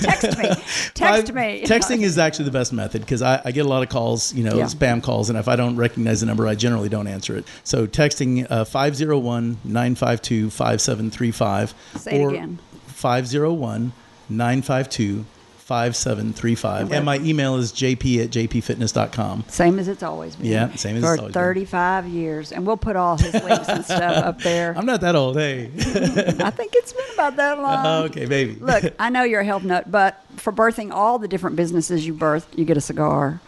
Text 0.00 0.38
me. 0.38 0.50
Text 0.94 1.32
me. 1.32 1.62
Texting 1.64 2.02
is 2.02 2.18
actually 2.26 2.46
the 2.46 2.50
best 2.50 2.72
method 2.72 3.02
because 3.02 3.22
I, 3.22 3.40
I, 3.44 3.52
get 3.52 3.66
a 3.66 3.68
lot 3.68 3.82
of 3.82 3.88
calls, 3.88 4.32
you 4.34 4.44
know, 4.44 4.56
yeah. 4.56 4.64
spam 4.64 5.02
calls, 5.02 5.28
and 5.30 5.38
if 5.38 5.48
I 5.48 5.56
don't 5.56 5.76
recognize 5.76 6.20
the 6.20 6.26
number, 6.26 6.46
I 6.46 6.54
generally 6.54 6.88
don't 6.88 7.06
answer 7.06 7.36
it. 7.36 7.46
So 7.64 7.86
texting 7.86 8.46
uh, 8.50 8.64
501 8.64 9.58
952 9.64 10.50
5735. 10.50 11.74
Say 11.96 12.22
it 12.22 12.28
again. 12.28 12.58
501 12.86 13.92
952 14.28 15.24
5735. 15.66 16.92
And 16.92 17.04
my 17.04 17.18
email 17.18 17.56
is 17.56 17.72
jp 17.72 18.22
at 18.24 18.30
jpfitness.com. 18.30 19.44
Same 19.48 19.80
as 19.80 19.88
it's 19.88 20.04
always 20.04 20.36
been. 20.36 20.46
Yeah, 20.46 20.72
same 20.76 20.94
as 20.96 21.02
For 21.02 21.14
it's 21.14 21.20
always 21.20 21.34
35 21.34 22.04
been. 22.04 22.12
years. 22.14 22.52
And 22.52 22.64
we'll 22.64 22.76
put 22.76 22.94
all 22.94 23.16
his 23.18 23.34
links 23.34 23.68
and 23.68 23.84
stuff 23.84 24.24
up 24.24 24.40
there. 24.42 24.74
I'm 24.76 24.86
not 24.86 25.00
that 25.00 25.16
old, 25.16 25.36
hey. 25.36 25.64
I 25.74 26.50
think 26.50 26.72
it's 26.76 26.92
been 26.92 27.04
about 27.14 27.34
that 27.36 27.58
long. 27.58 27.84
Uh, 27.84 28.02
okay, 28.06 28.26
baby. 28.26 28.54
Look, 28.60 28.94
I 29.00 29.10
know 29.10 29.24
you're 29.24 29.40
a 29.40 29.44
health 29.44 29.64
nut, 29.64 29.90
but 29.90 30.22
for 30.36 30.52
birthing 30.52 30.92
all 30.92 31.18
the 31.18 31.26
different 31.26 31.56
businesses 31.56 32.06
you 32.06 32.14
birthed, 32.14 32.56
you 32.56 32.64
get 32.64 32.76
a 32.76 32.80
cigar. 32.80 33.40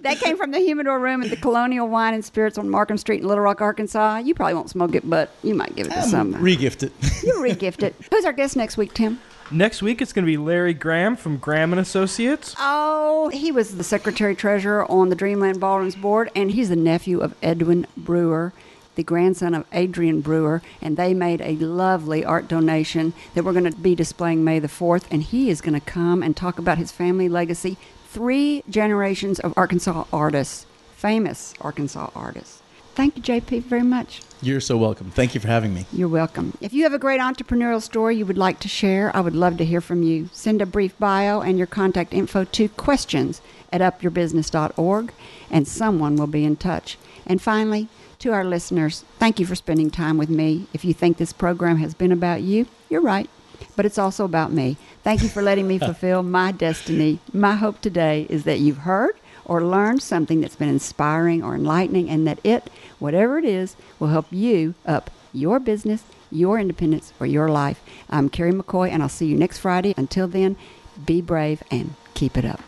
That 0.00 0.16
came 0.16 0.38
from 0.38 0.52
the 0.52 0.60
humidor 0.60 0.98
room 0.98 1.22
at 1.22 1.28
the 1.28 1.36
Colonial 1.36 1.86
Wine 1.86 2.14
and 2.14 2.24
Spirits 2.24 2.56
on 2.56 2.70
Markham 2.70 2.96
Street 2.96 3.20
in 3.20 3.28
Little 3.28 3.44
Rock, 3.44 3.60
Arkansas. 3.60 4.16
You 4.24 4.34
probably 4.34 4.54
won't 4.54 4.70
smoke 4.70 4.94
it, 4.94 5.08
but 5.08 5.28
you 5.42 5.54
might 5.54 5.76
give 5.76 5.88
it 5.88 5.92
to 5.92 6.02
someone. 6.04 6.40
Regift 6.40 6.82
it. 6.82 6.92
You'll 7.22 7.42
regift 7.42 7.82
it. 7.82 7.94
Who's 8.10 8.24
our 8.24 8.32
guest 8.32 8.56
next 8.56 8.78
week, 8.78 8.94
Tim? 8.94 9.20
Next 9.52 9.82
week, 9.82 10.00
it's 10.00 10.12
going 10.12 10.24
to 10.24 10.30
be 10.30 10.36
Larry 10.36 10.72
Graham 10.72 11.16
from 11.16 11.36
Graham 11.36 11.72
and 11.72 11.80
Associates. 11.80 12.54
Oh, 12.60 13.30
he 13.30 13.50
was 13.50 13.76
the 13.76 13.82
secretary 13.82 14.36
treasurer 14.36 14.88
on 14.88 15.08
the 15.08 15.16
Dreamland 15.16 15.58
Ballrooms 15.58 15.96
board, 15.96 16.30
and 16.36 16.52
he's 16.52 16.68
the 16.68 16.76
nephew 16.76 17.18
of 17.18 17.34
Edwin 17.42 17.88
Brewer, 17.96 18.52
the 18.94 19.02
grandson 19.02 19.54
of 19.54 19.66
Adrian 19.72 20.20
Brewer, 20.20 20.62
and 20.80 20.96
they 20.96 21.14
made 21.14 21.40
a 21.40 21.56
lovely 21.56 22.24
art 22.24 22.46
donation 22.46 23.12
that 23.34 23.42
we're 23.42 23.52
going 23.52 23.68
to 23.68 23.76
be 23.76 23.96
displaying 23.96 24.44
May 24.44 24.60
the 24.60 24.68
4th, 24.68 25.06
and 25.10 25.20
he 25.20 25.50
is 25.50 25.60
going 25.60 25.74
to 25.74 25.80
come 25.84 26.22
and 26.22 26.36
talk 26.36 26.60
about 26.60 26.78
his 26.78 26.92
family 26.92 27.28
legacy. 27.28 27.76
Three 28.08 28.62
generations 28.70 29.40
of 29.40 29.52
Arkansas 29.56 30.04
artists, 30.12 30.64
famous 30.94 31.54
Arkansas 31.60 32.10
artists. 32.14 32.62
Thank 33.00 33.16
you, 33.16 33.22
JP, 33.22 33.62
very 33.62 33.82
much. 33.82 34.20
You're 34.42 34.60
so 34.60 34.76
welcome. 34.76 35.10
Thank 35.10 35.34
you 35.34 35.40
for 35.40 35.48
having 35.48 35.72
me. 35.72 35.86
You're 35.90 36.06
welcome. 36.06 36.52
If 36.60 36.74
you 36.74 36.82
have 36.82 36.92
a 36.92 36.98
great 36.98 37.18
entrepreneurial 37.18 37.80
story 37.80 38.18
you 38.18 38.26
would 38.26 38.36
like 38.36 38.60
to 38.60 38.68
share, 38.68 39.10
I 39.16 39.20
would 39.20 39.34
love 39.34 39.56
to 39.56 39.64
hear 39.64 39.80
from 39.80 40.02
you. 40.02 40.28
Send 40.34 40.60
a 40.60 40.66
brief 40.66 40.98
bio 40.98 41.40
and 41.40 41.56
your 41.56 41.66
contact 41.66 42.12
info 42.12 42.44
to 42.44 42.68
questions 42.68 43.40
at 43.72 43.80
upyourbusiness.org, 43.80 45.14
and 45.50 45.66
someone 45.66 46.16
will 46.16 46.26
be 46.26 46.44
in 46.44 46.56
touch. 46.56 46.98
And 47.26 47.40
finally, 47.40 47.88
to 48.18 48.34
our 48.34 48.44
listeners, 48.44 49.02
thank 49.18 49.40
you 49.40 49.46
for 49.46 49.54
spending 49.54 49.88
time 49.88 50.18
with 50.18 50.28
me. 50.28 50.66
If 50.74 50.84
you 50.84 50.92
think 50.92 51.16
this 51.16 51.32
program 51.32 51.78
has 51.78 51.94
been 51.94 52.12
about 52.12 52.42
you, 52.42 52.66
you're 52.90 53.00
right, 53.00 53.30
but 53.76 53.86
it's 53.86 53.96
also 53.96 54.26
about 54.26 54.52
me. 54.52 54.76
Thank 55.02 55.22
you 55.22 55.30
for 55.30 55.40
letting 55.40 55.66
me 55.66 55.78
fulfill 55.88 56.22
my 56.22 56.52
destiny. 56.52 57.18
My 57.32 57.54
hope 57.54 57.80
today 57.80 58.26
is 58.28 58.44
that 58.44 58.58
you've 58.58 58.84
heard 58.84 59.14
or 59.44 59.62
learned 59.62 60.02
something 60.02 60.40
that's 60.40 60.56
been 60.56 60.68
inspiring 60.68 61.42
or 61.42 61.54
enlightening, 61.54 62.08
and 62.08 62.26
that 62.26 62.38
it, 62.44 62.70
whatever 62.98 63.38
it 63.38 63.44
is, 63.44 63.76
will 63.98 64.08
help 64.08 64.26
you 64.30 64.74
up 64.86 65.10
your 65.32 65.60
business, 65.60 66.02
your 66.30 66.58
independence, 66.58 67.12
or 67.20 67.26
your 67.26 67.48
life. 67.48 67.80
I'm 68.08 68.28
Carrie 68.28 68.52
McCoy, 68.52 68.90
and 68.90 69.02
I'll 69.02 69.08
see 69.08 69.26
you 69.26 69.36
next 69.36 69.58
Friday. 69.58 69.94
Until 69.96 70.26
then, 70.26 70.56
be 71.04 71.20
brave 71.20 71.62
and 71.70 71.94
keep 72.14 72.36
it 72.36 72.44
up. 72.44 72.60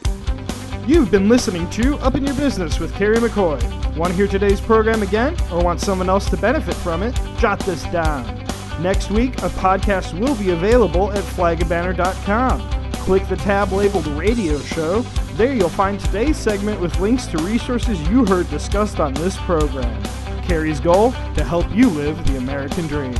You've 0.86 1.10
been 1.10 1.28
listening 1.28 1.68
to 1.70 1.96
Up 1.98 2.14
in 2.14 2.24
Your 2.24 2.34
Business 2.34 2.80
with 2.80 2.94
Carrie 2.94 3.16
McCoy. 3.18 3.60
Want 3.96 4.10
to 4.12 4.16
hear 4.16 4.26
today's 4.26 4.60
program 4.60 5.02
again 5.02 5.36
or 5.52 5.62
want 5.62 5.80
someone 5.80 6.08
else 6.08 6.28
to 6.30 6.36
benefit 6.36 6.74
from 6.76 7.02
it? 7.02 7.14
Jot 7.38 7.60
this 7.60 7.84
down 7.84 8.42
Next 8.80 9.10
week, 9.10 9.36
a 9.38 9.48
podcast 9.50 10.18
will 10.18 10.34
be 10.34 10.50
available 10.50 11.12
at 11.12 11.22
flagandbanner.com. 11.22 12.81
Click 13.03 13.26
the 13.26 13.34
tab 13.34 13.72
labeled 13.72 14.07
Radio 14.07 14.61
Show. 14.61 15.00
There 15.34 15.53
you'll 15.53 15.68
find 15.68 15.98
today's 15.98 16.36
segment 16.36 16.80
with 16.80 17.00
links 17.00 17.26
to 17.26 17.38
resources 17.38 18.00
you 18.09 18.24
heard 18.24 18.48
discussed 18.48 19.00
on 19.00 19.12
this 19.14 19.36
program. 19.38 20.00
Carrie's 20.44 20.78
goal 20.78 21.11
to 21.34 21.42
help 21.42 21.66
you 21.74 21.90
live 21.90 22.24
the 22.28 22.36
American 22.36 22.86
dream. 22.86 23.16